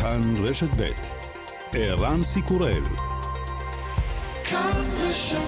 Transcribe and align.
כאן 0.00 0.20
רשת 0.44 0.68
ב' 0.76 0.90
ערן 1.72 2.22
סיקורל 2.22 2.82
כאן 4.44 4.84
רשת 4.98 5.38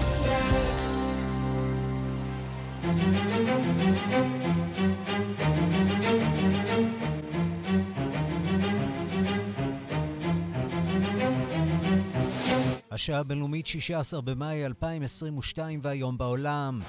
השעה 12.91 13.19
הבינלאומית 13.19 13.67
16 13.67 14.21
במאי 14.21 14.65
2022 14.65 15.79
והיום 15.83 16.17
בעולם. 16.17 16.79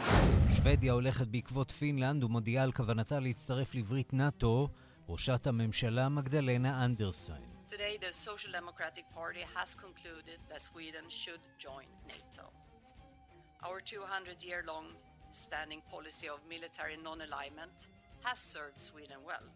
שוודיה 0.50 0.92
הולכת 0.92 1.26
בעקבות 1.26 1.70
פינלנד 1.70 2.24
ומודיעה 2.24 2.64
על 2.64 2.72
כוונתה 2.72 3.20
להצטרף 3.20 3.74
לברית 3.74 4.12
נאט"ו, 4.12 4.68
ראשת 5.08 5.46
הממשלה 5.46 6.08
מגדלנה 6.08 6.84
אנדרסון. 6.84 7.51
Today 7.72 7.96
the 7.98 8.12
Social 8.12 8.52
Democratic 8.52 9.10
Party 9.14 9.40
has 9.56 9.74
concluded 9.74 10.36
that 10.50 10.60
Sweden 10.60 11.08
should 11.08 11.40
join 11.56 11.86
NATO. 12.06 12.52
Our 13.62 13.80
200-year-long 13.80 14.88
standing 15.30 15.80
policy 15.90 16.28
of 16.28 16.40
military 16.46 16.98
non-alignment 17.02 17.88
has 18.24 18.38
served 18.40 18.78
Sweden 18.78 19.24
well. 19.26 19.48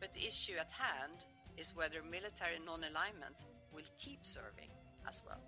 But 0.00 0.14
the 0.14 0.26
issue 0.26 0.54
at 0.58 0.72
hand 0.72 1.26
is 1.58 1.76
whether 1.76 2.02
military 2.02 2.56
non-alignment 2.64 3.44
will 3.70 3.90
keep 3.98 4.24
serving 4.24 4.70
as 5.06 5.20
well. 5.26 5.42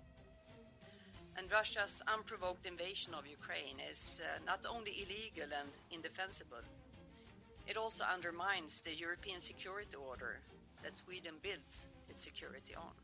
And 1.39 1.51
Russia's 1.51 2.03
unprovoked 2.07 2.67
invasion 2.67 3.15
of 3.15 3.25
Ukraine 3.25 3.81
is 3.89 4.21
uh, 4.21 4.37
not 4.45 4.63
only 4.71 4.91
illegal 4.91 5.49
and 5.59 5.71
indefensible, 5.89 6.67
it 7.65 7.77
also 7.77 8.03
undermines 8.03 8.81
the 8.81 8.93
European 8.93 9.41
security 9.41 9.97
order 9.97 10.41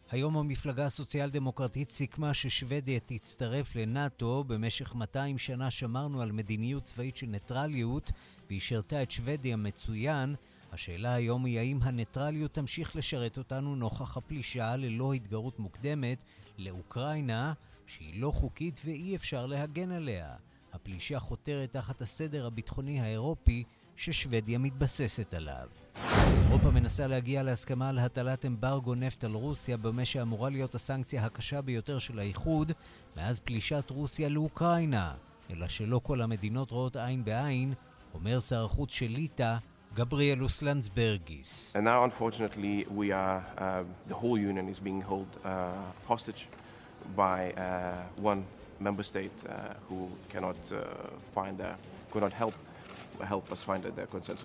היום 0.09 0.37
המפלגה 0.37 0.85
הסוציאל 0.85 1.29
דמוקרטית 1.29 1.91
סיכמה 1.91 2.33
ששוודיה 2.33 2.99
תצטרף 2.99 3.75
לנאט"ו. 3.75 4.43
במשך 4.43 4.95
200 4.95 5.37
שנה 5.37 5.71
שמרנו 5.71 6.21
על 6.21 6.31
מדיניות 6.31 6.83
צבאית 6.83 7.17
של 7.17 7.27
ניטרליות 7.27 8.11
והיא 8.47 8.61
שירתה 8.61 9.03
את 9.03 9.11
שוודיה 9.11 9.55
מצוין. 9.55 10.35
השאלה 10.71 11.13
היום 11.13 11.45
היא 11.45 11.59
האם 11.59 11.79
הניטרליות 11.81 12.53
תמשיך 12.53 12.95
לשרת 12.95 13.37
אותנו 13.37 13.75
נוכח 13.75 14.17
הפלישה 14.17 14.75
ללא 14.75 15.13
התגרות 15.13 15.59
מוקדמת 15.59 16.23
לאוקראינה, 16.57 17.53
שהיא 17.87 18.21
לא 18.21 18.31
חוקית 18.31 18.81
ואי 18.85 19.15
אפשר 19.15 19.45
להגן 19.45 19.91
עליה. 19.91 20.35
הפלישה 20.73 21.19
חותרת 21.19 21.73
תחת 21.73 22.01
הסדר 22.01 22.45
הביטחוני 22.45 22.99
האירופי 22.99 23.63
ששוודיה 23.99 24.57
מתבססת 24.59 25.33
עליו. 25.33 25.67
אירופה 26.47 26.71
מנסה 26.71 27.07
להגיע 27.07 27.43
להסכמה 27.43 27.89
על 27.89 27.99
הטלת 27.99 28.45
אמברגו 28.45 28.95
נפט 28.95 29.23
על 29.23 29.33
רוסיה 29.33 29.77
במה 29.77 30.05
שאמורה 30.05 30.49
להיות 30.49 30.75
הסנקציה 30.75 31.25
הקשה 31.25 31.61
ביותר 31.61 31.99
של 31.99 32.19
האיחוד 32.19 32.71
מאז 33.17 33.39
פלישת 33.39 33.89
רוסיה 33.89 34.29
לאוקראינה. 34.29 35.13
אלא 35.49 35.67
שלא 35.67 36.01
כל 36.03 36.21
המדינות 36.21 36.71
רואות 36.71 36.95
עין 36.95 37.25
בעין, 37.25 37.73
אומר 38.13 38.39
שר 38.39 38.65
החוץ 38.65 38.91
של 38.91 39.07
ליטא, 39.07 39.57
גבריאלוס 39.93 40.61
לנדסברגיס. 40.61 41.75
Uh, 41.75 41.79
uh, 41.79 41.83
by 47.15 47.39
uh, 47.57 49.03
state 49.03 49.39
uh, 49.45 49.51
cannot 50.31 50.61
uh, 50.71 50.77
a, 51.49 52.19
not 52.25 52.33
help 52.33 52.53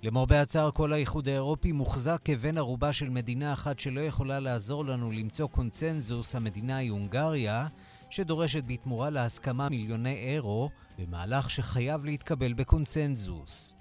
למרבה 0.03 0.42
הצער, 0.42 0.70
כל 0.70 0.92
האיחוד 0.92 1.28
האירופי 1.28 1.72
מוחזק 1.72 2.20
כבן 2.25 2.58
ערובה 2.58 2.92
של 2.92 3.08
מדינה 3.08 3.53
אחת 3.53 3.78
שלא 3.78 4.00
יכולה 4.00 4.41
לעזור 4.41 4.84
לנו 4.84 5.11
למצוא 5.11 5.48
קונצנזוס, 5.48 6.34
המדינה 6.34 6.77
היא 6.77 6.91
הונגריה, 6.91 7.67
שדורשת 8.11 8.64
בתמורה 8.67 9.11
להסכמה 9.11 9.69
מיליוני 9.69 10.14
אירו, 10.14 10.70
במהלך 10.98 11.51
שחייב 11.51 12.05
להתקבל 12.05 12.52
בקונצנזוס. 12.52 13.74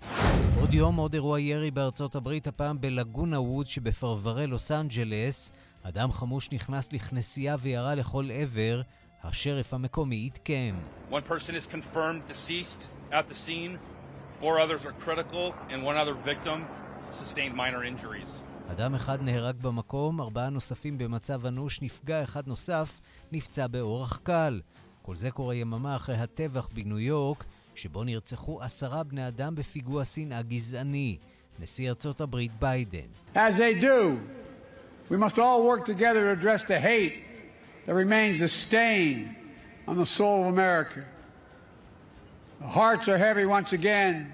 עוד 0.59 0.73
יום 0.73 0.95
עוד 0.95 1.13
אירוע 1.13 1.39
ירי 1.39 1.71
בארצות 1.71 2.15
הברית, 2.15 2.47
הפעם 2.47 2.81
בלגונה 2.81 3.39
ווד 3.39 3.67
שבפרברי 3.67 4.47
לוס 4.47 4.71
אנג'לס. 4.71 5.51
אדם 5.83 6.11
חמוש 6.11 6.51
נכנס 6.51 6.93
לכנסייה 6.93 7.55
וירה 7.59 7.95
לכל 7.95 8.29
עבר, 8.31 8.81
השריף 9.23 9.73
המקומי 9.73 10.29
עדכן. 10.33 10.75
One 11.11 11.29
person 11.29 11.55
is 11.55 11.67
confirmed 11.67 12.21
deceased 12.27 12.81
at 13.11 13.29
the 13.29 13.35
scene. 13.35 13.77
Four 14.43 14.59
others 14.59 14.83
are 14.89 14.95
critical 15.05 15.45
and 15.71 15.79
one 15.89 15.97
other 16.03 16.15
victim 16.31 16.57
sustained 17.13 17.55
minor 17.55 17.83
injuries. 17.85 18.29
אדם 18.67 18.95
אחד 18.95 19.21
נהרג 19.21 19.55
במקום, 19.61 20.21
ארבעה 20.21 20.49
נוספים 20.49 20.97
במצב 20.97 21.45
אנוש, 21.45 21.81
נפגע 21.81 22.23
אחד 22.23 22.47
נוסף, 22.47 22.99
נפצע 23.31 23.67
באורח 23.67 24.19
קל. 24.23 24.61
כל 25.01 25.15
זה 25.15 25.31
קורה 25.31 25.55
יממה 25.55 25.95
אחרי 25.95 26.15
הטבח 26.15 26.69
בניו 26.73 26.99
יורק, 26.99 27.43
שבו 27.75 28.03
נרצחו 28.03 28.61
עשרה 28.61 29.03
בני 29.03 29.27
אדם 29.27 29.55
בפיגוע 29.55 30.05
שנאה 30.05 30.41
גזעני. 30.41 31.17
נשיא 31.59 31.89
ארצות 31.89 32.21
הברית 32.21 32.51
ביידן. 32.59 33.07
As 33.35 33.57
they 33.57 33.81
do, 33.81 34.17
we 35.09 35.17
must 35.17 35.39
all 35.39 35.63
work 35.63 35.85
together 35.85 36.21
to 36.35 36.41
address 36.41 36.63
the 36.63 36.79
hate 36.79 37.25
that 37.85 37.93
remains 37.93 38.41
a 38.41 38.47
stain 38.47 39.35
on 39.87 39.95
the 39.97 40.05
soul 40.05 40.41
of 40.41 40.47
America. 40.47 41.01
Hearts 42.63 43.09
are 43.09 43.17
heavy 43.17 43.45
once 43.45 43.73
again, 43.73 44.31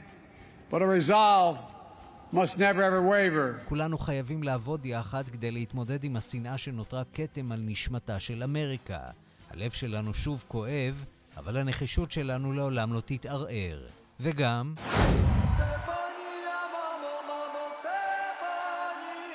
but 0.69 0.81
a 0.81 0.85
resolve 0.85 1.57
must 2.31 2.57
never 2.59 2.83
ever 2.83 3.01
waver. 3.01 3.65
כולנו 3.69 3.97
חייבים 3.97 4.43
לעבוד 4.43 4.85
יחד 4.85 5.29
כדי 5.29 5.51
להתמודד 5.51 6.03
עם 6.03 6.15
השנאה 6.15 6.57
שנותרה 6.57 7.03
כתם 7.13 7.51
על 7.51 7.59
נשמתה 7.65 8.19
של 8.19 8.43
אמריקה. 8.43 8.99
הלב 9.49 9.71
שלנו 9.71 10.13
שוב 10.13 10.43
כואב, 10.47 11.05
אבל 11.37 11.57
הנחישות 11.57 12.11
שלנו 12.11 12.53
לעולם 12.53 12.93
לא 12.93 13.01
תתערער. 13.05 13.79
וגם... 14.19 14.75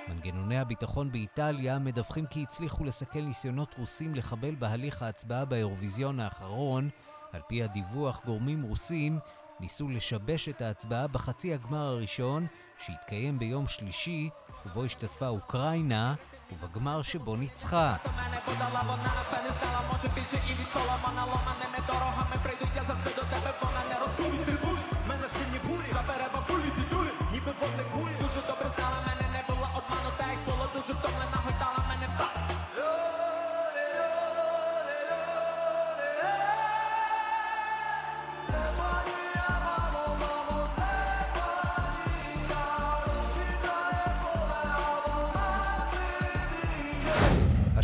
מנגנוני 0.09 0.59
הביטחון 0.59 1.13
באיטליה 1.13 1.79
מדווחים 1.79 2.27
כי 2.27 2.43
הצליחו 2.43 2.85
לסכל 2.85 3.21
ניסיונות 3.21 3.75
רוסים 3.79 4.15
לחבל 4.15 4.55
בהליך 4.55 5.03
ההצבעה 5.03 5.45
באירוויזיון 5.45 6.21
האחרון, 6.21 6.89
על 7.35 7.41
פי 7.47 7.63
הדיווח, 7.63 8.21
גורמים 8.25 8.63
רוסים 8.63 9.19
ניסו 9.61 9.89
לשבש 9.89 10.49
את 10.49 10.63
ההצבעה 10.63 11.07
בחצי 11.07 11.55
הגמר 11.55 11.87
הראשון, 11.87 12.47
שהתקיים 12.79 13.39
ביום 13.39 13.67
שלישי, 13.67 14.31
ובו 14.67 14.85
השתתפה 14.85 15.29
אוקראינה, 15.29 16.15
ובגמר 16.53 17.03
שבו 17.03 17.37
ניצחה. 17.37 17.97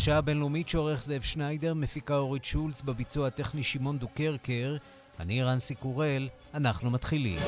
השעה 0.00 0.18
הבינלאומית 0.18 0.68
שעורך 0.68 1.02
זאב 1.02 1.22
שניידר, 1.22 1.74
מפיקה 1.74 2.16
אורית 2.16 2.44
שולץ, 2.44 2.82
בביצוע 2.82 3.26
הטכני 3.26 3.62
שמעון 3.62 3.98
דוקרקר, 3.98 4.76
אני 5.20 5.42
רנסי 5.42 5.74
קורל, 5.74 6.28
אנחנו 6.54 6.90
מתחילים. 6.90 7.38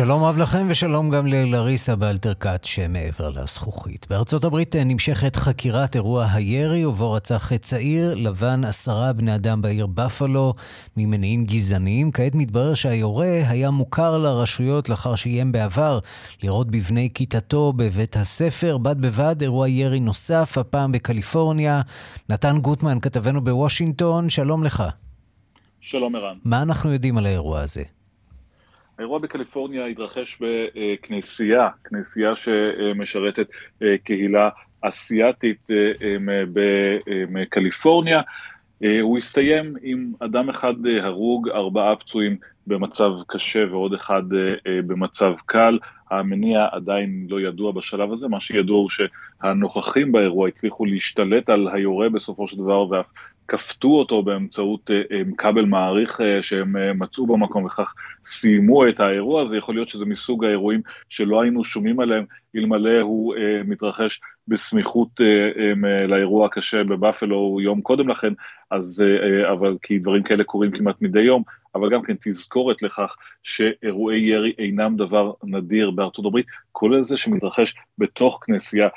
שלום 0.00 0.24
רב 0.24 0.36
לכם 0.36 0.66
ושלום 0.70 1.10
גם 1.10 1.26
ללריסה 1.26 1.96
באלתרקט 1.96 2.64
שמעבר 2.64 3.30
לזכוכית. 3.30 4.06
בארצות 4.10 4.44
הברית 4.44 4.76
נמשכת 4.76 5.36
חקירת 5.36 5.96
אירוע 5.96 6.26
הירי 6.32 6.84
ובו 6.84 7.12
רצח 7.12 7.56
צעיר 7.56 8.14
לבן 8.14 8.64
עשרה 8.64 9.12
בני 9.12 9.34
אדם 9.34 9.62
בעיר 9.62 9.86
בפלו 9.86 10.54
ממניעים 10.96 11.44
גזעניים. 11.44 12.12
כעת 12.12 12.34
מתברר 12.34 12.74
שהיורה 12.74 13.42
היה 13.48 13.70
מוכר 13.70 14.18
לרשויות 14.18 14.88
לאחר 14.88 15.14
שאיים 15.14 15.52
בעבר 15.52 15.98
לראות 16.42 16.70
בבני 16.70 17.08
כיתתו 17.14 17.72
בבית 17.72 18.16
הספר. 18.16 18.78
בד 18.78 19.00
בבד 19.00 19.42
אירוע 19.42 19.68
ירי 19.68 20.00
נוסף, 20.00 20.58
הפעם 20.58 20.92
בקליפורניה. 20.92 21.80
נתן 22.28 22.58
גוטמן, 22.58 23.00
כתבנו 23.00 23.44
בוושינגטון, 23.44 24.30
שלום 24.30 24.64
לך. 24.64 24.84
שלום 25.80 26.16
ערן. 26.16 26.36
מה 26.44 26.62
אנחנו 26.62 26.92
יודעים 26.92 27.18
על 27.18 27.26
האירוע 27.26 27.60
הזה? 27.60 27.99
האירוע 29.00 29.18
בקליפורניה 29.18 29.86
התרחש 29.86 30.38
בכנסייה, 30.40 31.68
כנסייה 31.84 32.36
שמשרתת 32.36 33.46
אה, 33.82 33.98
קהילה 34.04 34.48
אסיאתית 34.80 35.70
אה, 35.70 35.92
בקליפורניה. 37.32 38.20
הוא 39.00 39.18
הסתיים 39.18 39.74
עם 39.82 40.12
אדם 40.18 40.48
אחד 40.48 40.74
הרוג, 41.02 41.48
ארבעה 41.48 41.96
פצועים 41.96 42.36
במצב 42.66 43.10
קשה 43.26 43.64
ועוד 43.70 43.94
אחד 43.94 44.22
במצב 44.66 45.34
קל. 45.46 45.78
המניע 46.10 46.66
עדיין 46.72 47.26
לא 47.30 47.40
ידוע 47.40 47.72
בשלב 47.72 48.12
הזה, 48.12 48.28
מה 48.28 48.40
שידוע 48.40 48.78
הוא 48.78 48.88
שהנוכחים 48.90 50.12
באירוע 50.12 50.48
הצליחו 50.48 50.84
להשתלט 50.84 51.50
על 51.50 51.68
היורה 51.72 52.08
בסופו 52.08 52.48
של 52.48 52.56
דבר 52.56 52.90
ואף 52.90 53.12
כפתו 53.50 53.88
אותו 53.88 54.22
באמצעות 54.22 54.90
אה, 54.90 55.02
אה, 55.12 55.22
כבל 55.38 55.64
מעריך 55.64 56.20
אה, 56.20 56.42
שהם 56.42 56.98
מצאו 56.98 57.26
במקום 57.26 57.64
וכך 57.64 57.94
סיימו 58.24 58.88
את 58.88 59.00
האירוע. 59.00 59.42
הזה, 59.42 59.56
יכול 59.58 59.74
להיות 59.74 59.88
שזה 59.88 60.06
מסוג 60.06 60.44
האירועים 60.44 60.80
שלא 61.08 61.42
היינו 61.42 61.64
שומעים 61.64 62.00
עליהם 62.00 62.24
אלמלא 62.56 63.00
הוא 63.00 63.34
מתרחש 63.64 64.20
בסמיכות 64.48 65.20
לאירוע 66.08 66.46
הקשה 66.46 66.84
בבאפלו 66.84 67.58
יום 67.60 67.80
קודם 67.80 68.08
לכן, 68.08 68.32
אז, 68.70 69.04
אבל 69.52 69.76
כי 69.82 69.98
דברים 69.98 70.22
כאלה 70.22 70.44
קורים 70.44 70.70
כמעט 70.70 71.02
מדי 71.02 71.20
יום, 71.20 71.42
אבל 71.74 71.90
גם 71.90 72.02
כן 72.02 72.14
תזכורת 72.20 72.82
לכך 72.82 73.16
שאירועי 73.42 74.20
ירי 74.20 74.52
אינם 74.58 74.96
דבר 74.96 75.32
נדיר 75.44 75.90
בארצות 75.90 76.24
הברית, 76.24 76.46
כולל 76.72 77.02
זה 77.02 77.16
שמתרחש 77.16 77.74
בתוך 77.98 78.40
כנסייה 78.46 78.88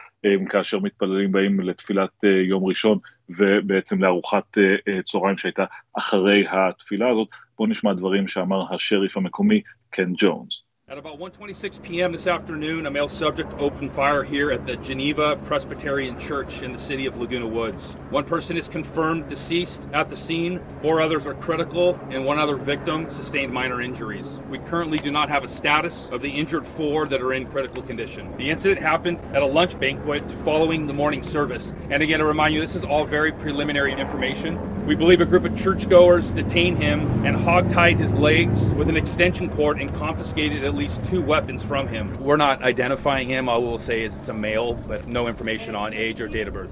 כאשר 0.50 0.80
מתפללים 0.80 1.32
באים 1.32 1.60
לתפילת 1.60 2.24
יום 2.48 2.66
ראשון 2.66 2.98
ובעצם 3.30 4.04
לארוחת 4.04 4.58
צהריים 5.04 5.38
שהייתה 5.38 5.66
אחרי 5.98 6.46
התפילה 6.50 7.10
הזאת. 7.10 7.28
בואו 7.58 7.70
נשמע 7.70 7.94
דברים 7.94 8.28
שאמר 8.28 8.74
השריף 8.74 9.18
המקומי 9.18 9.62
קן 9.90 10.14
ג'ונס. 10.18 10.64
At 10.94 11.00
about 11.00 11.18
1:26 11.18 11.82
p.m. 11.82 12.12
this 12.12 12.28
afternoon, 12.28 12.86
a 12.86 12.92
male 12.92 13.10
subject 13.10 13.52
opened 13.58 13.94
fire 13.94 14.24
here 14.24 14.52
at 14.52 14.68
the 14.68 14.76
Geneva 14.76 15.38
Presbyterian 15.38 16.20
Church 16.20 16.62
in 16.62 16.72
the 16.72 16.78
city 16.78 17.08
of 17.08 17.18
Laguna 17.18 17.48
Woods. 17.48 17.94
One 18.12 18.26
person 18.26 18.58
is 18.58 18.68
confirmed 18.68 19.28
deceased 19.28 19.82
at 19.92 20.12
the 20.12 20.16
scene, 20.16 20.62
four 20.84 21.02
others 21.02 21.26
are 21.26 21.34
critical, 21.34 22.00
and 22.12 22.24
one 22.24 22.38
other 22.38 22.58
victim 22.58 23.10
sustained 23.10 23.52
minor 23.52 23.82
injuries. 23.82 24.40
We 24.52 24.60
currently 24.60 25.00
do 25.00 25.10
not 25.10 25.30
have 25.30 25.44
a 25.44 25.48
status 25.48 26.10
of 26.12 26.22
the 26.22 26.30
injured 26.30 26.68
four 26.68 27.08
that 27.08 27.24
are 27.24 27.34
in 27.34 27.48
critical 27.48 27.82
condition. 27.82 28.32
The 28.38 28.52
incident 28.52 28.80
happened 28.80 29.20
at 29.34 29.42
a 29.42 29.48
lunch 29.48 29.80
banquet 29.80 30.32
following 30.46 30.86
the 30.86 30.94
morning 30.94 31.24
service. 31.24 31.74
And 31.90 32.04
again, 32.04 32.20
to 32.20 32.26
remind 32.26 32.54
you, 32.54 32.62
this 32.62 32.76
is 32.76 32.84
all 32.84 33.04
very 33.04 33.32
preliminary 33.32 34.00
information. 34.00 34.60
We 34.86 34.94
believe 34.94 35.22
a 35.22 35.26
group 35.26 35.46
of 35.46 35.58
churchgoers 35.58 36.30
detained 36.32 36.78
him 36.84 37.26
and 37.26 37.38
hogtied 37.38 37.98
his 37.98 38.14
legs 38.14 38.62
with 38.72 38.90
an 38.90 38.98
extension 38.98 39.50
cord 39.50 39.80
and 39.80 39.92
confiscated 39.96 40.66
at 40.66 40.76
least 40.76 40.83
two 41.10 41.22
weapons 41.22 41.64
from 41.64 41.88
him. 41.88 42.06
We're 42.24 42.38
not 42.38 42.62
identifying 42.62 43.28
him. 43.30 43.50
All 43.50 43.62
we'll 43.62 43.78
say 43.78 44.04
is 44.04 44.16
it's 44.16 44.30
a 44.30 44.34
male, 44.34 44.74
but 44.88 45.08
no 45.08 45.28
information 45.28 45.76
on 45.76 45.94
age 45.94 46.22
or 46.22 46.28
date 46.28 46.48
of 46.48 46.54
birth. 46.54 46.72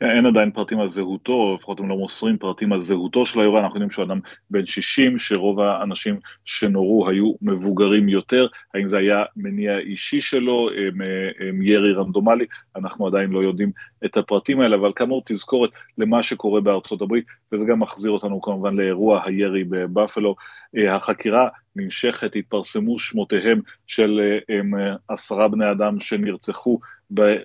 כן, 0.00 0.10
אין 0.10 0.26
עדיין 0.26 0.50
פרטים 0.50 0.80
על 0.80 0.88
זהותו, 0.88 1.32
או 1.32 1.54
לפחות 1.54 1.80
הם 1.80 1.88
לא 1.88 1.96
מוסרים 1.96 2.38
פרטים 2.38 2.72
על 2.72 2.82
זהותו 2.82 3.26
של 3.26 3.40
היורה, 3.40 3.60
אנחנו 3.60 3.76
יודעים 3.76 3.90
שהוא 3.90 4.04
אדם 4.04 4.20
בן 4.50 4.66
60, 4.66 5.18
שרוב 5.18 5.60
האנשים 5.60 6.18
שנורו 6.44 7.08
היו 7.08 7.32
מבוגרים 7.42 8.08
יותר, 8.08 8.46
האם 8.74 8.88
זה 8.88 8.98
היה 8.98 9.24
מניע 9.36 9.78
אישי 9.78 10.20
שלו, 10.20 10.70
הם, 10.70 11.00
הם 11.48 11.62
ירי 11.62 11.92
רנדומלי, 11.92 12.44
אנחנו 12.76 13.06
עדיין 13.06 13.30
לא 13.30 13.42
יודעים 13.42 13.70
את 14.06 14.16
הפרטים 14.16 14.60
האלה, 14.60 14.76
אבל 14.76 14.92
כאמור 14.96 15.22
תזכורת 15.26 15.70
למה 15.98 16.22
שקורה 16.22 16.60
בארצות 16.60 17.02
הברית, 17.02 17.24
וזה 17.52 17.64
גם 17.64 17.80
מחזיר 17.80 18.10
אותנו 18.10 18.42
כמובן 18.42 18.76
לאירוע 18.76 19.22
הירי 19.24 19.64
בבאפלו. 19.64 20.36
החקירה 20.88 21.48
נמשכת, 21.76 22.36
התפרסמו 22.36 22.98
שמותיהם 22.98 23.60
של 23.86 24.20
הם, 24.48 24.70
עשרה 25.08 25.48
בני 25.48 25.70
אדם 25.70 26.00
שנרצחו 26.00 26.78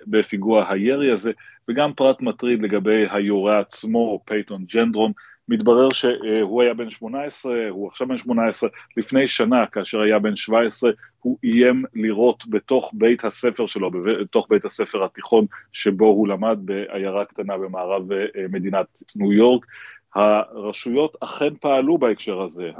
בפיגוע 0.06 0.72
הירי 0.72 1.10
הזה, 1.12 1.32
וגם 1.68 1.92
פרט 1.92 2.20
מטריד 2.20 2.62
לגבי 2.62 3.04
היורה 3.10 3.58
עצמו, 3.58 4.20
פייתון 4.24 4.64
ג'נדרון, 4.74 5.12
מתברר 5.48 5.88
שהוא 5.90 6.62
היה 6.62 6.74
בן 6.74 6.90
18, 6.90 7.68
הוא 7.68 7.88
עכשיו 7.88 8.08
בן 8.08 8.18
18, 8.18 8.70
לפני 8.96 9.28
שנה, 9.28 9.66
כאשר 9.66 10.00
היה 10.00 10.18
בן 10.18 10.36
17, 10.36 10.90
הוא 11.20 11.38
איים 11.44 11.84
לירות 11.94 12.44
בתוך 12.48 12.90
בית 12.94 13.24
הספר 13.24 13.66
שלו, 13.66 13.90
בתוך 13.90 14.46
בית 14.50 14.64
הספר 14.64 15.04
התיכון 15.04 15.46
שבו 15.72 16.06
הוא 16.06 16.28
למד 16.28 16.58
בעיירה 16.64 17.24
קטנה 17.24 17.58
במערב 17.58 18.12
אה, 18.12 18.26
מדינת 18.52 18.86
ניו 19.16 19.32
יורק. 19.32 19.66
הרשויות 20.14 21.16
אכן 21.20 21.54
פעלו 21.60 21.98
בהקשר 21.98 22.40
הזה, 22.42 22.70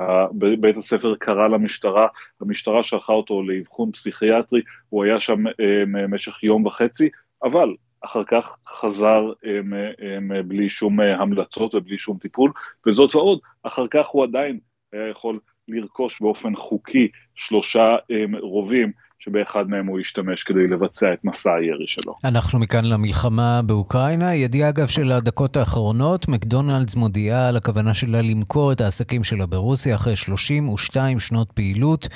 בית 0.60 0.76
הספר 0.76 1.14
קרא 1.14 1.48
למשטרה, 1.48 2.06
המשטרה 2.40 2.82
שלחה 2.82 3.12
אותו 3.12 3.42
לאבחון 3.42 3.92
פסיכיאטרי, 3.92 4.62
הוא 4.88 5.04
היה 5.04 5.20
שם 5.20 5.44
במשך 5.92 6.32
אה, 6.32 6.46
יום 6.46 6.66
וחצי, 6.66 7.08
אבל 7.44 7.74
אחר 8.04 8.24
כך 8.24 8.56
חזר 8.68 9.32
הם, 9.42 9.72
הם, 9.98 10.48
בלי 10.48 10.68
שום 10.68 11.00
אה, 11.00 11.16
המלצות 11.16 11.74
ובלי 11.74 11.98
שום 11.98 12.18
טיפול, 12.18 12.52
וזאת 12.86 13.14
ועוד, 13.14 13.38
אחר 13.62 13.86
כך 13.86 14.06
הוא 14.06 14.24
עדיין 14.24 14.58
היה 14.92 15.08
יכול 15.08 15.40
לרכוש 15.68 16.20
באופן 16.20 16.56
חוקי 16.56 17.08
שלושה 17.34 17.96
הם, 18.10 18.36
רובים 18.36 18.92
שבאחד 19.24 19.64
מהם 19.68 19.86
הוא 19.86 20.00
ישתמש 20.00 20.42
כדי 20.42 20.66
לבצע 20.66 21.12
את 21.12 21.18
מסע 21.24 21.54
הירי 21.54 21.84
שלו. 21.86 22.14
אנחנו 22.24 22.58
מכאן 22.58 22.84
למלחמה 22.84 23.62
באוקראינה. 23.62 24.34
ידיעה 24.34 24.68
אגב 24.68 24.86
של 24.86 25.12
הדקות 25.12 25.56
האחרונות, 25.56 26.28
מקדונלדס 26.28 26.94
מודיעה 26.94 27.48
על 27.48 27.56
הכוונה 27.56 27.94
שלה 27.94 28.22
למכור 28.22 28.72
את 28.72 28.80
העסקים 28.80 29.24
שלה 29.24 29.46
ברוסיה 29.46 29.94
אחרי 29.94 30.16
32 30.16 31.20
שנות 31.20 31.52
פעילות. 31.52 32.08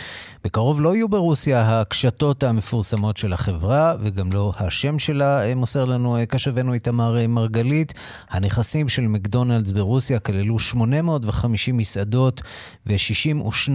בקרוב 0.44 0.81
לא 0.81 0.94
יהיו 0.94 1.08
ברוסיה 1.08 1.81
הקשתות 1.81 2.43
המפורסמות 2.43 3.17
של 3.17 3.32
החברה, 3.32 3.94
וגם 4.00 4.32
לא 4.32 4.52
השם 4.59 4.99
שלה, 4.99 5.55
מוסר 5.55 5.85
לנו 5.85 6.17
קשבנו 6.29 6.73
איתמר 6.73 7.26
מרגלית. 7.29 7.94
הנכסים 8.31 8.88
של 8.88 9.02
מקדונלדס 9.02 9.70
ברוסיה 9.70 10.19
כללו 10.19 10.59
850 10.59 11.76
מסעדות 11.76 12.43
ו-62 12.87 13.70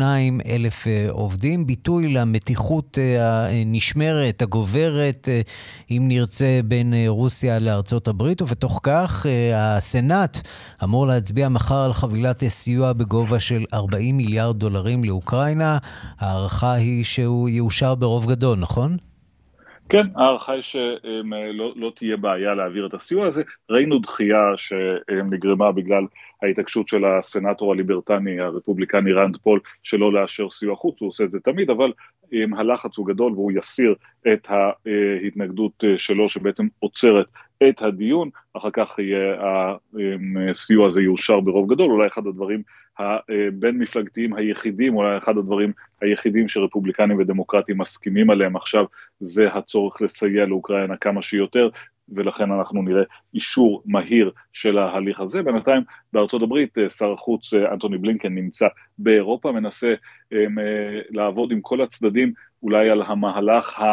אלף 0.45 0.88
עובדים, 1.10 1.68
ביטוי 1.68 2.07
למתיחות 2.07 2.98
הנשמרת, 3.22 4.42
הגוברת, 4.42 5.30
אה, 5.32 5.42
אם 5.92 6.04
נרצה, 6.08 6.60
בין 6.66 6.94
אה, 6.94 7.06
רוסיה 7.08 7.60
לארצות 7.60 8.08
הברית, 8.08 8.42
ובתוך 8.42 8.80
כך 8.84 9.26
אה, 9.30 9.78
הסנאט 9.78 10.40
אמור 10.84 11.08
להצביע 11.08 11.50
מחר 11.50 11.80
על 11.80 11.94
חבילת 11.94 12.48
סיוע 12.48 12.94
בגובה 12.94 13.40
של 13.40 13.66
40 13.74 14.18
מיליארד 14.18 14.60
דולרים 14.60 15.04
לאוקראינה. 15.04 15.78
ההערכה 16.20 16.74
היא 16.74 17.06
שהוא 17.06 17.50
יאושר 17.50 17.96
ברוב 17.96 18.30
גדול, 18.32 18.60
נכון? 18.60 18.98
כן, 19.92 20.08
ההערכה 20.16 20.52
היא 20.52 20.62
שלא 20.62 21.74
לא 21.76 21.92
תהיה 21.96 22.18
בעיה 22.18 22.54
להעביר 22.54 22.86
את 22.86 22.94
הסיוע 22.94 23.28
הזה. 23.28 23.44
ראינו 23.70 24.00
דחייה 24.00 24.54
שנגרמה 24.58 25.72
בגלל 25.72 26.04
ההתעקשות 26.42 26.88
של 26.88 27.06
הסנאטור 27.06 27.72
הליברטני, 27.72 28.39
הרפובליקני 28.39 29.13
רנד 29.13 29.38
פול, 29.38 29.60
שלא 29.84 30.13
לאשר 30.13 30.50
סיוע 30.50 30.75
חוץ, 30.75 31.01
הוא 31.01 31.10
עושה 31.10 31.24
את 31.24 31.32
זה 31.32 31.39
תמיד, 31.39 31.70
אבל 31.70 31.92
הלחץ 32.58 32.98
הוא 32.98 33.08
גדול 33.08 33.34
והוא 33.34 33.51
יסיר 33.51 33.96
את 34.34 34.48
ההתנגדות 34.50 35.84
שלו 35.98 36.30
שבעצם 36.30 36.68
עוצרת 36.80 37.25
את 37.70 37.82
הדיון, 37.82 38.30
אחר 38.54 38.70
כך 38.74 39.00
יהיה, 39.00 39.36
הסיוע 40.50 40.88
הזה 40.88 41.01
יאושר 41.01 41.39
ברוב 41.39 41.74
גדול, 41.74 41.92
אולי 41.92 42.08
אחד 42.08 42.27
הדברים 42.27 42.62
הבין 43.00 43.77
מפלגתיים 43.77 44.33
היחידים, 44.33 44.95
אולי 44.95 45.17
אחד 45.17 45.38
הדברים 45.38 45.71
היחידים 46.01 46.48
שרפובליקנים 46.48 47.19
ודמוקרטים 47.19 47.77
מסכימים 47.77 48.29
עליהם 48.29 48.55
עכשיו, 48.55 48.86
זה 49.19 49.48
הצורך 49.53 50.01
לסייע 50.01 50.45
לאוקראינה 50.45 50.98
כמה 50.98 51.21
שיותר, 51.21 51.69
ולכן 52.15 52.51
אנחנו 52.51 52.82
נראה 52.82 53.03
אישור 53.34 53.84
מהיר 53.86 54.32
של 54.53 54.77
ההליך 54.77 55.20
הזה. 55.20 55.44
בינתיים 55.44 55.84
בארצות 56.13 56.41
הברית 56.41 56.77
שר 56.89 57.12
החוץ 57.12 57.53
אנטוני 57.53 57.98
בלינקן 57.98 58.36
נמצא 58.36 58.68
באירופה, 58.98 59.51
מנסה 59.51 59.94
לעבוד 61.10 61.51
עם 61.51 61.62
כל 61.62 61.82
הצדדים 61.82 62.34
אולי 62.63 62.89
על 62.89 63.01
המהלך 63.01 63.84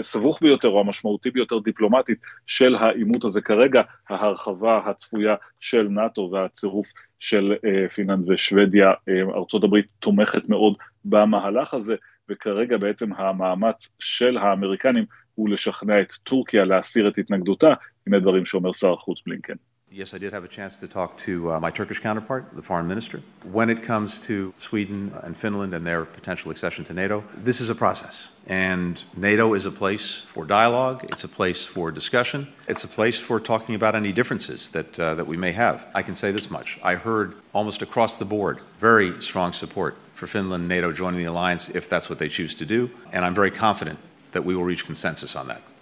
הסבוך 0.00 0.38
ביותר 0.42 0.68
או 0.68 0.80
המשמעותי 0.80 1.30
ביותר 1.30 1.58
דיפלומטית 1.58 2.18
של 2.46 2.76
העימות 2.76 3.24
הזה 3.24 3.40
כרגע, 3.40 3.82
ההרחבה 4.08 4.80
הצפויה 4.86 5.34
של 5.60 5.88
נאט"ו 5.88 6.30
והצירוף 6.32 6.86
של 7.20 7.54
פינלנד 7.94 8.30
ושוודיה, 8.30 8.92
ארצות 9.34 9.64
הברית 9.64 9.86
תומכת 9.98 10.48
מאוד 10.48 10.74
במהלך 11.04 11.74
הזה, 11.74 11.94
וכרגע 12.28 12.76
בעצם 12.76 13.12
המאמץ 13.12 13.92
של 13.98 14.38
האמריקנים 14.38 15.04
הוא 15.35 15.49
לשכנע 15.49 16.01
את 16.01 16.11
טורקיה 16.23 16.65
להסיר 16.65 17.07
את 17.07 17.17
התנגדותה, 17.17 17.73
הנה 18.07 18.19
דברים 18.19 18.45
שאומר 18.45 18.71
שר 18.71 18.93
החוץ 18.93 19.21
בלינקן. 19.25 19.55
Yes, 19.93 20.13
I 20.13 20.19
did 20.19 20.31
have 20.31 20.45
a 20.45 20.47
chance 20.47 20.77
to 20.77 20.87
talk 20.87 21.17
to 21.17 21.51
uh, 21.51 21.59
my 21.59 21.69
Turkish 21.69 21.99
counterpart, 21.99 22.55
the 22.55 22.61
foreign 22.61 22.87
minister. 22.87 23.21
When 23.43 23.69
it 23.69 23.83
comes 23.83 24.25
to 24.27 24.53
Sweden 24.57 25.11
and 25.21 25.35
Finland 25.35 25.73
and 25.73 25.85
their 25.85 26.05
potential 26.05 26.49
accession 26.49 26.85
to 26.85 26.93
NATO, 26.93 27.25
this 27.35 27.59
is 27.59 27.69
a 27.69 27.75
process. 27.75 28.29
And 28.47 29.03
NATO 29.17 29.53
is 29.53 29.65
a 29.65 29.71
place 29.71 30.23
for 30.33 30.45
dialogue, 30.45 31.03
it's 31.09 31.25
a 31.25 31.27
place 31.27 31.65
for 31.65 31.91
discussion, 31.91 32.47
it's 32.69 32.85
a 32.85 32.87
place 32.87 33.19
for 33.19 33.41
talking 33.41 33.75
about 33.75 33.93
any 33.93 34.13
differences 34.13 34.69
that, 34.69 34.97
uh, 34.97 35.15
that 35.15 35.27
we 35.27 35.35
may 35.35 35.51
have. 35.51 35.85
I 35.93 36.03
can 36.03 36.15
say 36.15 36.31
this 36.31 36.49
much 36.49 36.79
I 36.81 36.95
heard 36.95 37.35
almost 37.51 37.81
across 37.81 38.15
the 38.15 38.23
board 38.23 38.61
very 38.79 39.21
strong 39.21 39.51
support 39.51 39.97
for 40.15 40.25
Finland 40.25 40.61
and 40.61 40.69
NATO 40.69 40.93
joining 40.93 41.19
the 41.19 41.25
alliance 41.25 41.67
if 41.67 41.89
that's 41.89 42.09
what 42.09 42.17
they 42.17 42.29
choose 42.29 42.55
to 42.55 42.65
do, 42.65 42.89
and 43.11 43.25
I'm 43.25 43.35
very 43.35 43.51
confident 43.51 43.99
that 44.32 44.44
we 44.44 44.54
will 44.54 44.66
reach 44.72 44.84
consensus 44.84 45.36
on 45.36 45.48
that. 45.48 45.76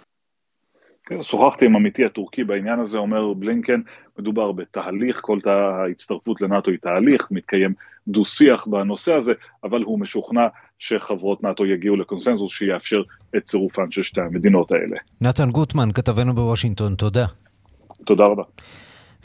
כן, 1.07 1.23
שוחחתי 1.23 1.65
עם 1.65 1.75
עמיתי 1.75 2.05
הטורקי 2.05 2.43
בעניין 2.43 2.79
הזה, 2.79 2.97
אומר 2.97 3.33
בלינקן, 3.33 3.81
מדובר 4.19 4.51
בתהליך, 4.51 5.19
כל 5.21 5.39
ההצטרפות 5.45 6.41
לנאט"ו 6.41 6.71
היא 6.71 6.79
תהליך, 6.79 7.27
מתקיים 7.31 7.73
דו-שיח 8.07 8.67
בנושא 8.67 9.13
הזה, 9.13 9.33
אבל 9.63 9.81
הוא 9.81 9.99
משוכנע 9.99 10.47
שחברות 10.79 11.43
נאט"ו 11.43 11.65
יגיעו 11.65 11.95
לקונסנזוס 11.95 12.51
שיאפשר 12.51 13.01
את 13.37 13.45
צירופן 13.45 13.91
של 13.91 14.03
שתי 14.03 14.21
המדינות 14.21 14.71
האלה. 14.71 14.97
נתן 15.21 15.51
גוטמן, 15.51 15.91
כתבנו 15.91 16.33
בוושינגטון, 16.33 16.95
תודה. 16.95 17.25
תודה 18.05 18.23
רבה. 18.23 18.43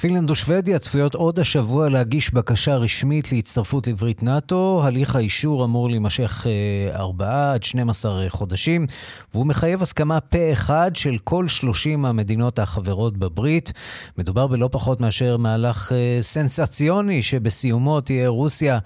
פינלנד 0.00 0.30
ושוודיה 0.30 0.78
צפויות 0.78 1.14
עוד 1.14 1.38
השבוע 1.38 1.88
להגיש 1.88 2.34
בקשה 2.34 2.76
רשמית 2.76 3.32
להצטרפות 3.32 3.86
לברית 3.86 4.22
נאט"ו. 4.22 4.80
הליך 4.84 5.16
האישור 5.16 5.64
אמור 5.64 5.90
להימשך 5.90 6.46
4 6.92 7.26
אה, 7.26 7.52
עד 7.52 7.62
12 7.62 8.24
חודשים, 8.28 8.86
והוא 9.34 9.46
מחייב 9.46 9.82
הסכמה 9.82 10.20
פה 10.20 10.52
אחד 10.52 10.90
של 10.94 11.18
כל 11.24 11.48
30 11.48 12.04
המדינות 12.04 12.58
החברות 12.58 13.16
בברית. 13.16 13.72
מדובר 14.18 14.46
בלא 14.46 14.68
פחות 14.72 15.00
מאשר 15.00 15.36
מהלך 15.36 15.92
אה, 15.92 16.18
סנסציוני, 16.22 17.22
שבסיומו 17.22 18.00
תהיה 18.00 18.28
רוסיה 18.28 18.78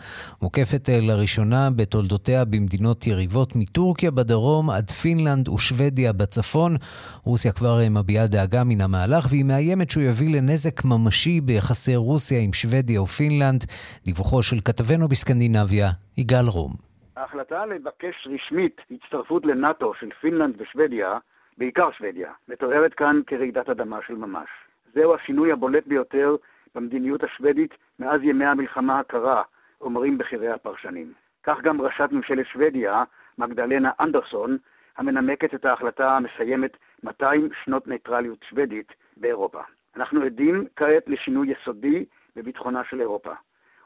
מוקפת 0.43 0.91
אה, 0.91 1.01
לראשונה 1.01 1.71
בתולדותיה 1.71 2.45
במדינות 2.45 3.07
יריבות 3.07 3.57
מטורקיה 3.57 4.11
בדרום 4.11 4.71
עד 4.71 4.91
פינלנד 4.91 5.49
ושוודיה 5.49 6.13
בצפון. 6.13 6.77
רוסיה 7.25 7.53
כבר 7.53 7.81
מביעה 7.91 8.27
דאגה 8.27 8.65
מן 8.65 8.81
המהלך, 8.81 9.27
והיא 9.31 9.45
מאיימת 9.45 9.91
שהוא 9.91 10.05
יביא 10.05 10.29
לנזק 10.29 10.85
ממשי. 10.85 11.04
ממשי 11.05 11.41
ביחסי 11.41 11.97
רוסיה 11.97 12.39
עם 12.45 12.53
שוודיה 12.53 13.03
ופינלנד. 13.03 13.63
דיווחו 14.05 14.43
של 14.43 14.57
כתבנו 14.65 15.09
בסקנדינביה, 15.09 15.89
יגאל 16.19 16.47
רום. 16.47 16.73
ההחלטה 17.17 17.67
לבקש 17.67 18.29
רשמית 18.35 18.81
הצטרפות 18.91 19.47
לנאט"ו 19.47 19.95
של 20.01 20.11
פינלנד 20.21 20.61
ושוודיה, 20.61 21.19
בעיקר 21.59 21.91
שוודיה, 21.93 22.33
מתוארת 22.49 22.95
כאן 22.95 23.21
כרעידת 23.27 23.69
אדמה 23.69 23.99
של 24.07 24.15
ממש. 24.15 24.49
זהו 24.95 25.15
השינוי 25.15 25.53
הבולט 25.53 25.87
ביותר 25.87 26.37
במדיניות 26.75 27.25
השוודית 27.25 27.75
מאז 27.99 28.21
ימי 28.23 28.45
המלחמה 28.45 28.99
הקרה, 28.99 29.43
אומרים 29.81 30.19
בכירי 30.19 30.49
הפרשנים. 30.49 31.13
כך 31.43 31.57
גם 31.63 31.81
ראשת 31.81 32.09
ממשלת 32.13 32.47
שוודיה, 32.47 33.05
מגדלנה 33.39 33.91
אנדרסון, 34.01 34.57
המנמקת 34.97 35.55
את 35.55 35.65
ההחלטה 35.65 36.17
המסיימת 36.17 36.77
200 37.05 37.49
שנות 37.65 37.89
ניטרליות 37.89 38.39
שוודית 38.49 38.93
באירופה. 39.17 39.61
אנחנו 39.97 40.23
עדים 40.23 40.67
כעת 40.77 41.09
לשינוי 41.09 41.53
יסודי 41.53 42.05
בביטחונה 42.37 42.85
של 42.85 43.01
אירופה, 43.01 43.33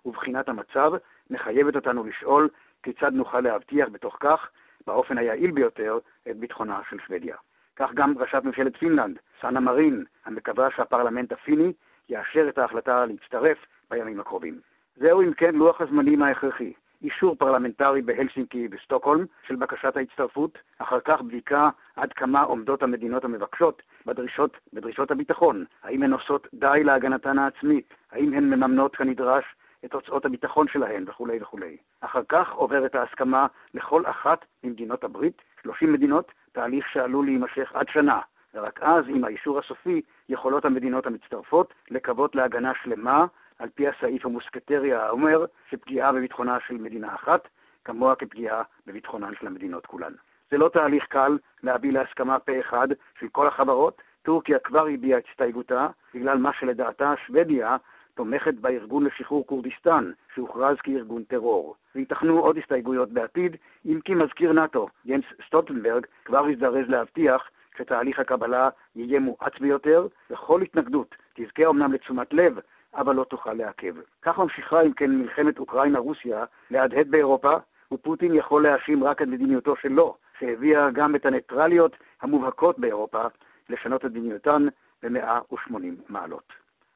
ובחינת 0.06 0.48
המצב 0.48 0.92
מחייבת 1.30 1.76
אותנו 1.76 2.04
לשאול 2.04 2.48
כיצד 2.82 3.12
נוכל 3.12 3.40
להבטיח 3.40 3.88
בתוך 3.88 4.16
כך, 4.20 4.48
באופן 4.86 5.18
היעיל 5.18 5.50
ביותר, 5.50 5.98
את 6.30 6.36
ביטחונה 6.36 6.80
של 6.90 6.96
שוודיה. 7.06 7.36
כך 7.76 7.90
גם 7.94 8.18
ראשת 8.18 8.40
ממשלת 8.44 8.76
פינלנד, 8.76 9.18
סאנה 9.40 9.60
מרין, 9.60 10.04
המקווה 10.24 10.68
שהפרלמנט 10.76 11.32
הפיני 11.32 11.72
יאשר 12.08 12.48
את 12.48 12.58
ההחלטה 12.58 13.06
להצטרף 13.06 13.58
בימים 13.90 14.20
הקרובים. 14.20 14.60
זהו 14.96 15.22
אם 15.22 15.32
כן 15.32 15.54
לוח 15.54 15.80
הזמנים 15.80 16.22
ההכרחי. 16.22 16.72
אישור 17.02 17.36
פרלמנטרי 17.36 18.02
בהלסינקי 18.02 18.68
וסטוקהולם 18.70 19.24
של 19.46 19.56
בקשת 19.56 19.96
ההצטרפות, 19.96 20.58
אחר 20.78 21.00
כך 21.00 21.22
בדיקה 21.22 21.68
עד 21.96 22.12
כמה 22.12 22.42
עומדות 22.42 22.82
המדינות 22.82 23.24
המבקשות 23.24 23.82
בדרישות, 24.06 24.56
בדרישות 24.72 25.10
הביטחון, 25.10 25.64
האם 25.82 26.02
הן 26.02 26.12
עושות 26.12 26.46
די 26.54 26.80
להגנתן 26.84 27.38
העצמית, 27.38 27.94
האם 28.12 28.32
הן 28.32 28.44
מממנות 28.44 28.96
כנדרש 28.96 29.44
את 29.84 29.94
הוצאות 29.94 30.24
הביטחון 30.24 30.68
שלהן? 30.68 31.04
וכולי 31.06 31.38
וכולי. 31.42 31.76
אחר 32.00 32.22
כך 32.28 32.52
עוברת 32.52 32.94
ההסכמה 32.94 33.46
לכל 33.74 34.02
אחת 34.06 34.44
ממדינות 34.64 35.04
הברית, 35.04 35.42
30 35.62 35.92
מדינות, 35.92 36.32
תהליך 36.52 36.88
שעלול 36.88 37.24
להימשך 37.24 37.72
עד 37.74 37.88
שנה, 37.88 38.20
ורק 38.54 38.82
אז, 38.82 39.04
עם 39.08 39.24
האישור 39.24 39.58
הסופי, 39.58 40.02
יכולות 40.28 40.64
המדינות 40.64 41.06
המצטרפות 41.06 41.74
לקוות 41.90 42.34
להגנה 42.34 42.72
שלמה 42.82 43.26
על 43.58 43.68
פי 43.74 43.88
הסעיף 43.88 44.26
המוסקטרי 44.26 44.94
האומר 44.94 45.44
שפגיעה 45.70 46.12
בביטחונה 46.12 46.58
של 46.66 46.74
מדינה 46.74 47.14
אחת 47.14 47.48
כמוה 47.84 48.14
כפגיעה 48.14 48.62
בביטחונן 48.86 49.34
של 49.40 49.46
המדינות 49.46 49.86
כולן. 49.86 50.12
זה 50.50 50.58
לא 50.58 50.68
תהליך 50.68 51.04
קל 51.04 51.38
להביא 51.62 51.92
להסכמה 51.92 52.38
פה 52.38 52.60
אחד 52.60 52.88
של 53.20 53.28
כל 53.28 53.46
החברות. 53.46 54.02
טורקיה 54.22 54.58
כבר 54.58 54.86
הביעה 54.86 55.18
את 55.18 55.24
הסתייגותה, 55.30 55.88
בגלל 56.14 56.38
מה 56.38 56.52
שלדעתה 56.52 57.14
שוודיה 57.26 57.76
תומכת 58.14 58.54
בארגון 58.54 59.04
לשחרור 59.04 59.46
כורדיסטן, 59.46 60.12
שהוכרז 60.34 60.76
כארגון 60.82 61.24
טרור. 61.24 61.76
וייתכנו 61.94 62.38
עוד 62.38 62.58
הסתייגויות 62.58 63.08
בעתיד, 63.08 63.56
אם 63.86 64.00
כי 64.04 64.14
מזכיר 64.14 64.52
נאט"ו, 64.52 64.88
ינס 65.04 65.24
סטוטנברג, 65.46 66.06
כבר 66.24 66.46
הזדרז 66.46 66.88
להבטיח 66.88 67.50
שתהליך 67.78 68.18
הקבלה 68.18 68.68
יהיה 68.96 69.20
מואץ 69.20 69.58
ביותר, 69.60 70.06
וכל 70.30 70.62
התנגדות 70.62 71.14
תזכה 71.34 71.66
אמנם 71.66 71.92
לתשומת 71.92 72.32
לב 72.32 72.58
אבל 72.98 73.14
לא 73.14 73.24
תוכל 73.24 73.52
לעכב. 73.52 73.94
כך 74.22 74.38
ממשיכה 74.38 74.82
אם 74.82 74.92
כן 74.92 75.10
מלחמת 75.10 75.58
אוקראינה-רוסיה 75.58 76.44
להדהד 76.70 77.10
באירופה, 77.10 77.56
ופוטין 77.92 78.34
יכול 78.34 78.62
להאשים 78.62 79.04
רק 79.04 79.22
את 79.22 79.26
מדיניותו 79.26 79.76
שלו, 79.76 80.16
שהביאה 80.38 80.90
גם 80.90 81.16
את 81.16 81.26
הניטרליות 81.26 81.96
המובהקות 82.22 82.78
באירופה 82.78 83.22
לשנות 83.68 84.04
את 84.04 84.10
מדיניותן 84.10 84.66
ב-180 85.02 85.74
מעלות. 86.08 86.52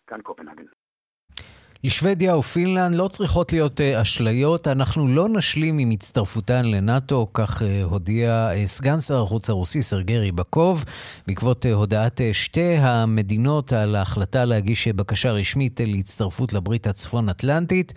כאן 0.06 0.20
קופנהגן. 0.20 0.64
לשוודיה 1.84 2.36
ופינלנד 2.36 2.94
לא 2.94 3.08
צריכות 3.08 3.52
להיות 3.52 3.80
uh, 3.80 4.02
אשליות, 4.02 4.68
אנחנו 4.68 5.08
לא 5.08 5.28
נשלים 5.28 5.78
עם 5.78 5.90
הצטרפותן 5.90 6.64
לנאט"ו, 6.64 7.26
כך 7.34 7.62
uh, 7.62 7.64
הודיע 7.84 8.50
uh, 8.52 8.66
סגן 8.66 9.00
שר 9.00 9.22
החוץ 9.22 9.50
הרוסי 9.50 9.82
סרגי 9.82 10.18
ריבקוב, 10.18 10.84
בעקבות 11.26 11.66
הודעת 11.66 12.20
שתי 12.32 12.76
המדינות 12.76 13.72
על 13.72 13.96
ההחלטה 13.96 14.44
להגיש 14.44 14.88
בקשה 14.88 15.32
רשמית 15.32 15.80
להצטרפות 15.86 16.52
לברית 16.52 16.86
הצפון-אטלנטית. 16.86 17.94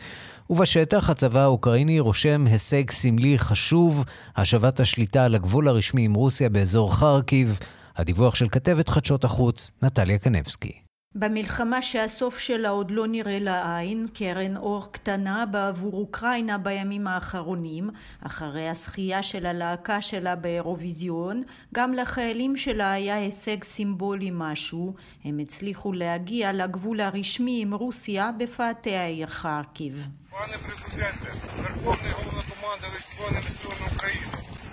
ובשטח 0.50 1.10
הצבא 1.10 1.39
האוקראיני 1.39 2.00
רושם 2.00 2.46
הישג 2.48 2.92
סמלי 2.92 3.39
חשוב, 3.39 4.06
השבת 4.36 4.80
השליטה 4.80 5.25
על 5.25 5.36
הגבול 5.36 5.68
הרשמי 5.68 6.06
עם 6.06 6.13
רוסיה 6.13 6.50
באזור 6.50 6.96
חרקיב. 6.96 7.60
הדיווח 7.96 8.36
של 8.36 8.50
כתבת 8.50 8.89
חדשות 8.89 9.24
החוץ, 9.24 9.72
נטליה 9.82 10.18
קנבסקי. 10.18 10.85
במלחמה 11.14 11.83
שהסוף 11.83 12.38
שלה 12.38 12.69
עוד 12.69 12.90
לא 12.90 13.07
נראה 13.07 13.38
לעין, 13.38 14.07
קרן 14.14 14.57
אור 14.57 14.93
קטנה 14.93 15.47
בעבור 15.47 15.93
אוקראינה 15.93 16.59
בימים 16.59 17.07
האחרונים, 17.07 17.90
אחרי 18.26 18.69
הזכייה 18.69 19.23
של 19.23 19.47
הלהקה 19.47 20.02
שלה 20.02 20.37
באירוויזיון, 20.37 21.43
גם 21.75 21.95
לחיילים 21.95 22.57
שלה 22.57 22.93
היה 22.93 23.17
הישג 23.17 23.64
סימבולי 23.64 24.31
משהו, 24.33 24.95
הם 25.25 25.38
הצליחו 25.38 25.93
להגיע 25.93 26.52
לגבול 26.52 27.00
הרשמי 27.00 27.62
עם 27.62 27.75
רוסיה 27.75 28.31
בפאתי 28.38 28.95
העיר 28.95 29.26
חרקיב. 29.26 30.07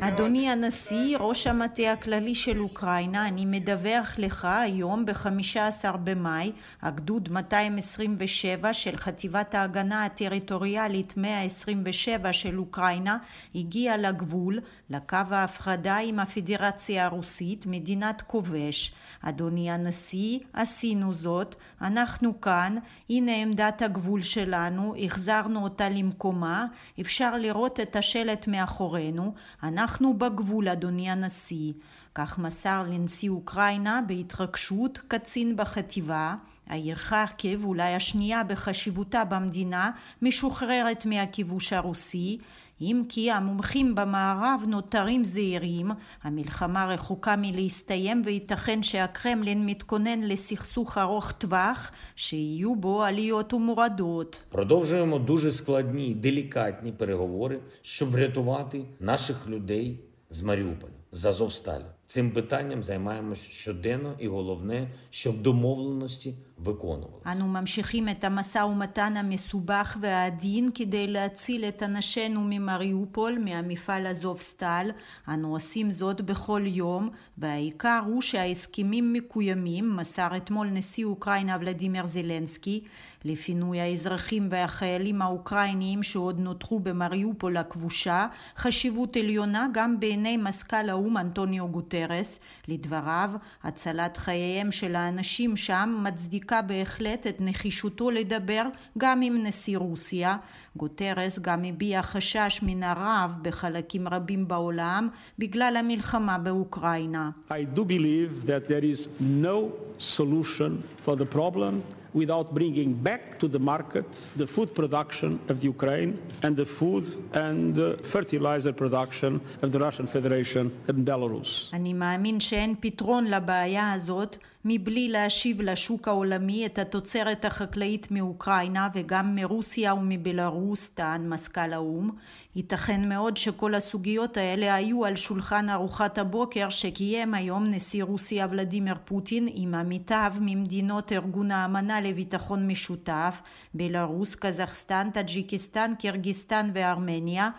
אדוני 0.00 0.50
הנשיא, 0.50 1.16
ראש 1.18 1.46
המטה 1.46 1.92
הכללי 1.92 2.34
של 2.34 2.60
אוקראינה, 2.60 3.28
אני 3.28 3.44
מדווח 3.46 4.14
לך 4.18 4.48
היום 4.50 5.04
ב-15 5.04 5.96
במאי, 6.04 6.52
הגדוד 6.82 7.28
227 7.32 8.72
של 8.72 8.96
חטיבת 8.96 9.54
ההגנה 9.54 10.04
הטריטוריאלית 10.04 11.16
127 11.16 12.32
של 12.32 12.58
אוקראינה 12.58 13.18
הגיע 13.54 13.96
לגבול, 13.96 14.60
לקו 14.90 15.16
ההפרדה 15.30 15.96
עם 15.96 16.20
הפדרציה 16.20 17.04
הרוסית, 17.04 17.66
מדינת 17.66 18.22
כובש. 18.22 18.92
אדוני 19.22 19.70
הנשיא, 19.70 20.38
עשינו 20.52 21.14
זאת, 21.14 21.56
אנחנו 21.82 22.40
כאן, 22.40 22.76
הנה 23.10 23.32
עמדת 23.36 23.82
הגבול 23.82 24.22
שלנו, 24.22 24.94
החזרנו 25.04 25.64
אותה 25.64 25.88
למקומה, 25.88 26.66
אפשר 27.00 27.36
לראות 27.48 27.80
את 27.80 27.96
השלט 27.96 28.46
מאחורינו, 28.46 29.34
אנחנו 29.62 30.14
בגבול 30.18 30.68
אדוני 30.68 31.10
הנשיא. 31.10 31.72
כך 32.14 32.38
מסר 32.38 32.82
לנשיא 32.82 33.30
אוקראינה 33.30 34.00
בהתרגשות 34.06 34.98
קצין 35.08 35.56
בחטיבה. 35.56 36.34
העיר 36.66 36.96
חרקב, 36.96 37.64
אולי 37.64 37.94
השנייה 37.94 38.44
בחשיבותה 38.44 39.24
במדינה, 39.24 39.90
משוחררת 40.22 41.06
מהכיבוש 41.06 41.72
הרוסי, 41.72 42.38
אם 42.81 43.03
כי 43.09 43.31
המומחים 43.31 43.95
במערב 43.95 44.63
נותרים 44.67 45.25
זהירים, 45.25 45.91
המלחמה 46.23 46.85
רחוקה 46.85 47.35
מלהסתיים 47.35 48.21
וייתכן 48.25 48.83
שהקרמלין 48.83 49.65
מתכונן 49.65 50.21
לסכסוך 50.21 50.97
ארוך 50.97 51.31
טווח, 51.31 51.91
שיהיו 52.15 52.75
בו 52.75 53.03
עליות 53.03 53.53
ומורדות. 53.53 54.43
Продовжуємо 54.49 55.19
дуже 55.19 55.51
складні, 55.51 56.13
делікатні 56.13 56.91
переговори, 56.91 57.59
щоб 57.81 58.11
врятувати 58.11 58.81
наших 58.99 59.47
людей 59.47 59.99
з 60.29 60.41
Маріуполя. 60.41 61.03
з 61.13 61.25
Азовсталі. 61.25 61.85
Цим 62.07 62.31
питанням 62.31 62.83
займаємось 62.83 63.39
щоденно, 63.39 64.15
і 64.19 64.27
головне, 64.27 64.87
щоб 65.09 65.41
домовленості 65.41 66.33
виконувалися. 66.57 67.31
אנו 67.31 67.47
ממשיכים 67.47 68.09
את 68.09 68.23
המשא 68.23 68.59
ומתן 68.59 69.17
המסובך 69.17 69.97
והעדין 69.99 70.69
כדי 70.75 71.07
להציל 71.07 71.65
את 71.65 71.83
אנשינו 71.83 72.41
ממריופול, 72.43 73.37
מהמפעל 73.39 74.07
אזובסטל. 74.07 74.91
אנו 75.27 75.53
עושים 75.53 75.91
זאת 75.91 76.21
בכל 76.21 76.61
יום, 76.65 77.09
והעיקר 77.37 78.01
הוא 78.05 78.21
שההסכמים 78.21 79.13
מקוימים, 79.13 79.95
מסר 79.95 80.37
אתמול 80.37 80.67
נשיא 80.67 81.05
אוקראינה 81.05 81.57
ולדימיר 81.59 82.05
זלנסקי, 82.05 82.83
לפינוי 83.25 83.79
האזרחים 83.79 84.47
והחיילים 84.51 85.21
האוקראיניים 85.21 86.03
שעוד 86.03 86.39
נותחו 86.39 86.79
במריופול 86.79 87.57
הכבושה, 87.57 88.27
חשיבות 88.57 89.15
עליונה 89.15 89.67
גם 89.73 89.99
בעיני 89.99 90.37
מזכ"ל 90.37 90.89
האו"ם 90.89 91.17
אנטוניו 91.17 91.67
גוטרס. 91.98 92.38
לדבריו, 92.68 93.30
הצלת 93.62 94.16
חייהם 94.16 94.72
של 94.72 94.94
האנשים 94.94 95.56
שם 95.56 96.00
מצדיקה 96.02 96.62
בהחלט 96.62 97.26
את 97.26 97.36
נחישותו 97.40 98.10
לדבר 98.10 98.62
גם 98.98 99.22
עם 99.22 99.46
נשיא 99.46 99.78
רוסיה. 99.78 100.36
גוטרס 100.76 101.38
גם 101.38 101.64
הביע 101.64 102.02
חשש 102.02 102.60
מן 102.62 102.82
הרב 102.82 103.34
בחלקים 103.42 104.08
רבים 104.08 104.48
בעולם 104.48 105.08
בגלל 105.38 105.76
המלחמה 105.78 106.38
באוקראינה. 106.38 107.30
I 107.50 107.76
do 107.76 107.80
believe 107.80 108.46
that 108.46 108.68
there 108.68 108.84
is 108.84 109.08
no 109.20 109.72
solution 109.98 110.82
for 111.04 111.16
the 111.16 111.34
problem 111.36 111.82
without 112.13 112.53
bringing 112.53 112.93
back 112.93 113.39
to 113.39 113.47
the 113.47 113.59
market 113.59 114.05
the 114.37 114.47
food 114.47 114.69
production 114.75 115.39
of 115.49 115.55
the 115.61 115.67
Ukraine 115.75 116.11
and 116.43 116.55
the 116.55 116.65
food 116.65 117.05
and 117.33 117.79
uh, 117.79 117.97
fertilizer 118.13 118.71
production 118.83 119.41
of 119.63 119.71
the 119.73 119.79
Russian 119.79 120.05
Federation 120.07 120.71
and 120.87 121.05
Belarus. 121.05 121.71
אני 121.73 121.93
מאמין 121.93 122.39
שאין 122.39 122.75
פתרון 122.79 123.25
לבעיה 123.25 123.91
הזאת 123.91 124.37
מבלי 124.64 125.08
להשיב 125.08 125.60
לשוק 125.60 126.08
העולמי 126.08 126.66
את 126.66 126.78
התוצרת 126.78 127.44
החקלאית 127.44 128.10
מאוקראינה 128.10 128.88
וגם 128.94 129.34
מרוסיה 129.34 129.94
ומבלארוס, 129.94 130.88
טען 130.88 131.28
מזכ"ל 131.28 131.72
האו"ם. 131.72 132.10
ייתכן 132.56 133.08
מאוד 133.08 133.36
שכל 133.36 133.74
הסוגיות 133.74 134.36
האלה 134.36 134.74
היו 134.74 135.04
על 135.04 135.16
שולחן 135.16 135.68
ארוחת 135.68 136.18
הבוקר 136.18 136.70
שקיים 136.70 137.34
היום 137.34 137.66
נשיא 137.66 138.04
רוסיה 138.04 138.46
ולדימיר 138.50 138.96
פוטין 139.04 139.48
עם 139.54 139.74
עמיתיו 139.74 140.32
ממדינות 140.40 141.12
ארגון 141.12 141.50
האמנה 141.50 142.00
לביטחון 142.00 142.66
משותף, 142.66 143.42
בלארוס, 143.74 144.34
קזחסטן, 144.34 145.10
טאג'יקיסטן, 145.14 145.92
קירגיסטן 145.98 146.70
וארמניה. 146.74 147.50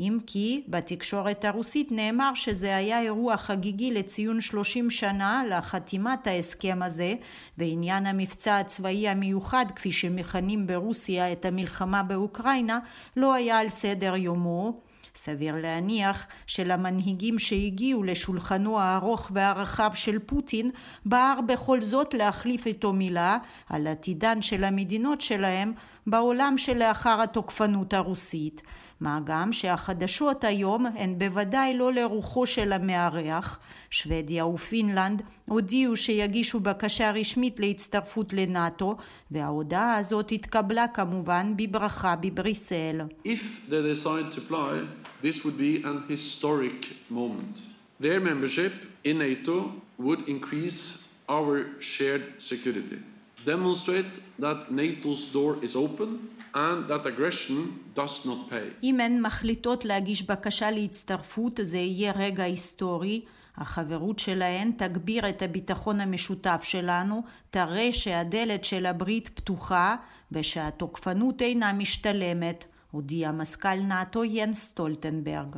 אם 0.00 0.18
כי 0.26 0.64
בתקשורת 0.68 1.44
הרוסית 1.44 1.92
נאמר 1.92 2.34
שזה 2.34 2.76
היה 2.76 3.00
אירוע 3.00 3.36
חגיגי 3.36 3.90
לציון 3.90 4.40
30 4.40 4.90
שנה 4.90 5.42
לחתימת 5.50 6.26
ההסכם 6.26 6.78
הזה 6.82 7.14
ועניין 7.58 8.06
המבצע 8.06 8.58
הצבאי 8.58 9.08
המיוחד 9.08 9.66
כפי 9.76 9.92
שמכנים 9.92 10.66
ברוסיה 10.66 11.32
את 11.32 11.44
המלחמה 11.44 12.02
באוקראינה 12.02 12.78
לא 13.16 13.34
היה 13.34 13.58
על 13.58 13.68
סדר 13.68 14.16
יומו 14.16 14.80
סביר 15.16 15.54
להניח 15.62 16.26
שלמנהיגים 16.46 17.38
שהגיעו 17.38 18.02
לשולחנו 18.02 18.80
הארוך 18.80 19.30
והרחב 19.34 19.90
של 19.94 20.18
פוטין 20.18 20.70
בער 21.04 21.40
בכל 21.46 21.82
זאת 21.82 22.14
להחליף 22.14 22.66
איתו 22.66 22.92
מילה 22.92 23.38
על 23.68 23.86
עתידן 23.86 24.42
של 24.42 24.64
המדינות 24.64 25.20
שלהם 25.20 25.72
בעולם 26.06 26.58
שלאחר 26.58 27.22
התוקפנות 27.22 27.94
הרוסית. 27.94 28.62
מה 29.00 29.20
גם 29.24 29.52
שהחדשות 29.52 30.44
היום 30.44 30.86
הן 30.86 31.18
בוודאי 31.18 31.76
לא 31.76 31.92
לרוחו 31.92 32.46
של 32.46 32.72
המארח. 32.72 33.58
שוודיה 33.90 34.46
ופינלנד 34.46 35.22
הודיעו 35.44 35.96
שיגישו 35.96 36.60
בקשה 36.60 37.10
רשמית 37.10 37.60
להצטרפות 37.60 38.32
לנאט"ו, 38.32 38.96
וההודעה 39.30 39.96
הזאת 39.96 40.32
התקבלה 40.32 40.88
כמובן 40.88 41.52
בברכה 41.56 42.16
בבריסל. 42.16 43.00
If 43.24 43.70
they 43.70 43.82
decide 43.94 44.32
to 44.32 44.38
apply, 44.38 44.86
this 45.22 45.44
would 45.44 45.58
be 45.58 45.84
an 45.84 46.02
historic 46.08 46.86
moment. 47.10 47.60
Their 48.00 48.20
membership 48.20 48.72
in 49.04 49.18
NATO 49.18 49.56
would 49.98 50.28
increase 50.28 51.08
our 51.28 51.54
shared 51.80 52.24
security, 52.38 52.98
demonstrate 53.46 54.20
that 54.38 54.58
NATO's 54.70 55.32
door 55.32 55.52
is 55.62 55.74
open 55.76 56.10
and 56.54 56.88
that 56.88 57.06
aggression 57.06 57.96
does 57.96 58.26
not 58.26 58.50
pay. 58.50 58.74
אם 58.82 59.00
הן 59.00 59.20
מחליטות 59.20 59.84
להגיש 59.84 60.22
בקשה 60.22 60.70
להצטרפות, 60.70 61.60
זה 61.62 61.78
יהיה 61.78 62.12
רגע 62.12 62.42
היסטורי. 62.42 63.20
החברות 63.56 64.18
שלהן 64.18 64.72
תגביר 64.76 65.28
את 65.28 65.42
הביטחון 65.42 66.00
המשותף 66.00 66.60
שלנו, 66.62 67.22
תראה 67.50 67.92
שהדלת 67.92 68.64
של 68.64 68.86
הברית 68.86 69.28
פתוחה 69.28 69.96
ושהתוקפנות 70.32 71.42
אינה 71.42 71.72
משתלמת, 71.72 72.64
הודיע 72.90 73.32
מזכ"ל 73.32 73.74
נאט"ו 73.74 74.24
יאנס 74.24 74.60
סטולטנברג. 74.60 75.56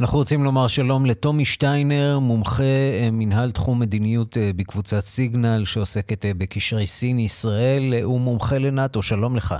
אנחנו 0.00 0.18
רוצים 0.18 0.44
לומר 0.44 0.66
שלום 0.66 1.06
לטומי 1.06 1.44
שטיינר, 1.44 2.18
מומחה 2.18 2.62
מנהל 3.12 3.50
תחום 3.50 3.80
מדיניות 3.80 4.36
בקבוצת 4.56 5.00
סיגנל 5.00 5.64
שעוסקת 5.64 6.24
בקשרי 6.38 6.86
סין-ישראל, 6.86 7.94
הוא 8.02 8.20
מומחה 8.20 8.58
לנאט"ו, 8.58 9.02
שלום 9.02 9.36
לך. 9.36 9.54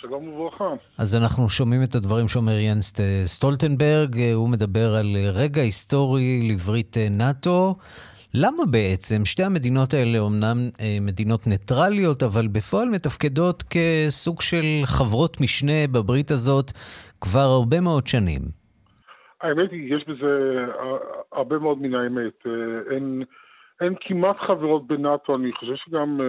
שלום 0.00 0.28
וברכה. 0.28 0.74
אז 0.98 1.14
אנחנו 1.14 1.48
שומעים 1.48 1.82
את 1.82 1.94
הדברים 1.94 2.28
שאומר 2.28 2.58
יאנס 2.58 2.94
סטולטנברג, 3.24 4.16
הוא 4.34 4.48
מדבר 4.48 4.94
על 4.94 5.06
רגע 5.34 5.62
היסטורי 5.62 6.48
לברית 6.50 6.96
נאט"ו. 7.10 7.74
למה 8.34 8.62
בעצם 8.70 9.24
שתי 9.24 9.42
המדינות 9.42 9.94
האלה 9.94 10.18
אומנם 10.18 10.56
מדינות 11.00 11.46
ניטרליות, 11.46 12.22
אבל 12.22 12.46
בפועל 12.48 12.88
מתפקדות 12.88 13.62
כסוג 13.70 14.40
של 14.40 14.66
חברות 14.84 15.40
משנה 15.40 15.86
בברית 15.92 16.30
הזאת 16.30 16.70
כבר 17.20 17.48
הרבה 17.58 17.80
מאוד 17.80 18.06
שנים? 18.06 18.42
האמת 19.42 19.70
היא, 19.70 19.94
יש 19.94 20.04
בזה 20.08 20.32
הרבה 21.32 21.58
מאוד 21.58 21.78
מן 21.78 21.94
האמת. 21.94 22.46
אין, 22.90 23.22
אין 23.80 23.94
כמעט 24.00 24.36
חברות 24.46 24.86
בנאט"ו, 24.86 25.36
אני 25.36 25.52
חושב 25.52 25.74
שגם 25.76 26.20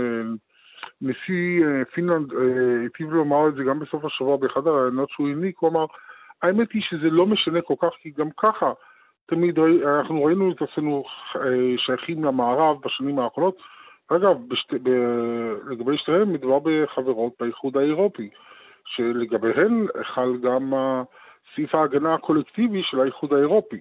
נשיא 1.02 1.66
פינלנד 1.94 2.34
היטיב 2.82 3.14
לומר 3.14 3.48
את 3.48 3.56
זה 3.56 3.64
גם 3.64 3.80
בסוף 3.80 4.06
השבוע 4.06 4.38
באחד 4.38 4.68
הראיונות 4.68 5.10
שהוא 5.10 5.28
העניק, 5.28 5.58
הוא 5.60 5.70
אמר, 5.70 5.86
האמת 6.42 6.72
היא 6.72 6.82
שזה 6.82 7.10
לא 7.10 7.26
משנה 7.26 7.62
כל 7.62 7.74
כך, 7.82 7.90
כי 8.02 8.12
גם 8.18 8.28
ככה 8.38 8.74
תמיד 9.26 9.60
אנחנו 9.60 10.24
ראינו 10.24 10.52
את 10.52 10.62
עצמנו 10.62 11.04
שייכים 11.78 12.24
למערב 12.24 12.78
בשנים 12.86 13.20
האחרונות. 13.20 13.58
אגב, 14.08 14.38
בשת, 14.48 14.74
ב, 14.74 14.90
לגבי 15.68 15.98
שתיהן 15.98 16.34
מדובר 16.34 16.60
בחברות 16.60 17.34
באיחוד 17.40 17.78
האירופי, 17.78 18.30
שלגביהן 18.86 19.88
חל 20.04 20.38
גם 20.38 20.74
סעיף 21.56 21.76
ההגנה 21.76 22.14
הקולקטיבי 22.14 22.84
של 22.84 23.00
האיחוד 23.00 23.34
האירופי. 23.34 23.80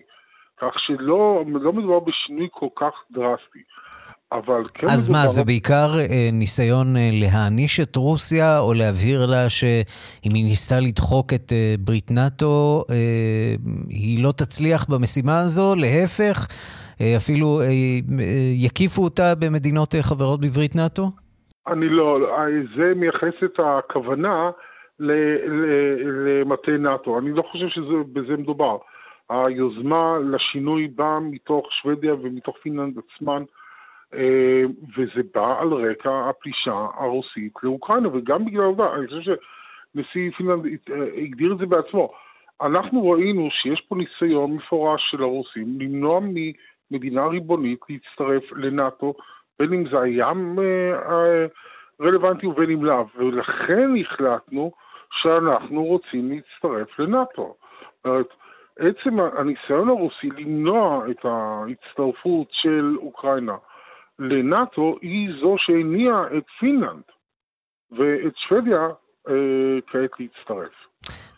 כך 0.61 0.79
שלא 0.79 1.45
לא 1.63 1.73
מדובר 1.73 2.01
בשינוי 2.01 2.49
כל 2.53 2.69
כך 2.77 3.05
דרסטי. 3.11 3.63
אבל 4.33 4.62
כן... 4.75 4.87
אז 4.87 5.09
מה, 5.09 5.29
זה 5.29 5.45
בעיקר 5.45 5.89
אה, 5.99 6.31
ניסיון 6.33 6.97
אה, 6.97 7.11
להעניש 7.12 7.81
את 7.81 7.97
רוסיה, 7.97 8.59
או 8.61 8.75
להבהיר 8.75 9.27
לה 9.27 9.51
שאם 9.51 10.35
היא 10.35 10.45
ניסתה 10.45 10.81
לדחוק 10.81 11.33
את 11.35 11.53
אה, 11.53 11.75
ברית 11.81 12.11
נאט"ו, 12.11 12.85
אה, 12.91 13.55
היא 13.91 14.25
לא 14.25 14.33
תצליח 14.33 14.87
במשימה 14.91 15.41
הזו, 15.41 15.75
להפך, 15.75 16.47
אה, 17.01 17.17
אפילו 17.17 17.61
אה, 17.61 17.67
אה, 17.67 18.51
יקיפו 18.67 19.03
אותה 19.05 19.35
במדינות 19.41 19.95
אה, 19.95 20.03
חברות 20.03 20.41
בברית 20.41 20.77
נאט"ו? 20.77 21.11
אני 21.69 21.89
לא, 21.89 22.19
זה 22.77 22.93
מייחס 22.97 23.37
את 23.45 23.61
הכוונה 23.65 24.51
למטה 25.01 26.71
נאט"ו. 26.79 27.19
אני 27.19 27.31
לא 27.33 27.43
חושב 27.43 27.69
שבזה 27.69 28.37
מדובר. 28.37 28.77
היוזמה 29.31 30.19
לשינוי 30.31 30.89
באה 30.89 31.21
מתוך 31.21 31.67
שוודיה 31.71 32.15
ומתוך 32.15 32.57
פינלנד 32.62 32.95
עצמן. 32.99 33.43
וזה 34.97 35.23
בא 35.35 35.61
על 35.61 35.69
רקע 35.69 36.29
הפלישה 36.29 36.87
הרוסית 36.95 37.53
לאוקראינה, 37.62 38.09
וגם 38.09 38.45
בגלל 38.45 38.62
העובדה, 38.62 38.95
אני 38.95 39.07
חושב 39.07 39.21
שנשיא 39.21 40.31
פינלנד 40.31 40.66
הגדיר 41.16 41.53
את 41.53 41.59
זה 41.59 41.66
בעצמו. 41.66 42.12
אנחנו 42.62 43.11
ראינו 43.11 43.49
שיש 43.51 43.81
פה 43.81 43.97
ניסיון 43.97 44.53
מפורש 44.53 45.11
של 45.11 45.23
הרוסים 45.23 45.81
למנוע 45.81 46.21
ממדינה 46.90 47.27
ריבונית 47.27 47.81
להצטרף 47.88 48.53
לנאט"ו, 48.53 49.14
בין 49.59 49.73
אם 49.73 49.88
זה 49.90 50.01
היה 50.01 50.33
רלוונטי 52.01 52.47
ובין 52.47 52.71
אם 52.71 52.85
לאו, 52.85 53.07
ולכן 53.16 53.90
החלטנו 54.01 54.73
שאנחנו 55.11 55.85
רוצים 55.85 56.31
להצטרף 56.31 56.99
לנאט"ו. 56.99 57.55
עצם 58.79 59.21
הניסיון 59.21 59.88
הרוסי 59.88 60.29
למנוע 60.38 61.11
את 61.11 61.25
ההצטרפות 61.25 62.49
של 62.51 62.97
אוקראינה 62.97 63.57
לנאט"ו 64.19 64.97
היא 65.03 65.29
זו 65.41 65.55
שהניעה 65.59 66.23
את 66.39 66.45
פינלנד 66.61 67.03
ואת 67.91 68.33
שוודיה 68.49 68.89
כעת 69.87 70.11
להצטרף. 70.21 70.73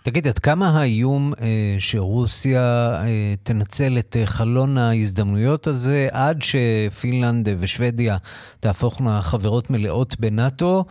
תגיד, 0.02 0.26
עד 0.26 0.38
כמה 0.38 0.66
האיום 0.68 1.32
אה, 1.40 1.76
שרוסיה 1.78 2.90
אה, 3.02 3.34
תנצל 3.42 3.98
את 3.98 4.16
אה, 4.16 4.26
חלון 4.26 4.78
ההזדמנויות 4.78 5.66
הזה 5.66 6.08
עד 6.12 6.38
שפינלנד 6.42 7.48
ושוודיה 7.60 8.16
תהפוכנה 8.60 9.22
חברות 9.22 9.70
מלאות 9.70 10.20
בנאטו, 10.20 10.84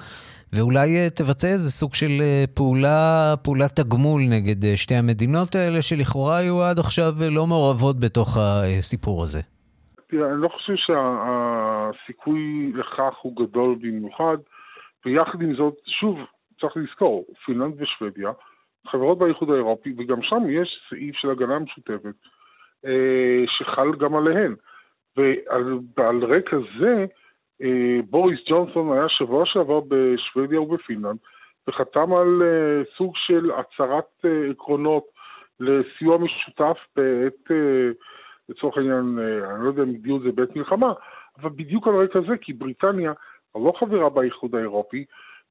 ואולי 0.54 0.98
אה, 0.98 1.10
תבצע 1.10 1.48
איזה 1.48 1.72
סוג 1.72 1.94
של 1.94 2.22
אה, 2.22 2.44
פעולה, 2.54 3.34
פעולת 3.42 3.76
תגמול 3.76 4.22
נגד 4.22 4.66
אה, 4.66 4.78
שתי 4.78 4.96
המדינות 4.96 5.56
האלה, 5.56 5.82
שלכאורה 5.82 6.38
היו 6.38 6.64
עד 6.64 6.80
עכשיו 6.80 7.24
אה, 7.24 7.30
לא 7.30 7.48
מעורבות 7.48 8.00
בתוך 8.00 8.38
הסיפור 8.38 9.24
הזה? 9.24 9.42
תראה, 10.10 10.32
אני 10.34 10.42
לא 10.42 10.48
חושב 10.48 10.74
שהסיכוי 10.76 12.72
לכך 12.76 13.16
הוא 13.22 13.36
גדול 13.36 13.76
במיוחד, 13.76 14.38
ויחד 15.06 15.42
עם 15.42 15.56
זאת, 15.56 15.76
שוב, 15.86 16.20
צריך 16.62 16.78
לזכור, 16.78 17.26
פינלנד 17.46 17.82
ושוודיה, 17.82 18.32
חברות 18.88 19.18
באיחוד 19.18 19.50
האירופי, 19.52 19.94
וגם 19.98 20.22
שם 20.22 20.50
יש 20.50 20.80
סעיף 20.90 21.16
של 21.16 21.30
הגנה 21.30 21.60
משותפת 21.60 22.16
אה, 22.86 23.44
שחל 23.48 23.92
גם 24.00 24.16
עליהן. 24.16 24.56
ועל 25.98 26.24
רקע 26.24 26.58
זה, 26.80 27.06
אה, 27.62 28.00
בוריס 28.10 28.40
ג'ונסון 28.50 28.98
היה 28.98 29.10
שבוע 29.10 29.46
שעבר 29.46 29.80
בשוודיה 29.88 30.62
ובפינלנד, 30.62 31.18
וחתם 31.68 32.14
על 32.14 32.42
אה, 32.42 32.84
סוג 32.98 33.14
של 33.16 33.52
הצהרת 33.52 34.26
אה, 34.26 34.52
עקרונות 34.52 35.04
לסיוע 35.60 36.18
משותף 36.18 36.78
בעת, 36.96 37.52
אה, 37.52 37.90
לצורך 38.50 38.78
העניין, 38.78 39.20
אה, 39.20 39.56
אני 39.56 39.64
לא 39.64 39.68
יודע 39.70 39.84
אם 39.84 39.90
הגדירו 39.90 40.18
את 40.18 40.24
זה 40.24 40.32
בעת 40.32 40.56
מלחמה, 40.56 40.94
אבל 41.42 41.50
בדיוק 41.50 41.88
על 41.88 41.96
רקע 41.96 42.20
זה, 42.28 42.38
כי 42.42 42.54
בריטניה 42.54 43.14
לא 43.56 43.74
חברה 43.80 44.10
באיחוד 44.10 44.56
האירופי, 44.56 45.06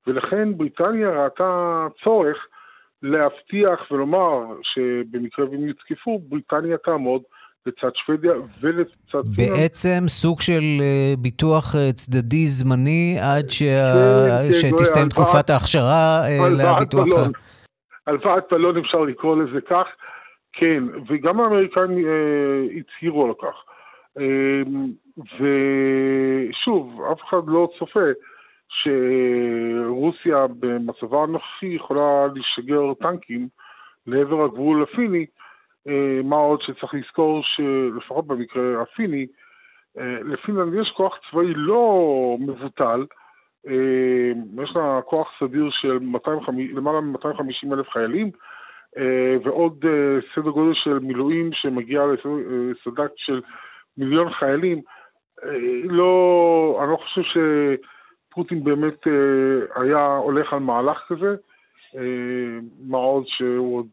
ולכן 0.07 0.57
בריטניה 0.57 1.09
ראתה 1.25 1.87
צורך 2.05 2.37
להבטיח 3.03 3.91
ולומר 3.91 4.45
שבמקרה 4.63 5.51
והם 5.51 5.69
יותקפו, 5.69 6.19
בריטניה 6.29 6.77
תעמוד 6.79 7.23
לצד 7.67 7.91
שוודיה 7.95 8.33
ולצד. 8.61 9.29
בעצם 9.37 10.05
סוג 10.09 10.41
של 10.41 10.63
אה, 10.81 11.15
ביטוח 11.19 11.75
אה, 11.77 11.93
צדדי 11.93 12.47
זמני 12.47 13.17
עד. 13.21 13.47
כן, 13.59 13.65
כן, 14.49 14.53
שתסתיים 14.53 15.05
לא, 15.05 15.11
תקופת 15.11 15.51
ההכשרה 15.51 16.21
לביטוח. 16.51 17.07
הלוואת 18.07 18.45
בלון 18.51 18.77
אפשר 18.77 18.99
לקרוא 18.99 19.37
לזה 19.43 19.61
כך, 19.61 19.87
כן, 20.57 20.83
וגם 21.07 21.41
האמריקאים 21.41 22.07
אה, 22.07 22.65
הצהירו 22.77 23.27
על 23.27 23.33
כך. 23.35 23.65
אה, 24.19 24.63
ושוב, 25.19 27.03
אף 27.13 27.21
אחד 27.29 27.43
לא 27.47 27.69
צופה 27.79 28.11
שרוסיה 28.69 30.47
במצבה 30.59 31.23
הנוכחי 31.23 31.67
יכולה 31.67 32.27
לשגר 32.35 32.95
טנקים 32.95 33.49
לעבר 34.07 34.45
הגבול 34.45 34.83
הפיני, 34.83 35.27
אה, 35.89 36.21
מה 36.25 36.37
עוד 36.37 36.63
שצריך 36.63 36.95
לזכור 36.95 37.43
שלפחות 37.43 38.27
במקרה 38.27 38.83
הפיני, 38.83 39.27
אה, 39.99 40.19
לפינלנד 40.25 40.75
יש 40.75 40.93
כוח 40.97 41.19
צבאי 41.31 41.55
לא 41.55 42.37
מבוטל, 42.41 43.07
אה, 43.69 44.63
יש 44.63 44.77
לה 44.77 45.01
כוח 45.05 45.31
סדיר 45.41 45.71
של 45.71 45.99
250, 45.99 46.77
למעלה 46.77 47.01
מ-250 47.01 47.73
אלף 47.73 47.89
חיילים, 47.89 48.31
ועוד 49.45 49.85
סדר 50.35 50.51
גודל 50.51 50.75
של 50.75 50.99
מילואים 50.99 51.51
שמגיע 51.53 52.01
לסד"כ 52.07 53.11
של 53.17 53.41
מיליון 53.97 54.33
חיילים. 54.33 54.81
לא, 55.85 56.79
אני 56.83 56.91
לא 56.91 56.97
חושב 56.97 57.23
ש... 57.23 57.37
פוטין 58.37 58.65
באמת 58.65 59.07
אה, 59.07 59.83
היה 59.83 60.17
הולך 60.17 60.53
על 60.53 60.59
מהלך 60.59 60.99
כזה, 61.09 61.35
אה, 61.97 62.59
מה 62.81 62.99
עוד 62.99 63.25
שהוא 63.27 63.79
עוד, 63.79 63.87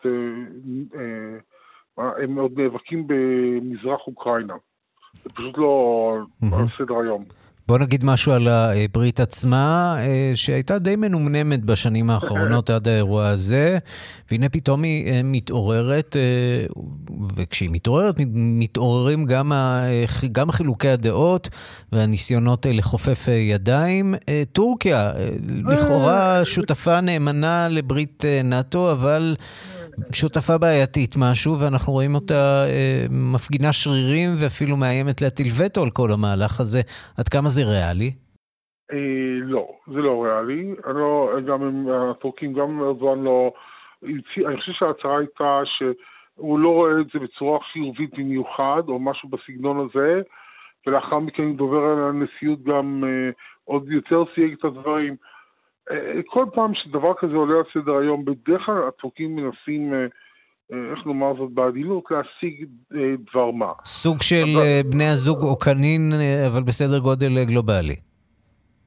אה, 0.95 2.13
הם 2.23 2.39
עוד 2.39 2.59
נאבקים 2.59 3.07
במזרח 3.07 4.07
אוקראינה. 4.07 4.53
זה 5.23 5.29
פשוט 5.29 5.57
לא 5.57 6.17
על 6.41 6.65
סדר 6.77 6.99
היום. 6.99 7.25
בוא 7.67 7.77
נגיד 7.77 8.03
משהו 8.03 8.31
על 8.31 8.47
הברית 8.47 9.19
עצמה, 9.19 9.95
אה, 9.99 10.31
שהייתה 10.35 10.79
די 10.79 10.95
מנומנמת 10.95 11.65
בשנים 11.65 12.09
האחרונות 12.09 12.69
עד 12.69 12.87
האירוע 12.87 13.27
הזה, 13.27 13.77
והנה 14.31 14.49
פתאום 14.49 14.83
היא 14.83 15.11
אה, 15.11 15.21
מתעוררת, 15.23 16.15
אה, 16.15 16.65
וכשהיא 17.35 17.69
מתעוררת, 17.69 18.15
מתעוררים 18.33 19.25
גם, 19.25 19.51
ה, 19.51 19.83
גם 20.31 20.51
חילוקי 20.51 20.89
הדעות 20.89 21.49
והניסיונות 21.91 22.65
לכופף 22.69 23.27
ידיים. 23.27 24.15
טורקיה, 24.51 25.11
לכאורה 25.65 26.45
שותפה 26.45 27.01
נאמנה 27.01 27.69
לברית 27.69 28.23
נאט"ו, 28.43 28.91
אבל... 28.91 29.35
שותפה 30.11 30.57
בעייתית 30.57 31.15
משהו, 31.19 31.59
ואנחנו 31.59 31.93
רואים 31.93 32.15
אותה 32.15 32.65
אה, 32.67 33.05
מפגינה 33.09 33.73
שרירים 33.73 34.29
ואפילו 34.39 34.77
מאיימת 34.77 35.21
להטיל 35.21 35.47
וטו 35.57 35.83
על 35.83 35.89
כל 35.89 36.11
המהלך 36.11 36.59
הזה. 36.59 36.81
עד 37.19 37.27
כמה 37.27 37.49
זה 37.49 37.61
ריאלי? 37.63 38.11
אה, 38.91 38.97
לא, 39.41 39.67
זה 39.87 39.99
לא 39.99 40.23
ריאלי. 40.23 40.75
לא, 40.85 41.31
גם 41.47 41.87
הטורקים, 42.11 42.53
גם 42.53 42.81
ארדואן 42.83 43.23
לא... 43.23 43.51
אני 44.47 44.57
חושב 44.59 44.71
שההצהרה 44.71 45.17
הייתה 45.17 45.61
שהוא 45.65 46.59
לא 46.59 46.69
רואה 46.69 46.91
את 47.01 47.07
זה 47.13 47.19
בצורה 47.19 47.59
חיובית 47.71 48.09
במיוחד, 48.17 48.81
או 48.87 48.99
משהו 48.99 49.29
בסגנון 49.29 49.89
הזה, 49.89 50.21
ולאחר 50.87 51.19
מכן 51.19 51.55
דובר 51.55 51.77
על 51.77 51.99
הנשיאות 52.09 52.63
גם 52.63 53.03
אה, 53.07 53.29
עוד 53.63 53.91
יותר 53.91 54.23
סייג 54.35 54.53
את 54.59 54.65
הדברים. 54.65 55.15
כל 56.25 56.45
פעם 56.53 56.71
שדבר 56.73 57.13
כזה 57.13 57.33
עולה 57.33 57.55
על 57.57 57.63
סדר 57.73 57.95
היום, 57.97 58.25
בדרך 58.25 58.65
כלל 58.65 58.87
הטורקים 58.87 59.35
מנסים, 59.35 59.93
אה, 59.93 60.05
אה, 60.73 60.91
איך 60.91 61.05
נאמר 61.05 61.33
זאת 61.37 61.51
בעדינות, 61.51 62.03
להשיג 62.11 62.65
אה, 62.95 63.13
דבר 63.31 63.51
מה. 63.51 63.71
סוג 63.85 64.21
של 64.21 64.45
אבל... 64.55 64.91
בני 64.91 65.07
הזוג 65.07 65.41
אוקנין, 65.41 66.11
אבל 66.47 66.63
בסדר 66.63 66.99
גודל 66.99 67.43
גלובלי. 67.43 67.95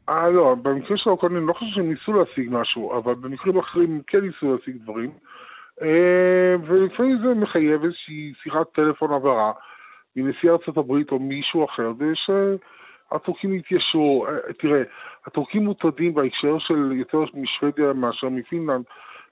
אה, 0.09 0.31
לא, 0.31 0.55
במקרה 0.63 0.97
של 0.97 1.11
אוקנין 1.11 1.43
לא 1.43 1.53
חושב 1.53 1.75
שהם 1.75 1.89
ניסו 1.89 2.13
להשיג 2.13 2.49
משהו, 2.51 2.99
אבל 2.99 3.15
במקרים 3.15 3.59
אחרים 3.59 4.01
כן 4.07 4.21
ניסו 4.21 4.57
להשיג 4.57 4.77
דברים. 4.83 5.11
ולפעמים 6.67 7.19
זה 7.23 7.35
מחייב 7.35 7.85
איזושהי 7.85 8.33
שיחת 8.43 8.67
טלפון 8.75 9.13
הבהרה 9.13 9.53
מנשיא 10.17 10.51
ארצות 10.51 10.77
הברית 10.77 11.11
או 11.11 11.19
מישהו 11.19 11.65
אחר, 11.65 11.93
וש... 11.99 12.31
הטורקים 13.13 13.53
התיישרו. 13.53 14.27
אה, 14.27 14.53
תראה, 14.59 14.83
הטורקים 15.27 15.65
מוטרדים 15.65 16.15
בהקשר 16.15 16.59
של 16.59 16.93
יותר 16.93 17.25
משוודיה 17.35 17.93
מאשר 17.93 18.29
מפינלנד, 18.29 18.85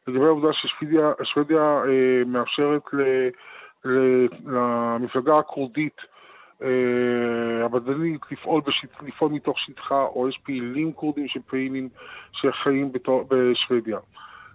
לגבי 0.07 0.25
העובדה 0.25 0.49
ששוודיה 0.53 1.63
אה, 1.63 2.25
מאפשרת 2.27 2.83
ל, 2.93 3.03
ל, 3.85 4.27
למפלגה 4.47 5.39
הכורדית 5.39 5.97
אה, 6.63 7.65
הבדלנית 7.65 8.21
לפעול, 8.31 8.63
לפעול 9.03 9.33
מתוך 9.33 9.61
שטחה, 9.61 10.03
או 10.03 10.29
יש 10.29 10.39
פעילים 10.45 10.93
כורדים 10.93 11.29
שפעילים 11.29 11.89
שחיים 12.33 12.93
בשוודיה. 13.29 13.99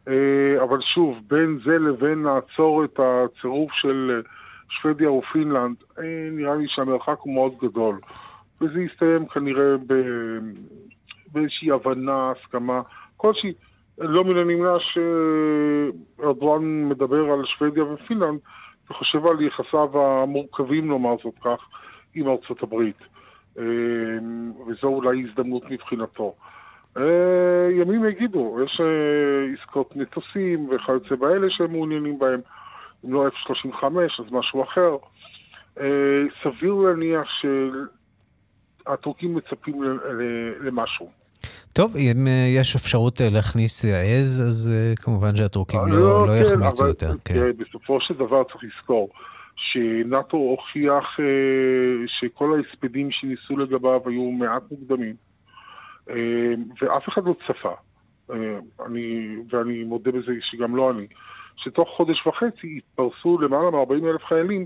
אה, 0.07 0.63
אבל 0.63 0.81
שוב, 0.81 1.17
בין 1.27 1.59
זה 1.65 1.77
לבין 1.77 2.23
לעצור 2.23 2.83
את 2.83 2.99
הצירוף 2.99 3.71
של 3.73 4.21
שוודיה 4.69 5.11
ופינלנד, 5.11 5.75
אה, 5.99 6.29
נראה 6.31 6.55
לי 6.55 6.65
שהמרחק 6.67 7.17
הוא 7.19 7.33
מאוד 7.33 7.53
גדול. 7.61 7.99
וזה 8.61 8.81
יסתיים 8.81 9.27
כנראה 9.27 9.77
ב... 9.87 9.93
באיזושהי 11.31 11.71
הבנה, 11.71 12.31
הסכמה 12.31 12.81
כלשהי. 13.17 13.53
לא 13.97 14.23
מן 14.23 14.37
הנמנע 14.37 14.73
שארדואן 14.79 16.89
מדבר 16.89 17.31
על 17.31 17.45
שוודיה 17.45 17.83
ופינלנד 17.83 18.39
וחושב 18.89 19.25
על 19.25 19.41
יחסיו 19.41 20.01
המורכבים, 20.01 20.87
נאמר 20.87 21.15
זאת 21.23 21.35
כך, 21.41 21.65
עם 22.15 22.27
ארצות 22.27 22.63
הברית. 22.63 22.97
אה, 23.57 23.63
וזו 24.67 24.87
אולי 24.87 25.25
הזדמנות 25.29 25.71
מבחינתו. 25.71 26.35
אה, 26.97 27.69
ימים 27.71 28.05
יגידו, 28.05 28.59
יש 28.65 28.81
אה, 28.81 29.53
עסקות 29.53 29.95
מטוסים 29.95 30.69
וכיוצא 30.69 31.15
באלה 31.15 31.47
שהם 31.49 31.71
מעוניינים 31.71 32.19
בהם. 32.19 32.39
אם 33.05 33.13
לא 33.13 33.27
F-35 33.27 33.83
אז 34.19 34.25
משהו 34.31 34.63
אחר. 34.63 34.97
סביר 36.43 36.73
להניח 36.73 37.27
הטורקים 38.93 39.35
מצפים 39.35 39.83
למשהו. 40.61 41.09
טוב, 41.73 41.95
אם 41.97 42.27
אה, 42.27 42.45
יש 42.59 42.75
אפשרות 42.75 43.21
אה, 43.21 43.29
להכניס 43.29 43.85
עז, 43.85 44.41
אז 44.49 44.71
אה, 44.73 44.95
כמובן 44.95 45.35
שהטורקים 45.35 45.79
לא, 45.87 45.99
לא, 45.99 46.27
לא 46.27 46.31
כן, 46.33 46.53
יחמיצו 46.53 46.87
יותר. 46.87 47.11
כן. 47.25 47.51
בסופו 47.57 48.01
של 48.01 48.13
דבר 48.13 48.43
צריך 48.43 48.63
לזכור 48.63 49.09
שנאט"ו 49.55 50.37
הוכיח 50.37 51.05
שכל 52.07 52.53
ההספדים 52.57 53.11
שניסו 53.11 53.57
לגביו 53.57 54.01
היו 54.05 54.31
מעט 54.31 54.63
מוקדמים, 54.71 55.15
ואף 56.81 57.09
אחד 57.09 57.21
לא 57.25 57.35
צפה, 57.47 57.73
אני, 58.85 59.35
ואני 59.49 59.83
מודה 59.83 60.11
בזה 60.11 60.31
שגם 60.41 60.75
לא 60.75 60.91
אני, 60.91 61.07
שתוך 61.55 61.89
חודש 61.97 62.27
וחצי 62.27 62.77
התפרסו 62.77 63.37
למעלה 63.41 63.71
מ-40 63.71 64.09
אלף 64.09 64.23
חיילים 64.23 64.65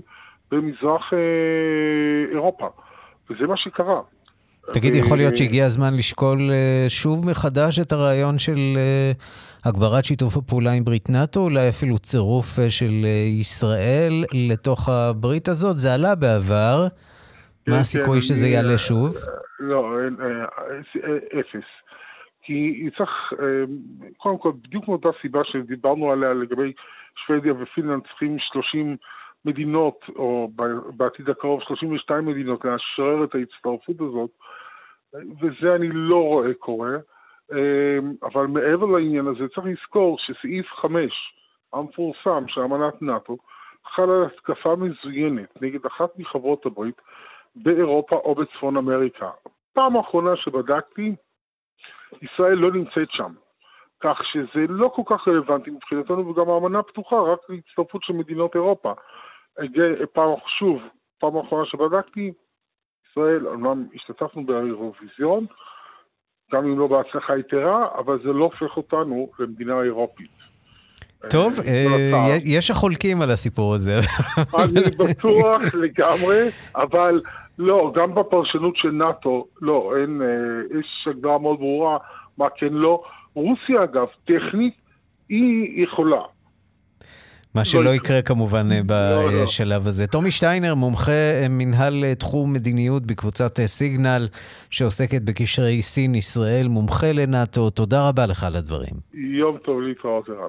במזרח 0.50 1.12
אירופה, 2.32 2.68
וזה 3.30 3.46
מה 3.46 3.56
שקרה. 3.56 4.00
תגיד, 4.74 4.94
יכול 4.94 5.16
להיות 5.16 5.36
שהגיע 5.36 5.64
הזמן 5.66 5.94
לשקול 5.94 6.38
שוב 6.88 7.26
מחדש 7.30 7.78
את 7.78 7.92
הרעיון 7.92 8.38
של 8.38 8.58
הגברת 9.64 10.04
שיתוף 10.04 10.36
הפעולה 10.36 10.72
עם 10.72 10.84
ברית 10.84 11.10
נאט"ו, 11.10 11.40
אולי 11.40 11.68
אפילו 11.68 11.98
צירוף 11.98 12.58
של 12.68 13.04
ישראל 13.40 14.24
לתוך 14.32 14.88
הברית 14.88 15.48
הזאת? 15.48 15.78
זה 15.78 15.94
עלה 15.94 16.14
בעבר. 16.14 16.82
מה 17.66 17.74
כן, 17.74 17.80
הסיכוי 17.80 18.14
כן, 18.14 18.20
שזה 18.20 18.48
יעלה 18.48 18.78
שוב? 18.78 19.16
לא, 19.60 19.96
אפס. 21.40 21.68
כי 22.42 22.88
צריך, 22.98 23.10
קודם 24.16 24.38
כל, 24.38 24.52
בדיוק 24.62 24.88
מאותה 24.88 25.08
סיבה 25.22 25.40
שדיברנו 25.44 26.12
עליה 26.12 26.34
לגבי 26.34 26.72
שוודיה 27.26 27.52
ופינלנד, 27.52 28.02
צריכים 28.08 28.36
30 28.52 28.96
מדינות, 29.44 30.04
או 30.16 30.50
בעתיד 30.96 31.30
הקרוב 31.30 31.62
32 31.62 32.26
מדינות, 32.26 32.64
לאשרר 32.64 33.24
את 33.24 33.34
ההצטרפות 33.34 34.00
הזאת, 34.00 34.30
וזה 35.40 35.74
אני 35.74 35.88
לא 35.92 36.22
רואה 36.22 36.54
קורה. 36.54 36.96
אבל 38.22 38.46
מעבר 38.46 38.86
לעניין 38.86 39.26
הזה, 39.26 39.48
צריך 39.48 39.66
לזכור 39.66 40.18
שסעיף 40.18 40.66
5 40.66 41.34
המפורסם 41.72 42.44
של 42.48 42.60
אמנת 42.60 43.02
נאט"ו 43.02 43.36
חל 43.84 44.10
על 44.10 44.24
התקפה 44.24 44.76
מזוינת 44.76 45.62
נגד 45.62 45.86
אחת 45.86 46.18
מחברות 46.18 46.66
הברית 46.66 47.00
באירופה 47.56 48.16
או 48.16 48.34
בצפון 48.34 48.76
אמריקה. 48.76 49.30
פעם 49.72 49.96
האחרונה 49.96 50.36
שבדקתי, 50.36 51.14
ישראל 52.22 52.54
לא 52.54 52.72
נמצאת 52.72 53.10
שם. 53.10 53.32
כך 54.00 54.20
שזה 54.24 54.66
לא 54.68 54.88
כל 54.94 55.02
כך 55.06 55.28
רלוונטי 55.28 55.70
מבחינתנו, 55.70 56.28
וגם 56.28 56.50
האמנה 56.50 56.82
פתוחה 56.82 57.16
רק 57.16 57.38
להצטרפות 57.48 58.02
של 58.02 58.12
מדינות 58.12 58.54
אירופה. 58.54 58.92
פעם, 60.12 60.30
שוב, 60.58 60.82
פעם 61.18 61.36
האחרונה 61.36 61.66
שבדקתי, 61.66 62.32
ישראל, 63.10 63.48
אמנם 63.48 63.86
השתתפנו 63.94 64.46
באירוויזיון, 64.46 65.46
גם 66.52 66.64
אם 66.64 66.78
לא 66.78 66.86
בהצלחה 66.86 67.38
יתרה, 67.38 67.88
אבל 67.98 68.18
זה 68.22 68.32
לא 68.32 68.44
הופך 68.44 68.76
אותנו 68.76 69.30
למדינה 69.38 69.82
אירופית. 69.82 70.30
טוב, 71.30 71.52
אה, 71.66 72.36
יש 72.44 72.70
החולקים 72.70 73.22
על 73.22 73.30
הסיפור 73.30 73.74
הזה. 73.74 74.00
אני 74.58 74.80
בטוח 75.08 75.62
לגמרי, 75.74 76.48
אבל 76.76 77.20
לא, 77.58 77.92
גם 77.94 78.14
בפרשנות 78.14 78.76
של 78.76 78.90
נאט"ו, 78.90 79.46
לא, 79.62 79.92
אין, 79.96 80.22
אה, 80.22 80.78
יש 80.78 81.08
הגדרה 81.10 81.38
מאוד 81.38 81.58
ברורה 81.58 81.98
מה 82.38 82.46
כן 82.56 82.72
לא. 82.72 83.02
רוסיה, 83.34 83.84
אגב, 83.84 84.06
טכנית, 84.24 84.74
היא 85.28 85.82
יכולה. 85.82 86.20
מה 87.54 87.64
שלא 87.64 87.90
יקרה 87.90 88.22
כמובן 88.22 88.68
אה, 88.72 88.80
לא, 88.88 89.32
לא. 89.32 89.42
בשלב 89.42 89.86
הזה. 89.86 90.06
טומי 90.06 90.30
שטיינר, 90.30 90.74
מומחה 90.74 91.12
אה, 91.12 91.46
מנהל 91.50 92.14
תחום 92.18 92.52
מדיניות 92.52 93.06
בקבוצת 93.06 93.60
סיגנל, 93.66 94.28
שעוסקת 94.70 95.22
בקשרי 95.22 95.82
סין-ישראל, 95.82 96.68
מומחה 96.68 97.12
לנאט"ו, 97.12 97.70
תודה 97.70 98.08
רבה 98.08 98.26
לך 98.26 98.44
על 98.44 98.56
הדברים. 98.56 98.94
יום 99.14 99.58
טוב 99.64 99.80
להתראות 99.80 100.28
ערן. 100.28 100.48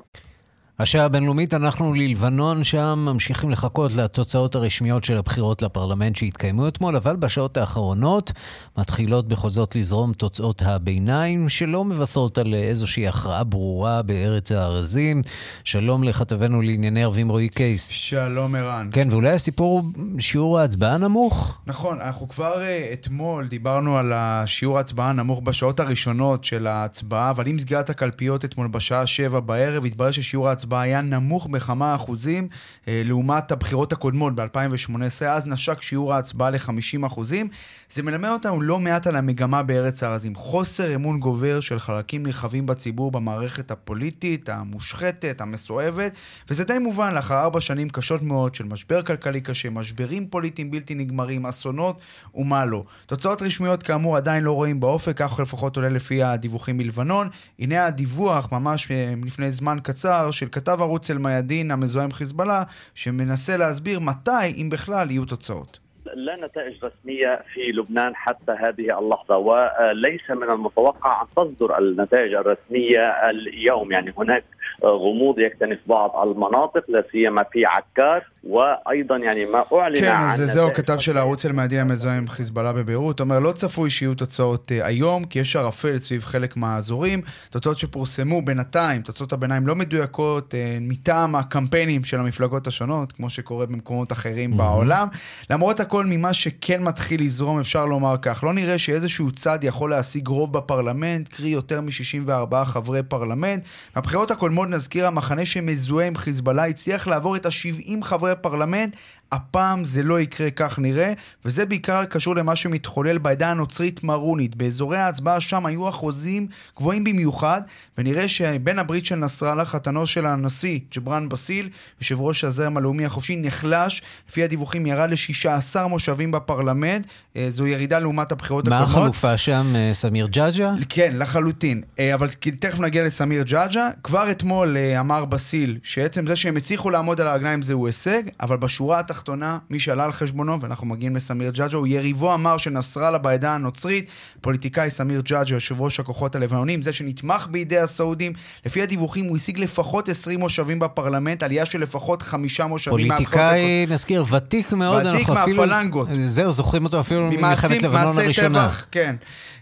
השעה 0.79 1.05
הבינלאומית, 1.05 1.53
אנחנו 1.53 1.93
ללבנון, 1.93 2.63
שם 2.63 3.05
ממשיכים 3.05 3.49
לחכות 3.49 3.93
לתוצאות 3.93 4.55
הרשמיות 4.55 5.03
של 5.03 5.17
הבחירות 5.17 5.61
לפרלמנט 5.61 6.15
שהתקיימו 6.15 6.67
אתמול, 6.67 6.95
אבל 6.95 7.15
בשעות 7.15 7.57
האחרונות 7.57 8.31
מתחילות 8.77 9.27
בכל 9.27 9.49
זאת 9.49 9.75
לזרום 9.75 10.13
תוצאות 10.13 10.61
הביניים, 10.65 11.49
שלא 11.49 11.83
מבשרות 11.83 12.37
על 12.37 12.53
איזושהי 12.53 13.07
הכרעה 13.07 13.43
ברורה 13.43 14.01
בארץ 14.01 14.51
הארזים. 14.51 15.21
שלום 15.63 16.03
לכתבנו 16.03 16.61
לענייני 16.61 17.03
ערבים 17.03 17.29
רועי 17.29 17.49
קייס. 17.49 17.89
שלום 17.89 18.55
ערן. 18.55 18.89
כן, 18.91 19.07
ואולי 19.11 19.29
הסיפור 19.29 19.83
שיעור 20.19 20.59
ההצבעה 20.59 20.97
נמוך? 20.97 21.57
נכון, 21.67 22.01
אנחנו 22.01 22.29
כבר 22.29 22.53
uh, 22.53 22.93
אתמול 22.93 23.47
דיברנו 23.47 23.97
על 23.97 24.13
שיעור 24.45 24.77
ההצבעה 24.77 25.09
הנמוך 25.09 25.41
בשעות 25.43 25.79
הראשונות 25.79 26.43
של 26.43 26.67
ההצבעה, 26.67 27.29
אבל 27.29 27.47
עם 27.47 27.59
סגירת 27.59 27.89
הקלפיות 27.89 28.45
אתמול 28.45 28.67
בשעה 28.67 29.05
שבע 29.05 29.39
בערב, 29.39 29.85
התברר 29.85 30.11
ששיעור 30.11 30.49
ההצבעה 30.49 30.64
ההצבעה 30.65 30.81
היה 30.81 31.01
נמוך 31.01 31.47
בכמה 31.47 31.95
אחוזים 31.95 32.47
אה, 32.87 33.01
לעומת 33.05 33.51
הבחירות 33.51 33.93
הקודמות 33.93 34.35
ב-2018, 34.35 35.25
אז 35.25 35.45
נשק 35.45 35.81
שיעור 35.81 36.13
ההצבעה 36.13 36.49
ל-50 36.49 37.05
אחוזים. 37.05 37.47
זה 37.89 38.03
מלמד 38.03 38.29
אותנו 38.29 38.61
לא 38.61 38.79
מעט 38.79 39.07
על 39.07 39.15
המגמה 39.15 39.63
בארץ 39.63 40.03
הארזים. 40.03 40.35
חוסר 40.35 40.95
אמון 40.95 41.19
גובר 41.19 41.59
של 41.59 41.79
חלקים 41.79 42.25
נרחבים 42.25 42.65
בציבור 42.65 43.11
במערכת 43.11 43.71
הפוליטית, 43.71 44.49
המושחתת, 44.49 45.41
המסואבת, 45.41 46.11
וזה 46.49 46.63
די 46.63 46.79
מובן 46.79 47.13
לאחר 47.13 47.41
ארבע 47.41 47.61
שנים 47.61 47.89
קשות 47.89 48.21
מאוד 48.21 48.55
של 48.55 48.65
משבר 48.65 49.01
כלכלי 49.01 49.41
קשה, 49.41 49.69
משברים 49.69 50.27
פוליטיים 50.27 50.71
בלתי 50.71 50.95
נגמרים, 50.95 51.45
אסונות 51.45 52.01
ומה 52.35 52.65
לא. 52.65 52.83
תוצאות 53.05 53.41
רשמיות 53.41 53.83
כאמור 53.83 54.17
עדיין 54.17 54.43
לא 54.43 54.51
רואים 54.51 54.79
באופק, 54.79 55.17
כך 55.17 55.39
לפחות 55.39 55.75
עולה 55.75 55.89
לפי 55.89 56.23
הדיווחים 56.23 56.77
מלבנון. 56.77 57.29
הנה 57.59 57.85
הדיווח 57.85 58.51
ממש 58.51 58.91
אה, 58.91 59.13
לפני 59.25 59.51
זמן 59.51 59.77
קצר 59.83 60.31
של 60.31 60.47
כתב 60.54 60.76
ערוץ 60.80 61.10
אל-מיאדין 61.10 61.70
המזוהה 61.70 62.04
עם 62.04 62.12
חיזבאללה, 62.12 62.62
שמנסה 62.94 63.56
להסביר 63.56 64.00
מתי, 64.00 64.62
אם 64.62 64.70
בכלל, 64.70 65.10
יהיו 65.10 65.24
תוצאות. 65.24 65.78
لا 66.14 66.36
نتائج 66.36 66.84
رسمية 66.84 67.42
في 67.54 67.60
لبنان 67.72 68.16
حتى 68.16 68.52
هذه 68.52 68.98
اللحظة 68.98 69.36
وليس 69.36 70.30
من 70.30 70.50
المتوقع 70.50 71.22
أن 71.22 71.26
تصدر 71.36 71.78
النتائج 71.78 72.34
الرسمية 72.34 73.30
اليوم 73.30 73.92
يعني 73.92 74.12
هناك 74.18 74.44
غموض 74.84 75.38
يكتنف 75.38 75.78
بعض 75.86 76.28
المناطق 76.28 76.84
لا 76.88 77.04
سيما 77.12 77.42
في 77.42 77.66
عكار 77.66 78.26
ואיידן, 78.45 79.23
יעני, 79.23 79.45
מה 79.45 79.61
אועלן 79.71 79.99
כן, 79.99 80.15
אז 80.15 80.43
זהו 80.45 80.73
כתב 80.73 80.97
של 80.97 81.17
הערוץ 81.17 81.45
אל-מאדין 81.45 81.79
המזוהה 81.79 82.17
עם 82.17 82.27
חיזבאללה 82.27 82.73
בביירות, 82.73 83.19
אומר, 83.19 83.39
לא 83.39 83.51
צפוי 83.51 83.89
שיהיו 83.89 84.15
תוצאות 84.15 84.71
uh, 84.71 84.85
היום, 84.85 85.23
כי 85.23 85.39
יש 85.39 85.55
ערפל 85.55 85.97
סביב 85.97 86.23
חלק 86.23 86.57
מהאזורים, 86.57 87.21
תוצאות 87.49 87.77
שפורסמו 87.77 88.41
בינתיים, 88.41 89.01
תוצאות 89.01 89.33
הביניים 89.33 89.67
לא 89.67 89.75
מדויקות, 89.75 90.53
uh, 90.53 90.57
מטעם 90.81 91.35
הקמפיינים 91.35 92.03
של 92.03 92.19
המפלגות 92.19 92.67
השונות, 92.67 93.11
כמו 93.11 93.29
שקורה 93.29 93.65
במקומות 93.65 94.11
אחרים 94.11 94.53
mm-hmm. 94.53 94.57
בעולם. 94.57 95.07
למרות 95.49 95.79
הכל, 95.79 96.05
ממה 96.05 96.33
שכן 96.33 96.83
מתחיל 96.83 97.21
לזרום, 97.21 97.59
אפשר 97.59 97.85
לומר 97.85 98.15
כך, 98.21 98.43
לא 98.43 98.53
נראה 98.53 98.77
שאיזשהו 98.77 99.31
צד 99.31 99.59
יכול 99.61 99.89
להשיג 99.89 100.27
רוב 100.27 100.53
בפרלמנט, 100.53 101.27
קרי 101.29 101.49
יותר 101.49 101.81
מ-64 101.81 102.65
חברי 102.65 103.03
פרלמנט. 103.03 103.63
בבחירות 103.95 104.31
הקודמות 104.31 104.69
נזכיר, 104.69 105.07
המחנה 105.07 105.45
שמזוהה 105.45 106.07
עם 106.07 106.15
חיזבאללה 106.15 106.65
הצליח 106.65 107.07
לעבור 107.07 107.35
את 107.35 107.45
ה-70 107.45 108.03
חברי 108.03 108.34
הפרלמנט, 108.39 108.95
הפעם 109.35 109.83
זה 109.83 110.03
לא 110.03 110.19
יקרה, 110.19 110.51
כך 110.51 110.79
נראה, 110.79 111.13
וזה 111.45 111.65
בעיקר 111.65 112.05
קשור 112.05 112.35
למה 112.35 112.55
שמתחולל 112.55 113.17
בעדה 113.17 113.51
הנוצרית 113.51 114.03
מרונית. 114.03 114.55
באזורי 114.55 114.97
ההצבעה 114.97 115.39
שם 115.39 115.65
היו 115.65 115.89
אחוזים 115.89 116.47
גבוהים 116.77 117.03
במיוחד, 117.03 117.61
ונראה 117.97 118.27
שבן 118.27 118.79
הברית 118.79 119.05
של 119.05 119.15
נסראללה, 119.15 119.65
חתנו 119.65 120.07
של 120.07 120.25
הנשיא 120.25 120.79
ג'ברן 120.95 121.29
בסיל, 121.29 121.69
יושב 122.01 122.21
ראש 122.21 122.43
הזרם 122.43 122.77
הלאומי 122.77 123.05
החופשי, 123.05 123.35
נחלש, 123.35 124.01
לפי 124.29 124.43
הדיווחים 124.43 124.85
ירד 124.85 125.09
ל-16 125.09 125.87
מושבים 125.87 126.31
בפרלמנט, 126.31 127.07
אה, 127.35 127.47
זו 127.49 127.67
ירידה 127.67 127.99
לעומת 127.99 128.31
הבחירות 128.31 128.67
הקודמות. 128.67 128.95
מה 128.95 128.99
החלופה 129.01 129.37
שם, 129.37 129.65
אה, 129.75 129.91
סמיר 129.93 130.27
ג'עג'ע? 130.27 130.71
כן, 130.89 131.13
לחלוטין. 131.17 131.81
אה, 131.99 132.13
אבל 132.13 132.27
תכף 132.59 132.79
נגיע 132.79 133.03
לסמיר 133.03 133.43
ג'עג'ע. 133.43 133.89
כבר 134.03 134.31
אתמול 134.31 134.77
אמר 134.99 135.25
בסיל 135.25 135.77
שעצם 135.83 136.27
זה 136.27 136.35
שהם 136.35 136.57
הצליחו 136.57 136.89
לעמוד 136.89 137.21
על 137.21 137.27
הרגליים 137.27 137.61
זהו 137.61 137.87
הישג, 137.87 138.23
אבל 138.41 138.57
בשורה 138.57 138.99
התחתונה, 138.99 139.24
התחתונה, 139.25 139.57
מי 139.69 139.79
שעלה 139.79 140.05
על 140.05 140.11
חשבונו, 140.11 140.61
ואנחנו 140.61 140.87
מגיעים 140.87 141.15
לסמיר 141.15 141.51
ג'עג'ע, 141.51 141.77
הוא 141.77 141.87
יריבו 141.87 142.33
המר 142.33 142.57
של 142.57 142.69
נסראללה 142.71 143.17
בעדה 143.17 143.55
הנוצרית, 143.55 144.09
פוליטיקאי 144.41 144.89
סמיר 144.89 145.21
ג'אג'ו, 145.21 145.53
יושב 145.53 145.81
ראש 145.81 145.99
הכוחות 145.99 146.35
הלבנונים, 146.35 146.81
זה 146.81 146.93
שנתמך 146.93 147.47
בידי 147.51 147.77
הסעודים. 147.77 148.33
לפי 148.65 148.81
הדיווחים 148.81 149.25
הוא 149.25 149.35
השיג 149.35 149.59
לפחות 149.59 150.09
20 150.09 150.39
מושבים 150.39 150.79
בפרלמנט, 150.79 151.43
עלייה 151.43 151.65
של 151.65 151.81
לפחות 151.81 152.21
חמישה 152.21 152.65
מושבים. 152.65 153.07
פוליטיקאי, 153.07 153.85
נזכיר, 153.89 154.25
ותיק 154.31 154.73
מאוד. 154.73 155.05
ותיק 155.05 155.19
אנחנו 155.19 155.33
אפילו... 155.33 155.61
ותיק 155.61 155.71
מהפלנגות. 155.71 156.07
זהו, 156.25 156.51
זוכרים 156.51 156.85
אותו 156.85 156.99
אפילו 156.99 157.31
ממלחמת 157.31 157.81
לבנון 157.81 158.19
הראשונה. 158.19 158.65
טבח, 158.65 158.85
כן. 158.91 159.15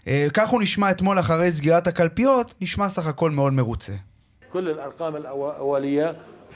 אה, 0.08 0.26
כך 0.34 0.48
הוא 0.48 0.62
נשמע 0.62 0.90
אתמול 0.90 1.20
אחרי 1.20 1.50
סגירת 1.50 1.86
הקלפיות, 1.86 2.54
נשמע 2.60 2.88
סך 2.88 3.06
הכל 3.06 3.30
מאוד 3.30 3.52
מרוצה. 3.52 3.92
כל 4.52 4.68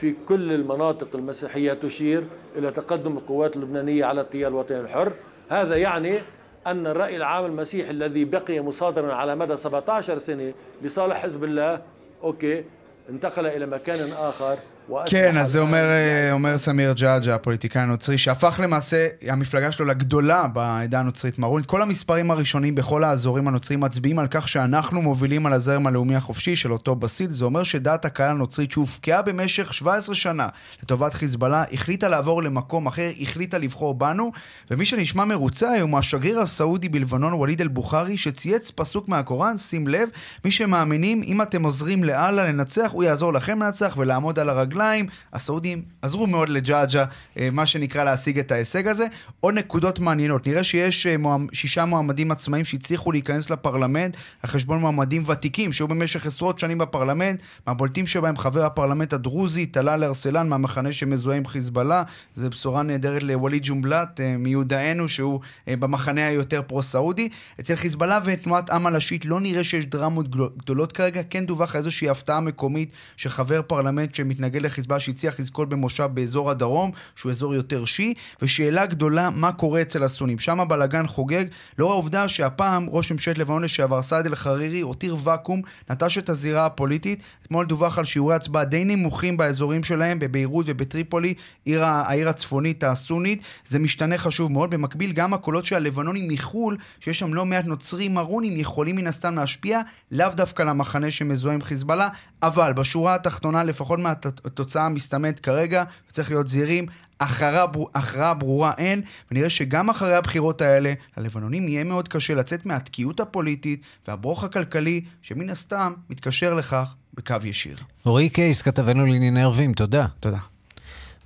في 0.01 0.15
كل 0.27 0.51
المناطق 0.53 1.15
المسيحية 1.15 1.73
تشير 1.73 2.23
إلى 2.55 2.71
تقدم 2.71 3.17
القوات 3.17 3.55
اللبنانية 3.55 4.05
على 4.05 4.21
التيار 4.21 4.51
الوطني 4.51 4.79
الحر. 4.79 5.11
هذا 5.49 5.75
يعني 5.75 6.19
أن 6.67 6.87
الرأي 6.87 7.15
العام 7.15 7.45
المسيحي 7.45 7.91
الذي 7.91 8.25
بقي 8.25 8.59
مصادرا 8.59 9.13
على 9.13 9.35
مدى 9.35 9.57
17 9.57 10.17
سنة 10.17 10.53
لصالح 10.81 11.23
حزب 11.23 11.43
الله 11.43 11.81
أوكي 12.23 12.63
انتقل 13.09 13.45
إلى 13.45 13.65
مكان 13.65 14.11
آخر 14.11 14.57
כן, 15.05 15.37
אז 15.37 15.51
זה 15.51 15.59
אומר, 15.59 15.83
אומר 16.31 16.57
סמיר 16.57 16.93
ג'אג'ה, 16.93 17.35
הפוליטיקאי 17.35 17.81
הנוצרי, 17.81 18.17
שהפך 18.17 18.59
למעשה 18.63 19.07
המפלגה 19.27 19.71
שלו 19.71 19.85
לגדולה 19.85 20.47
בעדה 20.47 20.99
הנוצרית 20.99 21.39
מרונית. 21.39 21.65
כל 21.65 21.81
המספרים 21.81 22.31
הראשונים 22.31 22.75
בכל 22.75 23.03
האזורים 23.03 23.47
הנוצריים 23.47 23.79
מצביעים 23.79 24.19
על 24.19 24.27
כך 24.31 24.47
שאנחנו 24.47 25.01
מובילים 25.01 25.45
על 25.45 25.53
הזרם 25.53 25.87
הלאומי 25.87 26.15
החופשי 26.15 26.55
של 26.55 26.73
אותו 26.73 26.95
בסיל. 26.95 27.29
זה 27.29 27.45
אומר 27.45 27.63
שדעת 27.63 28.05
הקהל 28.05 28.29
הנוצרית 28.29 28.71
שהופקעה 28.71 29.21
במשך 29.21 29.73
17 29.73 30.15
שנה 30.15 30.47
לטובת 30.83 31.13
חיזבאללה, 31.13 31.63
החליטה 31.71 32.07
לעבור 32.07 32.43
למקום 32.43 32.87
אחר, 32.87 33.09
החליטה 33.21 33.57
לבחור 33.57 33.93
בנו, 33.93 34.31
ומי 34.71 34.85
שנשמע 34.85 35.25
מרוצה 35.25 35.69
היום 35.69 35.91
הוא 35.91 35.99
השגריר 35.99 36.39
הסעודי 36.39 36.89
בלבנון, 36.89 37.33
ווליד 37.33 37.61
אל-בוכרי, 37.61 38.17
שצייץ 38.17 38.71
פסוק 38.71 39.07
מהקוראן, 39.07 39.57
שים 39.57 39.87
לב, 39.87 40.09
מי 40.45 40.51
שמאמינים, 40.51 41.21
אם 41.23 41.41
אתם 41.41 41.63
עוזרים 41.63 42.03
לאללה 42.03 42.47
לנצח, 42.47 42.89
הוא 42.91 43.03
יעזור 43.03 43.33
לכם 43.33 43.63
לנצח 43.63 43.95
ולעמוד 43.97 44.39
על 44.39 44.49
הרגליים. 44.49 44.78
הרגליים, 44.81 45.07
הסעודים 45.33 45.81
עזרו 46.01 46.27
מאוד 46.27 46.49
לג'אג'ה, 46.49 47.05
אה, 47.39 47.49
מה 47.51 47.65
שנקרא 47.65 48.03
להשיג 48.03 48.39
את 48.39 48.51
ההישג 48.51 48.87
הזה. 48.87 49.07
עוד 49.39 49.53
נקודות 49.53 49.99
מעניינות, 49.99 50.47
נראה 50.47 50.63
שיש 50.63 51.07
אה, 51.07 51.15
שישה 51.53 51.85
מועמדים 51.85 52.31
עצמאים 52.31 52.63
שהצליחו 52.63 53.11
להיכנס 53.11 53.49
לפרלמנט 53.49 54.17
על 54.43 54.49
חשבון 54.49 54.79
מועמדים 54.79 55.23
ותיקים 55.25 55.71
שהיו 55.71 55.87
במשך 55.87 56.25
עשרות 56.25 56.59
שנים 56.59 56.77
בפרלמנט, 56.77 57.39
מהבולטים 57.67 58.07
שבהם 58.07 58.37
חבר 58.37 58.65
הפרלמנט 58.65 59.13
הדרוזי, 59.13 59.65
טלאל 59.65 60.03
ארסלן 60.03 60.49
מהמחנה 60.49 60.91
שמזוהה 60.91 61.37
עם 61.37 61.47
חיזבאללה, 61.47 62.03
זו 62.35 62.49
בשורה 62.49 62.83
נהדרת 62.83 63.23
לווליד 63.23 63.61
ג'ומבלט 63.65 64.21
אה, 64.21 64.37
מיודענו 64.37 65.07
שהוא 65.07 65.39
במחנה 65.67 66.27
היותר 66.27 66.61
פרו-סעודי. 66.67 67.29
אצל 67.59 67.75
חיזבאללה 67.75 68.19
ותנועת 68.25 68.69
עם 68.69 68.87
הלשית 68.87 69.25
לא 69.25 69.39
נראה 69.39 69.63
שיש 69.63 69.85
דרמות 69.85 70.29
גדולות 70.57 70.91
כרגע, 70.91 71.21
כן 71.29 71.45
דווח 71.45 71.75
איזושהי 71.75 72.09
הפתעה 72.09 72.39
מקומית 72.39 72.89
שחבר 73.17 73.61
פרלמנט 73.61 74.15
שמתנגד 74.15 74.65
לחיזבאללה 74.69 74.99
שהצליח 74.99 75.39
לזכות 75.39 75.69
במושב 75.69 76.09
באזור 76.13 76.51
הדרום, 76.51 76.91
שהוא 77.15 77.31
אזור 77.31 77.55
יותר 77.55 77.85
שיעי, 77.85 78.13
ושאלה 78.41 78.85
גדולה, 78.85 79.29
מה 79.29 79.51
קורה 79.51 79.81
אצל 79.81 80.03
הסונים. 80.03 80.39
שם 80.39 80.59
הבלאגן 80.59 81.07
חוגג, 81.07 81.45
לאור 81.77 81.91
העובדה 81.91 82.27
שהפעם 82.27 82.87
ראש 82.89 83.11
ממשלת 83.11 83.37
לבנון 83.37 83.63
לשעבר 83.63 84.01
סעד 84.01 84.25
אל-חרירי 84.25 84.81
הותיר 84.81 85.17
ואקום, 85.23 85.61
נטש 85.89 86.17
את 86.17 86.29
הזירה 86.29 86.65
הפוליטית. 86.65 87.19
אתמול 87.45 87.65
דווח 87.65 87.97
על 87.97 88.05
שיעורי 88.05 88.35
הצבעה 88.35 88.65
די 88.65 88.83
נמוכים 88.83 89.37
באזורים 89.37 89.83
שלהם, 89.83 90.19
בביירות 90.19 90.65
ובטריפולי, 90.67 91.33
עיר, 91.65 91.85
העיר 91.85 92.29
הצפונית 92.29 92.83
הסונית. 92.83 93.41
זה 93.65 93.79
משתנה 93.79 94.17
חשוב 94.17 94.51
מאוד. 94.51 94.69
במקביל, 94.69 95.11
גם 95.11 95.33
הקולות 95.33 95.65
של 95.65 95.75
הלבנונים 95.75 96.27
מחו"ל, 96.27 96.77
שיש 96.99 97.19
שם 97.19 97.33
לא 97.33 97.45
מעט 97.45 97.65
נוצרים 97.65 98.13
מרונים, 98.13 98.57
יכולים 98.57 98.95
מן 98.95 99.07
הסתם 99.07 99.35
להשפיע, 99.35 99.81
לאו 100.11 100.29
דווקא 100.35 100.63
למחנה 100.63 101.11
שמזוהה 101.11 101.55
עם 101.55 101.61
חיזבאללה, 101.61 102.09
אבל 102.43 102.73
בשורה 102.73 103.15
התחתונה, 103.15 103.63
לפחות 103.63 103.99
מהתוצאה 103.99 104.85
המסתמנת 104.85 105.39
כרגע, 105.39 105.83
וצריך 106.09 106.31
להיות 106.31 106.47
זהירים, 106.47 106.85
הכרעה 107.19 108.33
ברורה 108.33 108.71
אין, 108.77 109.01
ונראה 109.31 109.49
שגם 109.49 109.89
אחרי 109.89 110.15
הבחירות 110.15 110.61
האלה, 110.61 110.93
ללבנונים 111.17 111.67
יהיה 111.67 111.83
מאוד 111.83 112.07
קשה 112.07 112.33
לצאת 112.33 112.65
מהתקיעות 112.65 113.19
הפוליטית 113.19 113.81
והברוך 114.07 114.43
הכלכלי, 114.43 115.01
שמן 115.21 115.49
הסתם 115.49 115.93
מתקשר 116.09 116.53
לכך 116.53 116.95
בקו 117.13 117.35
ישיר. 117.43 117.77
אורי 118.05 118.29
קייס, 118.29 118.61
כתבנו 118.61 119.05
לענייני 119.05 119.43
ערבים, 119.43 119.73
תודה. 119.73 120.05
תודה. 120.19 120.39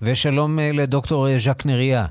ושלום 0.02 0.60
אה, 0.60 0.71
לדוקטור 0.71 1.30
אה, 1.30 1.39
ז'ק 1.39 1.65
נריה. 1.65 2.06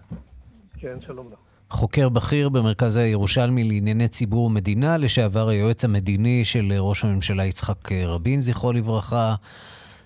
כן, 0.78 0.96
שלום 1.06 1.28
לך. 1.32 1.41
חוקר 1.72 2.08
בכיר 2.08 2.48
במרכז 2.48 2.96
הירושלמי 2.96 3.64
לענייני 3.64 4.08
ציבור 4.08 4.44
ומדינה, 4.46 4.96
לשעבר 4.96 5.48
היועץ 5.48 5.84
המדיני 5.84 6.44
של 6.44 6.72
ראש 6.78 7.04
הממשלה 7.04 7.44
יצחק 7.44 7.92
רבין, 8.06 8.40
זכרו 8.40 8.72
לברכה. 8.72 9.34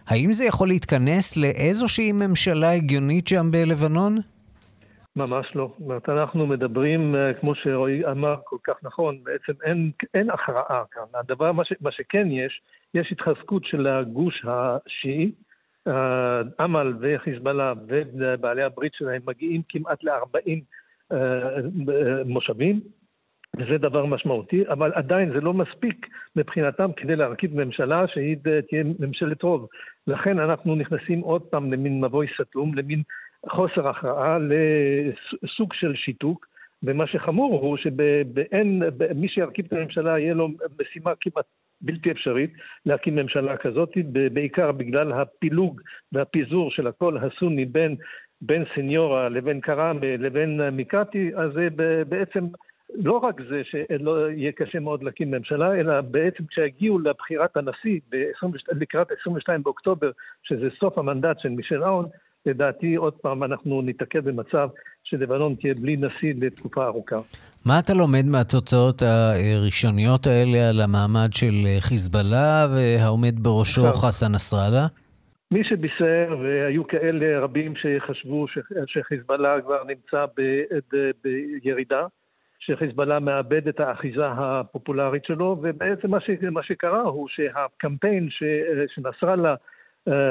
האם 0.07 0.33
זה 0.33 0.45
יכול 0.45 0.69
להתכנס 0.69 1.37
לאיזושהי 1.37 2.13
ממשלה 2.13 2.73
הגיונית 2.73 3.29
שם 3.29 3.51
בלבנון? 3.51 4.17
ממש 5.17 5.47
לא. 5.55 5.73
זאת 5.79 5.81
אומרת, 5.81 6.09
אנחנו 6.09 6.47
מדברים, 6.47 7.15
אה, 7.15 7.35
כמו 7.41 7.55
שרועי 7.55 8.07
אמר 8.07 8.37
כל 8.45 8.57
כך 8.65 8.75
נכון, 8.83 9.19
בעצם 9.23 9.53
אין, 9.65 9.91
אין 10.15 10.31
הכרעה 10.31 10.83
כאן. 10.91 11.03
הדבר, 11.15 11.53
מה, 11.53 11.65
ש, 11.65 11.73
מה 11.81 11.93
שכן 11.93 12.27
יש, 12.31 12.61
יש 12.95 13.13
התחזקות 13.13 13.65
של 13.65 13.87
הגוש 13.87 14.45
השיעי, 14.45 15.31
אה, 15.89 16.65
אמל 16.65 16.93
וחיזבאללה 17.01 17.73
ובעלי 17.87 18.63
הברית 18.63 18.93
שלהם 18.95 19.23
מגיעים 19.27 19.63
כמעט 19.69 20.05
ל-40 20.05 20.37
אה, 20.47 20.55
מושבים, 22.27 22.81
וזה 23.57 23.79
דבר 23.79 24.07
משמעותי, 24.07 24.69
אבל 24.69 24.93
עדיין 24.95 25.33
זה 25.33 25.41
לא 25.41 25.55
מספיק 25.55 26.07
מבחינתם 26.37 26.91
כדי 26.97 27.17
להרכיב 27.17 27.65
ממשלה 27.65 28.09
שהיא 28.09 28.37
תהיה 28.69 28.85
ממשלת 28.99 29.43
רוב. 29.43 29.67
לכן 30.07 30.39
אנחנו 30.39 30.75
נכנסים 30.75 31.21
עוד 31.21 31.43
פעם 31.43 31.73
למין 31.73 32.05
מבוי 32.05 32.27
סתום, 32.41 32.75
למין 32.75 33.03
חוסר 33.49 33.89
הכרעה, 33.89 34.39
לסוג 34.39 35.73
של 35.73 35.95
שיתוק, 35.95 36.47
ומה 36.83 37.07
שחמור 37.07 37.61
הוא 37.61 37.77
שמי 37.77 39.29
שירכיב 39.29 39.65
את 39.65 39.73
הממשלה 39.73 40.19
יהיה 40.19 40.35
לו 40.35 40.49
משימה 40.81 41.13
כמעט 41.21 41.45
בלתי 41.81 42.11
אפשרית 42.11 42.53
להקים 42.87 43.17
ממשלה 43.17 43.57
כזאת, 43.57 43.93
בעיקר 44.33 44.73
בגלל 44.73 45.13
הפילוג 45.13 45.81
והפיזור 46.13 46.71
של 46.71 46.87
הקול 46.87 47.19
הסוני 47.19 47.65
בין, 47.65 47.97
בין 48.41 48.65
סניורה 48.75 49.29
לבין 49.29 49.61
קראמה 49.61 50.01
לבין 50.19 50.61
מיקאטי, 50.73 51.31
אז 51.37 51.51
זה 51.55 51.69
בעצם 52.09 52.47
לא 52.95 53.17
רק 53.17 53.41
זה 53.49 53.63
שלא 53.71 54.31
יהיה 54.31 54.53
קשה 54.53 54.79
מאוד 54.79 55.03
להקים 55.03 55.31
ממשלה, 55.31 55.75
אלא 55.75 56.01
בעצם 56.01 56.45
כשיגיעו 56.47 56.99
לבחירת 56.99 57.57
הנשיא 57.57 58.01
לקראת 58.73 59.07
22 59.21 59.63
באוקטובר, 59.63 60.11
שזה 60.43 60.69
סוף 60.81 60.99
המנדט 60.99 61.41
של 61.41 61.49
מישל 61.49 61.85
אהון, 61.85 62.07
לדעתי 62.47 62.95
עוד 62.95 63.13
פעם 63.13 63.45
אנחנו 63.45 63.83
ניתקל 63.83 64.21
במצב 64.21 64.69
שלבנון 65.05 65.55
תהיה 65.55 65.75
בלי 65.75 65.97
נשיא 65.97 66.35
לתקופה 66.41 66.87
ארוכה. 66.87 67.17
מה 67.67 67.79
אתה 67.79 67.95
לומד 67.95 68.27
מהתוצאות 68.27 69.03
הראשוניות 69.03 70.27
האלה 70.27 70.69
על 70.69 70.81
המעמד 70.81 71.33
של 71.33 71.55
חיזבאללה 71.81 72.67
והעומד 72.75 73.35
בראשו 73.43 73.83
חסן 73.93 74.33
נסראללה? 74.33 74.87
מי 75.53 75.65
שבישר, 75.65 76.37
והיו 76.43 76.87
כאלה 76.87 77.41
רבים 77.41 77.75
שחשבו 77.77 78.47
שחיזבאללה 78.87 79.61
כבר 79.61 79.85
נמצא 79.85 80.25
בירידה, 81.25 82.07
שחיזבאללה 82.59 83.21
מאבד 83.21 83.69
את 83.69 83.81
האחיזה 83.81 84.27
הפופולרית 84.27 85.25
שלו, 85.25 85.57
ובעצם 85.63 86.11
מה, 86.11 86.21
ש, 86.21 86.31
מה 86.51 86.63
שקרה 86.63 87.03
הוא 87.03 87.29
שהקמפיין 87.29 88.31
ש, 88.31 88.43
שנסראללה 88.95 89.55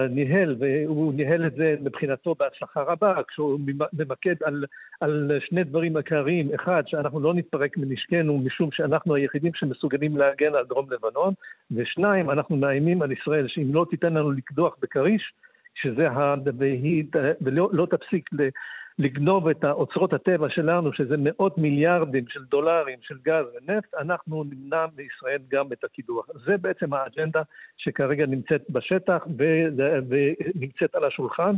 ניהל, 0.09 0.55
והוא 0.59 1.13
ניהל 1.13 1.45
את 1.45 1.55
זה 1.55 1.75
מבחינתו 1.81 2.35
בהצלחה 2.39 2.81
רבה, 2.81 3.15
כשהוא 3.27 3.59
ממקד 3.93 4.35
על, 4.43 4.65
על 5.01 5.31
שני 5.39 5.63
דברים 5.63 5.97
עיקריים, 5.97 6.53
אחד, 6.55 6.83
שאנחנו 6.87 7.19
לא 7.19 7.33
נתפרק 7.33 7.77
מנשקנו 7.77 8.37
משום 8.37 8.69
שאנחנו 8.71 9.15
היחידים 9.15 9.51
שמסוגלים 9.55 10.17
להגן 10.17 10.55
על 10.55 10.65
דרום 10.65 10.85
לבנון, 10.91 11.33
ושניים, 11.71 12.29
אנחנו 12.29 12.55
מאיימים 12.55 13.01
על 13.01 13.11
ישראל 13.11 13.47
שאם 13.47 13.73
לא 13.73 13.85
תיתן 13.89 14.13
לנו 14.13 14.31
לקדוח 14.31 14.75
בכריש, 14.81 15.33
שזה 15.75 16.09
ה... 16.09 16.35
והיא, 16.57 17.03
ולא 17.41 17.69
לא 17.71 17.85
תפסיק 17.85 18.29
ל... 18.33 18.49
לגנוב 18.99 19.47
את 19.47 19.65
אוצרות 19.65 20.13
הטבע 20.13 20.47
שלנו, 20.49 20.93
שזה 20.93 21.15
מאות 21.17 21.57
מיליארדים 21.57 22.25
של 22.27 22.39
דולרים 22.51 22.97
של 23.01 23.15
גז 23.25 23.45
ונפט, 23.55 23.93
אנחנו 24.01 24.43
נמנע 24.43 24.85
מישראל 24.97 25.39
גם 25.51 25.65
את 25.73 25.83
הקידוח. 25.83 26.25
זה 26.45 26.57
בעצם 26.57 26.93
האג'נדה 26.93 27.41
שכרגע 27.77 28.25
נמצאת 28.25 28.61
בשטח 28.69 29.23
ונמצאת 29.37 30.95
על 30.95 31.03
השולחן. 31.03 31.55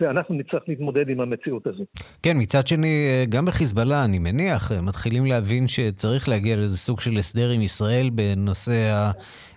ואנחנו 0.00 0.34
נצטרך 0.34 0.62
להתמודד 0.68 1.08
עם 1.08 1.20
המציאות 1.20 1.66
הזו. 1.66 1.84
כן, 2.22 2.36
מצד 2.36 2.66
שני, 2.66 3.26
גם 3.28 3.44
בחיזבאללה, 3.44 4.04
אני 4.04 4.18
מניח, 4.18 4.72
מתחילים 4.82 5.26
להבין 5.26 5.68
שצריך 5.68 6.28
להגיע 6.28 6.56
לאיזה 6.56 6.76
סוג 6.76 7.00
של 7.00 7.16
הסדר 7.16 7.50
עם 7.50 7.62
ישראל 7.62 8.10
בנושא 8.10 8.72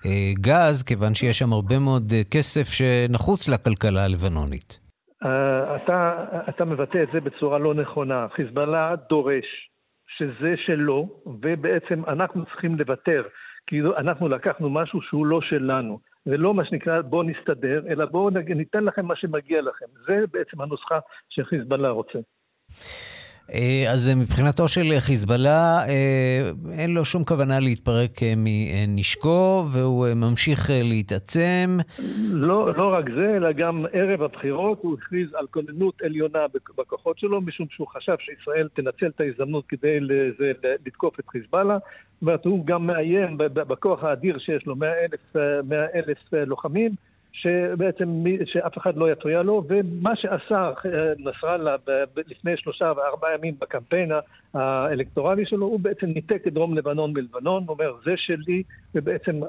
הגז, 0.05 0.83
כיוון 0.83 1.15
שיש 1.15 1.39
שם 1.39 1.53
הרבה 1.53 1.79
מאוד 1.79 2.13
כסף 2.31 2.69
שנחוץ 2.69 3.49
לכלכלה 3.49 4.03
הלבנונית. 4.03 4.82
אה, 5.25 5.75
אתה, 5.75 6.25
אתה 6.49 6.65
מבטא 6.65 7.03
את 7.03 7.07
זה 7.13 7.19
בצורה 7.21 7.57
לא 7.57 7.73
נכונה. 7.73 8.27
חיזבאללה 8.35 8.95
דורש 9.09 9.69
שזה 10.17 10.53
שלו, 10.65 11.21
ובעצם 11.25 12.01
אנחנו 12.07 12.45
צריכים 12.45 12.75
לוותר. 12.79 13.23
כי 13.67 13.81
אנחנו 13.97 14.29
לקחנו 14.29 14.69
משהו 14.69 15.01
שהוא 15.01 15.25
לא 15.25 15.41
שלנו. 15.41 15.99
ולא 16.25 16.53
מה 16.53 16.65
שנקרא 16.65 17.01
בואו 17.01 17.23
נסתדר, 17.23 17.83
אלא 17.87 18.05
בואו 18.05 18.29
ניתן 18.55 18.83
לכם 18.83 19.05
מה 19.05 19.15
שמגיע 19.15 19.61
לכם. 19.61 19.85
זה 20.07 20.25
בעצם 20.31 20.61
הנוסחה 20.61 20.99
שחיזבאללה 21.29 21.89
רוצה. 21.89 22.19
אה, 23.51 23.85
אז 23.93 24.11
מבחינתו 24.15 24.67
של 24.67 24.83
חיזבאללה, 24.99 25.79
אה, 25.87 26.51
אין 26.71 26.93
לו 26.93 27.05
שום 27.05 27.23
כוונה 27.23 27.59
להתפרק 27.59 28.23
אה, 28.23 28.33
מנשקו, 28.37 29.65
והוא 29.71 30.07
ממשיך 30.15 30.69
להתעצם. 30.83 31.77
לא, 32.31 32.73
לא 32.77 32.93
רק 32.93 33.05
זה, 33.15 33.33
אלא 33.35 33.51
גם 33.51 33.85
ערב 33.93 34.21
הבחירות 34.21 34.79
הוא 34.81 34.97
הכריז 34.99 35.27
על 35.33 35.47
כוננות 35.51 36.01
עליונה 36.01 36.39
בכוחות 36.77 37.19
שלו, 37.19 37.41
משום 37.41 37.67
שהוא 37.69 37.87
חשב 37.87 38.15
שישראל 38.19 38.67
תנצל 38.73 39.07
את 39.07 39.21
ההזדמנות 39.21 39.63
כדי 39.67 39.99
לזה, 39.99 40.51
לתקוף 40.85 41.19
את 41.19 41.29
חיזבאללה. 41.29 41.77
זאת 42.13 42.21
אומרת, 42.21 42.45
הוא 42.45 42.65
גם 42.65 42.87
מאיים 42.87 43.37
בכוח 43.37 44.03
האדיר 44.03 44.39
שיש 44.39 44.65
לו, 44.65 44.75
100 44.75 44.89
אלף, 44.93 45.35
100 45.63 45.85
אלף 45.95 46.17
לוחמים. 46.33 46.91
שבעצם 47.33 48.23
שאף 48.45 48.77
אחד 48.77 48.97
לא 48.97 49.11
יפריע 49.11 49.41
לו, 49.41 49.63
ומה 49.67 50.15
שעשה 50.15 50.71
נסראללה 51.19 51.75
לפני 52.27 52.57
שלושה 52.57 52.91
וארבעה 52.97 53.33
ימים 53.33 53.55
בקמפיין 53.59 54.11
האלקטורלי 54.53 55.45
שלו, 55.45 55.65
הוא 55.65 55.79
בעצם 55.79 56.05
ניתק 56.05 56.43
את 56.47 56.53
דרום 56.53 56.77
לבנון 56.77 57.13
מלבנון, 57.13 57.65
אומר 57.67 57.91
זה 58.05 58.11
שלי, 58.17 58.63
ובעצם 58.95 59.39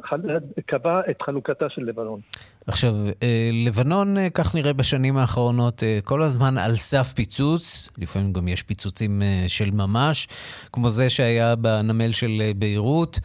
קבע 0.67 1.01
את 1.11 1.23
חלוקתה 1.23 1.67
של 1.69 1.83
לבנון. 1.83 2.21
עכשיו, 2.67 2.95
אה, 3.23 3.51
לבנון, 3.53 4.19
אה, 4.19 4.31
כך 4.31 4.55
נראה 4.55 4.73
בשנים 4.73 5.17
האחרונות, 5.17 5.83
אה, 5.83 5.99
כל 6.05 6.23
הזמן 6.23 6.59
על 6.59 6.77
סף 6.77 7.13
פיצוץ, 7.13 7.89
לפעמים 7.99 8.33
גם 8.33 8.49
יש 8.49 8.63
פיצוצים 8.63 9.23
של 9.49 9.71
ממש, 9.71 10.29
כמו 10.73 10.91
זה 10.91 11.11
שהיה 11.11 11.57
בנמל 11.57 12.13
של 12.13 12.43
ביירות. 12.57 13.21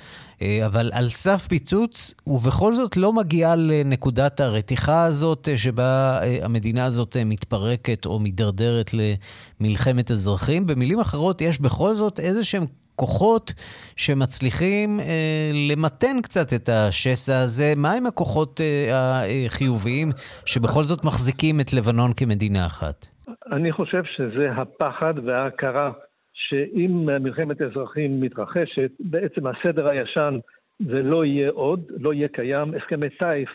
אבל 0.66 0.92
על 0.94 1.10
סף 1.10 1.48
פיצוץ, 1.48 2.14
ובכל 2.28 2.74
זאת 2.74 2.98
לא 2.98 3.14
מגיעה 3.14 3.56
לנקודת 3.56 4.40
הרתיחה 4.40 5.04
הזאת 5.04 5.48
שבה 5.56 6.20
המדינה 6.42 6.86
הזאת 6.86 7.18
מתפרקת 7.26 8.06
או 8.06 8.20
מידרדרת 8.20 8.92
למלחמת 9.60 10.12
אזרחים. 10.12 10.68
במילים 10.68 11.00
אחרות, 11.00 11.42
יש 11.42 11.62
בכל 11.70 11.94
זאת 11.94 12.20
איזה 12.20 12.44
שהם 12.44 12.66
כוחות 12.96 13.54
שמצליחים 13.96 15.00
אה, 15.00 15.50
למתן 15.70 16.16
קצת 16.24 16.54
את 16.56 16.70
השסע 16.70 17.40
הזה. 17.44 17.74
מהם 17.78 18.06
הכוחות 18.06 18.62
אה, 18.62 19.24
החיוביים 19.46 20.10
שבכל 20.46 20.84
זאת 20.84 21.06
מחזיקים 21.06 21.60
את 21.60 21.74
לבנון 21.74 22.12
כמדינה 22.18 22.66
אחת? 22.66 23.06
אני 23.52 23.72
חושב 23.72 24.04
שזה 24.04 24.52
הפחד 24.52 25.14
וההכרה 25.26 25.92
שאם 26.34 27.10
מלחמת 27.24 27.62
אזרחים 27.62 28.22
מתרחשת, 28.22 28.92
בעצם 29.00 29.42
הסדר 29.48 29.88
הישן 29.88 30.40
זה 30.80 31.02
לא 31.04 31.26
יהיה 31.26 31.50
עוד, 31.50 31.80
לא 32.00 32.14
יהיה 32.14 32.28
קיים, 32.28 32.74
הסכמי 32.74 33.10
טייף 33.10 33.50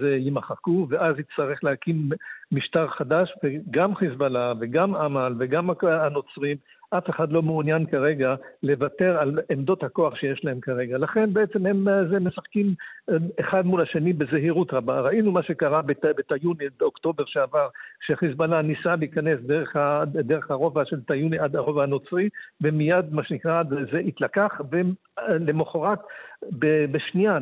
זה 0.00 0.16
יימחקו, 0.16 0.86
ואז 0.90 1.14
יצטרך 1.18 1.64
להקים 1.64 2.08
משטר 2.52 2.88
חדש, 2.88 3.28
וגם 3.44 3.94
חיזבאללה 3.94 4.52
וגם 4.60 4.96
אמל 4.96 5.34
וגם 5.38 5.70
הנוצרים 5.82 6.56
אף 6.98 7.10
אחד 7.10 7.32
לא 7.32 7.42
מעוניין 7.42 7.86
כרגע 7.86 8.34
לוותר 8.62 9.18
על 9.18 9.38
עמדות 9.50 9.84
הכוח 9.84 10.16
שיש 10.16 10.44
להם 10.44 10.60
כרגע. 10.60 10.98
לכן 10.98 11.32
בעצם 11.32 11.66
הם 11.66 11.88
אה, 11.88 12.04
זה 12.04 12.20
משחקים 12.20 12.74
אה, 13.10 13.16
אחד 13.40 13.66
מול 13.66 13.82
השני 13.82 14.12
בזהירות 14.12 14.72
רבה. 14.72 15.00
ראינו 15.00 15.32
מה 15.32 15.42
שקרה 15.42 15.82
בתיוני, 16.16 16.64
באוקטובר 16.80 17.24
שעבר, 17.26 17.68
כשחיזבאללה 18.00 18.62
ניסה 18.62 18.96
להיכנס 18.96 19.40
דרך, 19.40 19.76
דרך 20.12 20.50
הרובע 20.50 20.84
של 20.84 21.00
תיוני 21.00 21.38
עד 21.38 21.56
הרובע 21.56 21.82
הנוצרי, 21.82 22.28
ומיד, 22.60 23.14
מה 23.14 23.24
שנקרא, 23.24 23.62
זה 23.92 23.98
התלקח, 23.98 24.60
ולמחרת, 25.28 25.98
בשנייה, 26.92 27.38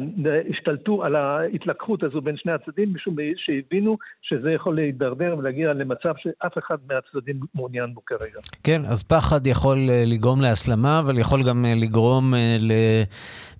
השתלטו 0.50 1.04
על 1.04 1.16
ההתלקחות 1.16 2.02
הזו 2.02 2.20
בין 2.20 2.36
שני 2.36 2.52
הצדדים, 2.52 2.94
משום 2.94 3.16
שהבינו 3.36 3.98
שזה 4.22 4.52
יכול 4.52 4.76
להידרדר 4.76 5.34
ולהגיע 5.38 5.72
למצב 5.72 6.12
שאף 6.16 6.58
אחד 6.58 6.76
מהצדדים 6.88 7.40
מעוניין 7.54 7.94
בו 7.94 8.04
כרגע. 8.06 8.40
כן, 8.64 8.82
אז 8.84 9.02
פחד 9.02 9.46
יכול 9.46 9.78
אה, 9.90 10.02
לגרום 10.06 10.40
להסלמה, 10.40 10.98
אבל 10.98 11.18
יכול 11.18 11.42
גם 11.48 11.64
אה, 11.64 11.74
לגרום 11.76 12.34
אה, 12.34 12.56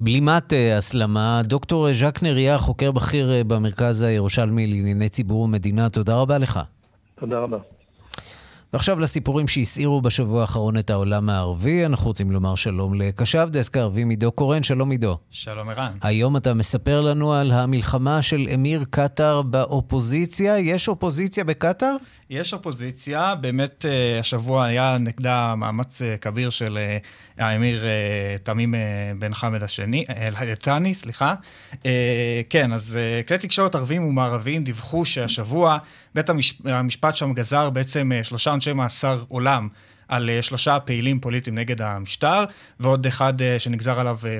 לבלימת 0.01 0.53
הסלמה. 0.79 1.41
דוקטור 1.45 1.93
ז'ק 1.93 2.23
נריה, 2.23 2.59
חוקר 2.59 2.93
בכיר 2.93 3.27
במרכז 3.47 4.03
הירושלמי 4.03 4.67
לענייני 4.67 5.09
ציבור 5.09 5.43
ומדינה, 5.43 5.89
תודה 5.89 6.17
רבה 6.17 6.39
לך. 6.39 6.61
תודה 7.15 7.39
רבה. 7.39 7.59
ועכשיו 8.73 8.99
לסיפורים 8.99 9.49
שהסעירו 9.49 10.01
בשבוע 10.01 10.41
האחרון 10.41 10.79
את 10.79 10.91
העולם 10.91 11.31
הערבי. 11.31 11.87
אנחנו 11.87 12.07
רוצים 12.07 12.31
לומר 12.31 12.55
שלום 12.55 12.95
לקשב 12.95 13.49
דסק 13.51 13.77
הערבי 13.77 14.05
מידו 14.05 14.33
קורן. 14.33 14.63
שלום 14.63 14.89
מידו. 14.89 15.19
שלום 15.31 15.69
ערן. 15.69 15.93
היום 16.03 16.37
אתה 16.37 16.55
מספר 16.55 17.01
לנו 17.01 17.35
על 17.35 17.53
המלחמה 17.53 18.23
של 18.23 18.47
אמיר 18.55 18.85
קטאר 18.91 19.43
באופוזיציה. 19.43 20.59
יש 20.59 20.89
אופוזיציה 20.89 21.45
בקטאר? 21.45 21.97
יש 22.33 22.55
אופוזיציה, 22.55 23.35
באמת 23.35 23.87
אה, 23.89 24.21
השבוע 24.21 24.65
היה 24.65 24.97
נגדה 25.01 25.55
מאמץ 25.57 26.03
אה, 26.03 26.17
כביר 26.17 26.51
של 26.51 26.79
אה, 26.79 26.99
האמיר 27.47 27.85
תמים 28.43 28.75
בן 29.19 29.35
חמד 29.35 29.63
השני, 29.63 30.05
אל-תני, 30.09 30.95
סליחה. 30.95 31.35
כן, 32.51 32.73
אז 32.73 32.99
כלי 33.29 33.39
תקשורת 33.39 33.75
ערבים 33.75 34.05
ומערביים 34.05 34.65
דיווחו 34.65 35.05
שהשבוע 35.05 35.79
בית 36.15 36.31
המשפט 36.65 37.17
שם 37.17 37.33
גזר 37.33 37.71
בעצם 37.71 38.11
שלושה 38.23 38.55
אנשי 38.55 38.73
מאסר 38.73 39.25
עולם. 39.29 39.69
על 40.13 40.31
אה, 40.31 40.43
שלושה 40.43 40.81
פעילים 40.81 41.21
פוליטיים 41.21 41.59
נגד 41.59 41.83
המשטר, 41.83 42.45
ועוד 42.81 43.07
אחד 43.07 43.43
אה, 43.43 43.59
שנגזר 43.59 44.01
עליו 44.01 44.19
אה, 44.27 44.39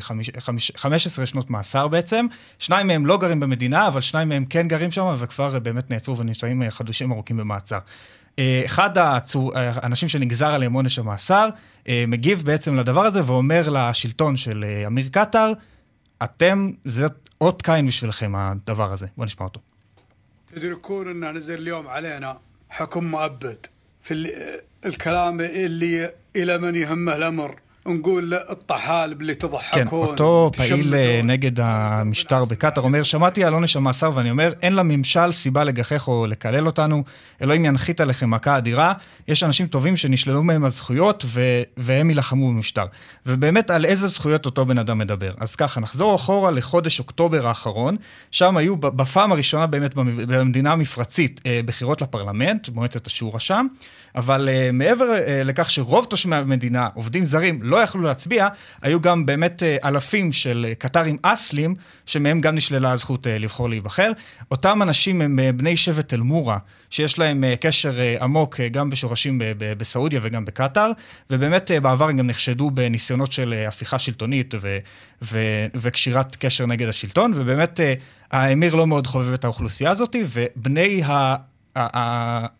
15 0.77 1.27
שנות 1.27 1.51
מאסר 1.51 1.89
בעצם. 1.89 2.27
שניים 2.59 2.87
מהם 2.87 3.07
לא 3.07 3.19
גרים 3.19 3.41
במדינה, 3.41 3.89
אבל 3.89 4.01
שניים 4.01 4.29
מהם 4.29 4.45
כן 4.45 4.69
גרים 4.69 4.91
שם, 4.91 5.15
וכבר 5.19 5.59
באמת 5.59 5.91
נעצרו 5.91 6.19
ונמצאים 6.19 6.71
חדושים 6.71 7.13
ארוכים 7.13 7.37
במעצר. 7.37 7.79
אחד 8.65 8.91
האנשים 9.55 10.09
שנגזר 10.09 10.55
עליהם 10.55 10.73
עונש 10.73 10.99
המאסר 10.99 11.49
מגיב 11.89 12.43
בעצם 12.43 12.77
לדבר 12.77 13.05
הזה 13.05 13.21
ואומר 13.27 13.69
לשלטון 13.71 14.37
של 14.37 14.65
אמיר 14.87 15.09
קטאר, 15.09 15.53
אתם, 16.23 16.71
זה 16.85 17.07
אות 17.41 17.63
קין 17.63 17.87
בשבילכם 17.87 18.33
הדבר 18.37 18.93
הזה. 18.93 19.07
בואו 19.17 19.27
נשמע 19.27 19.45
אותו. 19.45 19.61
תדרקון 20.47 21.09
אנא 21.09 21.33
נזל 21.33 21.67
יום 21.67 21.87
עלינו, 21.89 22.29
חכום 22.77 23.11
מעבד. 23.11 23.82
في 24.03 24.15
الكلام 24.87 25.41
اللي 25.41 26.15
إلى 26.37 26.59
من 26.59 26.77
يهمه 26.77 27.17
الأمر. 27.17 27.61
נגול 27.87 28.35
א-טחאל 28.35 29.15
בלי 29.15 29.35
תדחק 29.35 29.75
כן, 29.75 29.87
אותו 29.93 30.51
פעיל 30.57 30.95
אה, 30.95 31.21
נגד 31.25 31.61
המשטר 31.61 32.45
בקטאר 32.45 32.83
אומר, 32.83 33.03
שמעתי 33.03 33.45
על 33.45 33.55
עונש 33.55 33.77
המאסר 33.77 34.11
ואני 34.15 34.31
אומר, 34.31 34.53
אין 34.63 34.75
לממשל 34.75 35.33
סיבה 35.33 35.65
לגחך 35.65 36.09
או 36.09 36.27
לקלל 36.27 36.67
אותנו, 36.67 37.05
אלוהים 37.43 37.65
ינחית 37.65 38.01
עליכם 38.01 38.31
מכה 38.31 38.59
אדירה, 38.59 38.93
יש 39.29 39.43
אנשים 39.43 39.67
טובים 39.67 39.97
שנשללו 39.97 40.43
מהם 40.43 40.65
הזכויות 40.65 41.25
ו- 41.27 41.63
והם 41.77 42.11
יילחמו 42.11 42.49
במשטר. 42.49 42.85
ובאמת, 43.27 43.71
על 43.71 43.85
איזה 43.85 44.07
זכויות 44.07 44.47
אותו 44.47 44.67
בן 44.67 44.79
אדם 44.79 44.99
מדבר? 44.99 45.33
אז 45.39 45.57
ככה, 45.57 45.81
נחזור 45.81 46.15
אחורה 46.15 46.51
לחודש 46.51 46.99
אוקטובר 46.99 47.47
האחרון, 47.47 47.97
שם 48.31 48.57
היו 48.57 48.77
בפעם 48.77 49.33
הראשונה 49.33 49.67
באמת 49.67 49.95
במדינה 49.95 50.73
המפרצית 50.73 51.41
אה, 51.47 51.61
בחירות 51.67 52.03
לפרלמנט, 52.03 52.69
מועצת 52.69 53.07
השורא 53.07 53.39
שם, 53.39 53.67
אבל 54.17 54.49
אה, 54.49 54.71
מעבר 54.73 55.05
לכך 55.45 55.71
שרוב 55.71 56.05
תושבי 56.05 56.37
המדינה, 56.37 56.89
עובדים 56.95 57.25
זרים, 57.25 57.63
לא 57.73 57.77
יכלו 57.77 58.03
להצביע, 58.03 58.49
היו 58.83 59.01
גם 59.01 59.27
באמת 59.27 59.63
uh, 59.63 59.87
אלפים 59.89 60.33
של 60.33 60.67
uh, 60.71 60.75
קטרים 60.75 61.17
אסלים, 61.23 61.75
שמהם 62.07 62.41
גם 62.41 62.55
נשללה 62.55 62.93
הזכות 62.93 63.27
uh, 63.27 63.31
לבחור 63.31 63.69
להיבחר. 63.69 64.13
אותם 64.51 64.83
אנשים 64.83 65.21
הם 65.23 65.39
בני 65.57 65.77
שבט 65.77 66.15
אל-מורה, 66.15 66.59
שיש 66.91 67.19
להם 67.19 67.45
קשר 67.61 67.95
עמוק 68.21 68.61
גם 68.61 68.91
בשורשים 68.91 69.41
בסעודיה 69.59 70.21
וגם 70.23 70.45
בקטאר, 70.45 70.91
ובאמת 71.31 71.71
בעבר 71.83 72.09
הם 72.09 72.17
גם 72.17 72.27
נחשדו 72.27 72.71
בניסיונות 72.71 73.33
של 73.33 73.65
הפיכה 73.69 73.99
שלטונית 73.99 74.55
ו- 74.61 74.79
ו- 75.23 75.67
וקשירת 75.75 76.37
קשר 76.37 76.67
נגד 76.67 76.89
השלטון, 76.89 77.33
ובאמת 77.35 77.81
האמיר 78.33 78.75
לא 78.75 78.87
מאוד 78.87 79.07
חובב 79.07 79.33
את 79.33 79.45
האוכלוסייה 79.45 79.91
הזאת, 79.91 80.17
ובני 80.35 81.03
ה... 81.05 81.37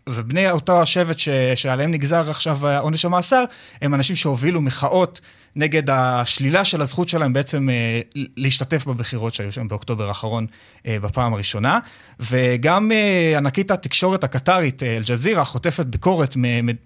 ובני 0.08 0.50
אותו 0.50 0.82
השבט 0.82 1.18
ש, 1.18 1.28
שעליהם 1.54 1.90
נגזר 1.90 2.30
עכשיו 2.30 2.66
עונש 2.78 3.04
המאסר, 3.04 3.44
הם 3.82 3.94
אנשים 3.94 4.16
שהובילו 4.16 4.60
מחאות 4.60 5.20
נגד 5.56 5.90
השלילה 5.90 6.64
של 6.64 6.82
הזכות 6.82 7.08
שלהם 7.08 7.32
בעצם 7.32 7.68
אה, 7.70 8.00
להשתתף 8.14 8.86
בבחירות 8.86 9.34
שהיו 9.34 9.52
שם 9.52 9.68
באוקטובר 9.68 10.08
האחרון 10.08 10.46
אה, 10.86 10.96
בפעם 11.00 11.34
הראשונה. 11.34 11.78
וגם 12.20 12.92
אה, 12.92 13.34
ענקית 13.36 13.70
התקשורת 13.70 14.24
הקטרית, 14.24 14.82
אל-ג'זירה, 14.82 15.44
חוטפת 15.44 15.86
ביקורת 15.86 16.36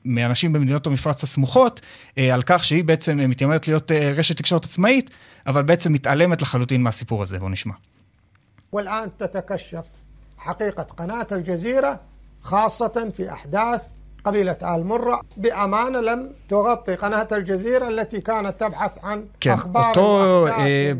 מאנשים 0.05 0.53
במדינות 0.53 0.87
המפרץ 0.87 1.23
הסמוכות, 1.23 1.81
על 2.33 2.43
כך 2.47 2.65
שהיא 2.65 2.85
בעצם 2.85 3.17
מתיימרת 3.17 3.69
להיות 3.69 3.91
רשת 3.91 4.37
תקשורת 4.37 4.65
עצמאית, 4.65 5.11
אבל 5.47 5.63
בעצם 5.63 5.93
מתעלמת 5.93 6.43
לחלוטין 6.43 6.83
מהסיפור 6.83 7.23
הזה. 7.23 7.39
בואו 7.39 7.51
נשמע. 7.51 7.75
والآن 8.73 9.09
تتكشف 9.19 9.87
حقيقة 10.39 10.83
قناة 10.83 11.27
الجزيرة 11.33 12.01
خاصة 12.47 13.11
في 13.17 13.33
أحداث 13.33 13.81
قبيلة 14.25 14.57
آل 14.63 14.85
مرة 14.87 15.21
بأمانة 15.37 16.01
لم 16.01 16.33
تغطي 16.49 16.95
قناة 16.95 17.29
الجزيرة 17.33 17.89
التي 17.89 18.21
كانت 18.21 18.61
تبحث 18.61 18.91
عن 19.03 19.25
כן, 19.41 19.51
أخبار 19.51 19.89
אותו 19.89 20.47
אה, 20.49 20.93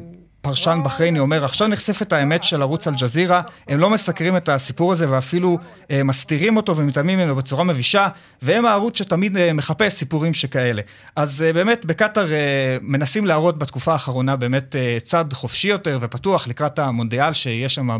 פרשן 0.43 0.81
בחרייני 0.85 1.19
אומר, 1.19 1.45
עכשיו 1.45 1.69
נחשפת 1.69 2.13
האמת 2.13 2.45
של 2.45 2.63
ערוץ 2.63 2.87
אל-ג'זירה, 2.87 3.43
הם 3.69 3.79
לא 3.79 3.91
מסקרים 3.91 4.37
את 4.37 4.49
הסיפור 4.49 4.93
הזה 4.93 5.11
ואפילו 5.11 5.59
אה, 5.91 6.03
מסתירים 6.03 6.57
אותו 6.57 6.77
ומתעלמים 6.77 7.19
ממנו 7.19 7.37
בצורה 7.37 7.65
מבישה, 7.65 8.09
והם 8.43 8.67
הערוץ 8.67 8.99
שתמיד 8.99 9.37
אה, 9.37 9.53
מחפש 9.53 9.93
סיפורים 9.93 10.35
שכאלה. 10.35 10.83
אז 11.17 11.43
אה, 11.43 11.53
באמת 11.53 11.85
בקטאר 11.85 12.33
אה, 12.33 12.77
מנסים 12.81 13.27
להראות 13.27 13.59
בתקופה 13.59 13.93
האחרונה 13.93 14.37
באמת 14.37 14.77
אה, 14.77 14.97
צד 15.03 15.25
חופשי 15.33 15.69
יותר 15.69 15.99
ופתוח 16.01 16.49
לקראת 16.49 16.79
המונדיאל 16.79 17.33
שיש 17.33 17.75
שם 17.75 17.99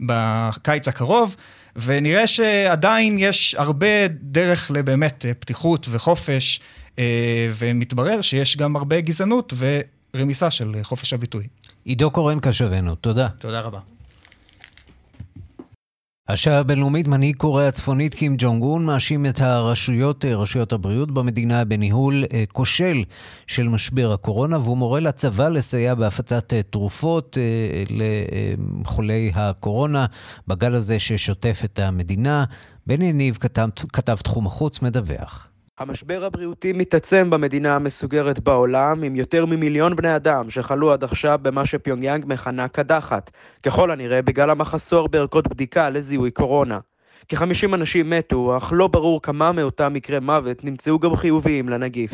בקיץ 0.00 0.88
הקרוב. 0.88 1.36
ונראה 1.75 2.27
שעדיין 2.27 3.15
יש 3.19 3.55
הרבה 3.57 4.07
דרך 4.21 4.71
לבאמת 4.71 5.25
אה, 5.25 5.33
פתיחות 5.33 5.87
וחופש, 5.91 6.59
אה, 6.99 7.49
ומתברר 7.53 8.21
שיש 8.21 8.57
גם 8.57 8.75
הרבה 8.75 9.01
גזענות 9.01 9.53
ורמיסה 10.15 10.51
של 10.51 10.75
חופש 10.83 11.13
הביטוי. 11.13 11.47
עידו 11.85 12.11
קורן 12.11 12.39
קשבנו, 12.39 12.95
תודה. 12.95 13.27
תודה 13.39 13.61
רבה. 13.61 13.79
השעה 16.27 16.59
הבינלאומית, 16.59 17.07
מנהיג 17.07 17.35
קוריאה 17.35 17.67
הצפונית 17.67 18.15
קים 18.15 18.35
ג'ונג 18.37 18.63
און 18.63 18.85
מאשים 18.85 19.25
את 19.25 19.41
הרשויות, 19.41 20.25
אה, 20.25 20.35
רשויות 20.35 20.73
הבריאות 20.73 21.11
במדינה 21.11 21.65
בניהול 21.65 22.23
אה, 22.33 22.43
כושל 22.51 23.03
של 23.47 23.67
משבר 23.67 24.11
הקורונה, 24.13 24.59
והוא 24.59 24.77
מורה 24.77 24.99
לצבא 24.99 25.49
לסייע 25.49 25.95
בהפצת 25.95 26.53
אה, 26.53 26.63
תרופות 26.63 27.37
לחולי 27.89 29.31
הקורונה 29.35 30.05
בגל 30.47 30.75
הזה 30.75 30.99
ששוטף 30.99 31.61
את 31.65 31.79
המדינה. 31.79 32.45
בני 32.87 33.05
יניב, 33.05 33.37
כתב, 33.39 33.69
כתב 33.93 34.15
תחום 34.15 34.45
החוץ, 34.45 34.81
מדווח. 34.81 35.52
המשבר 35.79 36.25
הבריאותי 36.25 36.73
מתעצם 36.73 37.29
במדינה 37.29 37.75
המסוגרת 37.75 38.39
בעולם, 38.39 39.03
עם 39.03 39.15
יותר 39.15 39.45
ממיליון 39.45 39.95
בני 39.95 40.15
אדם 40.15 40.49
שחלו 40.49 40.91
עד 40.91 41.03
עכשיו 41.03 41.39
במה 41.41 41.65
שפיונגיאנג 41.65 42.25
מכנה 42.27 42.67
קדחת, 42.67 43.31
ככל 43.63 43.91
הנראה 43.91 44.21
בגלל 44.21 44.49
המחסור 44.49 45.07
בערכות 45.07 45.47
בדיקה 45.47 45.89
לזיהוי 45.89 46.31
קורונה. 46.31 46.79
כ-50 47.29 47.75
אנשים 47.75 48.09
מתו, 48.09 48.57
אך 48.57 48.73
לא 48.75 48.87
ברור 48.87 49.21
כמה 49.21 49.51
מאותם 49.51 49.93
מקרי 49.93 50.19
מוות 50.19 50.63
נמצאו 50.63 50.99
גם 50.99 51.15
חיוביים 51.15 51.69
לנגיף. 51.69 52.11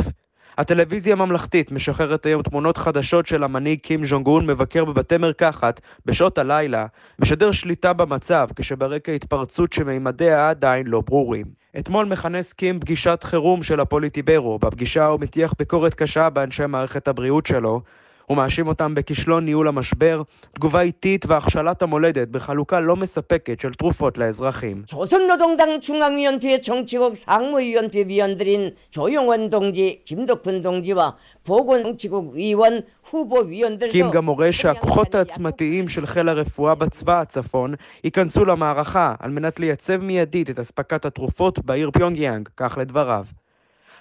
הטלוויזיה 0.58 1.14
הממלכתית 1.14 1.72
משחררת 1.72 2.26
היום 2.26 2.42
תמונות 2.42 2.78
חדשות 2.78 3.28
של 3.28 3.44
המנהיג 3.44 3.80
קים 3.80 4.06
ז'ונג 4.06 4.28
און 4.28 4.48
מבקר 4.48 4.86
בבתי 4.86 5.18
מרקחת 5.18 5.82
בשעות 6.06 6.38
הלילה, 6.38 6.86
משדר 7.20 7.52
שליטה 7.52 7.94
במצב 7.94 8.48
כשברקע 8.56 9.12
התפרצות 9.12 9.74
שמימדיה 9.74 10.50
עדיין 10.50 10.88
לא 10.88 11.02
ברורים. 11.02 11.59
אתמול 11.78 12.06
מכנס 12.06 12.54
קים 12.54 12.80
פגישת 12.80 13.20
חירום 13.24 13.64
של 13.64 13.80
הפוליטיברו, 13.80 14.60
בפגישה 14.60 15.06
הוא 15.06 15.20
מטיח 15.20 15.54
ביקורת 15.60 15.94
קשה 15.94 16.30
באנשי 16.30 16.66
מערכת 16.66 17.08
הבריאות 17.08 17.46
שלו, 17.46 17.82
הוא 18.29 18.37
מאשים 18.37 18.67
אותם 18.67 18.95
בכישלון 18.95 19.45
ניהול 19.45 19.69
המשבר, 19.69 20.23
תגובה 20.55 20.81
איטית 20.81 21.27
והכשלת 21.27 21.83
המולדת 21.83 22.29
בחלוקה 22.29 22.81
לא 22.81 22.97
מספקת 22.97 23.61
של 23.61 23.75
תרופות 23.75 24.19
לאזרחים. 24.19 24.83
조선노동당 24.87 25.81
중앙위원회 25.81 26.61
정치국 26.61 27.17
상무위원회 27.17 28.05
위원들인 28.07 28.75
조용원 28.91 29.51
동지, 29.51 30.03
김덕훈 30.05 30.63
동지와 30.63 31.17
보건정치국 31.45 32.33
위원 32.35 32.83
후보 33.11 33.45
위원들도 33.47 33.93
קים 33.93 34.11
גם 34.11 34.25
מורה 34.25 34.53
שהכוחות 34.53 35.15
העצמתיים 35.15 35.89
של 35.89 36.07
חיל 36.07 36.29
הרפואה 36.29 36.75
בצבא 36.75 37.21
הצפון 37.21 37.75
ייכנסו 38.05 38.45
למערכה 38.45 39.15
על 39.19 39.31
מנת 39.31 39.61
לייצב 39.61 39.97
מיידית 39.97 40.51
את 40.51 40.59
אספקת 40.59 41.05
התרופות 41.05 41.59
בעיר 41.59 41.91
פיונגיאנג, 41.91 42.49
כך 42.57 42.79
לדבריו. 42.81 43.25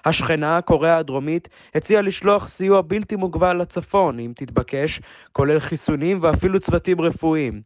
השכנה, 0.04 0.60
קוריאה 0.60 0.98
הדרומית, 0.98 1.48
הציעה 1.74 2.02
לשלוח 2.02 2.48
סיוע 2.48 2.80
בלתי 2.80 3.16
מוגבל 3.16 3.56
לצפון, 3.56 4.18
אם 4.18 4.32
תתבקש, 4.36 5.00
כולל 5.32 5.60
חיסונים 5.60 6.18
ואפילו 6.22 6.60
צוותים 6.60 7.00
רפואיים. 7.00 7.60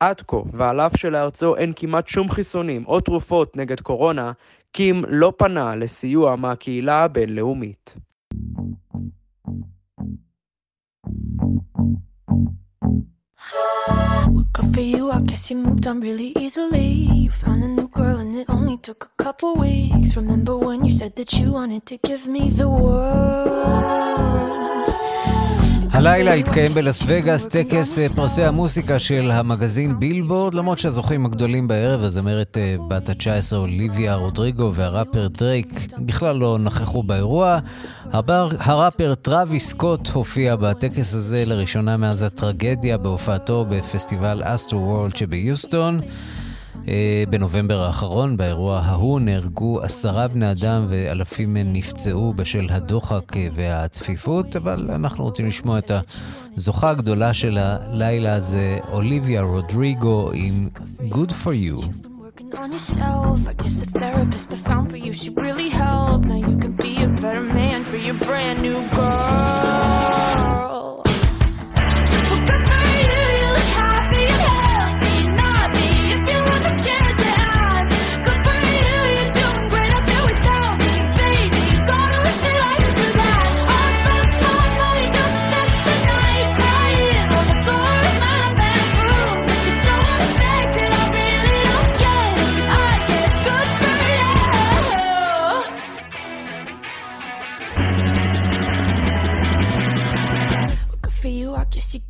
עד 0.00 0.20
כה, 0.20 0.36
ועל 0.52 0.80
אף 0.80 0.96
שלארצו 0.96 1.56
אין 1.56 1.72
כמעט 1.76 2.08
שום 2.08 2.30
חיסונים 2.30 2.86
או 2.86 3.00
תרופות 3.00 3.56
נגד 3.56 3.80
קורונה, 3.80 4.32
קים 4.72 5.02
לא 5.08 5.32
פנה 5.36 5.76
לסיוע 5.76 6.36
מהקהילה 6.36 7.04
הבינלאומית. 7.04 7.96
Good 14.52 14.74
for 14.74 14.80
you, 14.80 15.10
I 15.10 15.20
guess 15.20 15.50
you 15.50 15.56
moved 15.56 15.86
on 15.86 16.00
really 16.00 16.32
easily. 16.38 16.86
You 16.86 17.30
found 17.30 17.62
a 17.62 17.68
new 17.68 17.88
girl 17.88 18.16
and 18.18 18.34
it 18.34 18.48
only 18.48 18.78
took 18.78 19.04
a 19.04 19.22
couple 19.22 19.56
weeks. 19.56 20.16
Remember 20.16 20.56
when 20.56 20.84
you 20.84 20.90
said 20.90 21.16
that 21.16 21.32
you 21.34 21.52
wanted 21.52 21.86
to 21.86 21.98
give 21.98 22.26
me 22.26 22.50
the 22.50 22.68
world? 22.68 23.76
הלילה 25.96 26.32
התקיים 26.32 26.74
בלאס 26.74 27.02
וגאס 27.06 27.46
טקס 27.46 27.98
אה, 27.98 28.08
פרסי 28.16 28.42
המוסיקה 28.42 28.98
של 28.98 29.30
המגזין 29.30 29.98
בילבורד, 29.98 30.54
למרות 30.54 30.78
שהזוכים 30.78 31.26
הגדולים 31.26 31.68
בערב, 31.68 32.02
הזמרת 32.02 32.58
אה, 32.58 32.76
בת 32.88 33.08
ה-19 33.08 33.56
אוליביה 33.56 34.14
רודריגו 34.14 34.72
והראפר 34.74 35.28
דרייק 35.28 35.92
בכלל 35.98 36.36
לא 36.36 36.58
נכחו 36.58 37.02
באירוע. 37.02 37.58
הראפר 38.58 39.14
טראביס 39.14 39.60
סקוט 39.60 40.08
הופיע 40.08 40.56
בטקס 40.56 41.14
הזה 41.14 41.44
לראשונה 41.44 41.96
מאז 41.96 42.22
הטרגדיה 42.22 42.98
בהופעתו 42.98 43.66
בפסטיבל 43.68 44.42
אסטרו 44.44 44.80
וורלד 44.80 45.16
שביוסטון. 45.16 46.00
אה, 46.88 47.24
בנובמבר 47.30 47.82
האחרון, 47.82 48.36
באירוע 48.36 48.78
ההוא, 48.78 49.20
נהרגו 49.20 49.80
עשרה 49.82 50.28
בני 50.28 50.50
אדם 50.50 50.86
ואלפים 50.88 51.56
נפצעו 51.56 52.34
בשל 52.36 52.66
הדוחק 52.70 53.32
והצפיפות, 53.54 54.56
אבל 54.56 54.90
אנחנו 54.90 55.24
רוצים 55.24 55.46
לשמוע 55.46 55.78
את 55.78 55.90
הזוכה 56.56 56.90
הגדולה 56.90 57.34
של 57.34 57.58
הלילה 57.58 58.34
הזה, 58.34 58.78
אוליביה 58.92 59.42
רודריגו 59.42 60.30
עם 60.34 60.68
Good 61.00 61.32
for 61.44 61.52
You. 61.52 62.06
on 62.54 62.72
yourself. 62.72 63.48
I 63.48 63.52
guess 63.52 63.80
the 63.80 63.86
therapist 63.98 64.54
I 64.54 64.56
found 64.56 64.90
for 64.90 64.96
you 64.96 65.12
should 65.12 65.40
really 65.40 65.68
help. 65.68 66.24
Now 66.24 66.36
you 66.36 66.56
can 66.58 66.72
be 66.72 67.02
a 67.02 67.08
better 67.08 67.42
man 67.42 67.84
for 67.84 67.96
your 67.96 68.14
brand 68.14 68.62
new 68.62 68.88
girl. 68.90 69.85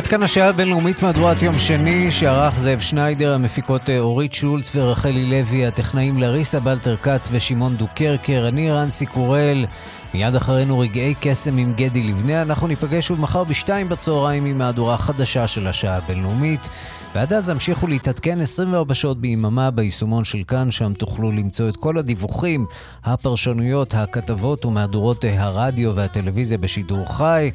עד 0.00 0.06
כאן 0.06 0.22
השעה 0.22 0.48
הבינלאומית 0.48 1.02
מהדורת 1.02 1.42
יום 1.42 1.58
שני, 1.58 2.10
שערך 2.10 2.58
זאב 2.58 2.80
שניידר, 2.80 3.34
המפיקות 3.34 3.90
אה, 3.90 3.98
אורית 3.98 4.32
שולץ 4.32 4.70
ורחלי 4.74 5.26
לוי, 5.26 5.66
הטכנאים 5.66 6.18
לריסה 6.18 6.60
בלטר 6.60 6.96
כץ 6.96 7.28
ושמעון 7.32 7.76
דוקרקר, 7.76 8.44
אני 8.48 8.70
רנסי 8.70 9.06
קורל. 9.06 9.66
מיד 10.14 10.34
אחרינו 10.34 10.78
רגעי 10.78 11.14
קסם 11.20 11.56
עם 11.56 11.72
גדי 11.76 12.02
לבנה, 12.02 12.42
אנחנו 12.42 12.66
ניפגש 12.66 13.06
שוב 13.06 13.20
מחר 13.20 13.44
בשתיים 13.44 13.88
בצהריים 13.88 14.44
עם 14.44 14.58
מהדורה 14.58 14.98
חדשה 14.98 15.46
של 15.46 15.66
השעה 15.66 15.96
הבינלאומית. 15.96 16.68
ועד 17.14 17.32
אז 17.32 17.48
המשיכו 17.48 17.86
להתעדכן 17.86 18.40
24 18.40 18.94
שעות 18.94 19.20
ביממה 19.20 19.70
ביישומון 19.70 20.24
של 20.24 20.42
כאן, 20.48 20.70
שם 20.70 20.92
תוכלו 20.92 21.32
למצוא 21.32 21.68
את 21.68 21.76
כל 21.76 21.98
הדיווחים, 21.98 22.66
הפרשנויות, 23.04 23.94
הכתבות 23.94 24.64
ומהדורות 24.64 25.24
הרדיו 25.38 25.94
והטלוויזיה 25.94 26.58
בשידור 26.58 27.16
חי. 27.16 27.50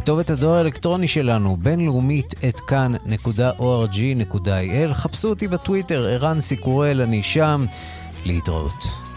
כתובת 0.00 0.30
הדואר 0.30 0.56
האלקטרוני 0.56 1.08
שלנו, 1.08 1.56
בינלאומית 1.56 2.34
את 2.48 2.60
כאן.org.il. 2.60 3.04
חפשו 4.94 5.28
אותי 5.28 5.48
בטוויטר, 5.48 6.06
ערן 6.06 6.40
סיקורל, 6.40 7.00
אני 7.00 7.22
שם. 7.22 7.66
להתראות. 8.24 9.09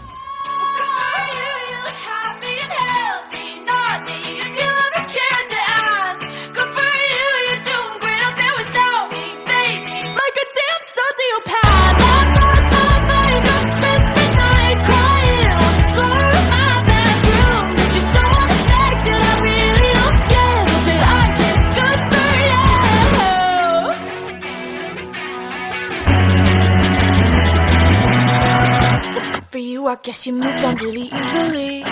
I 29.86 29.96
guess 29.96 30.26
you 30.26 30.32
moved 30.32 30.64
on 30.64 30.76
really 30.76 31.10
easily. 31.12 31.84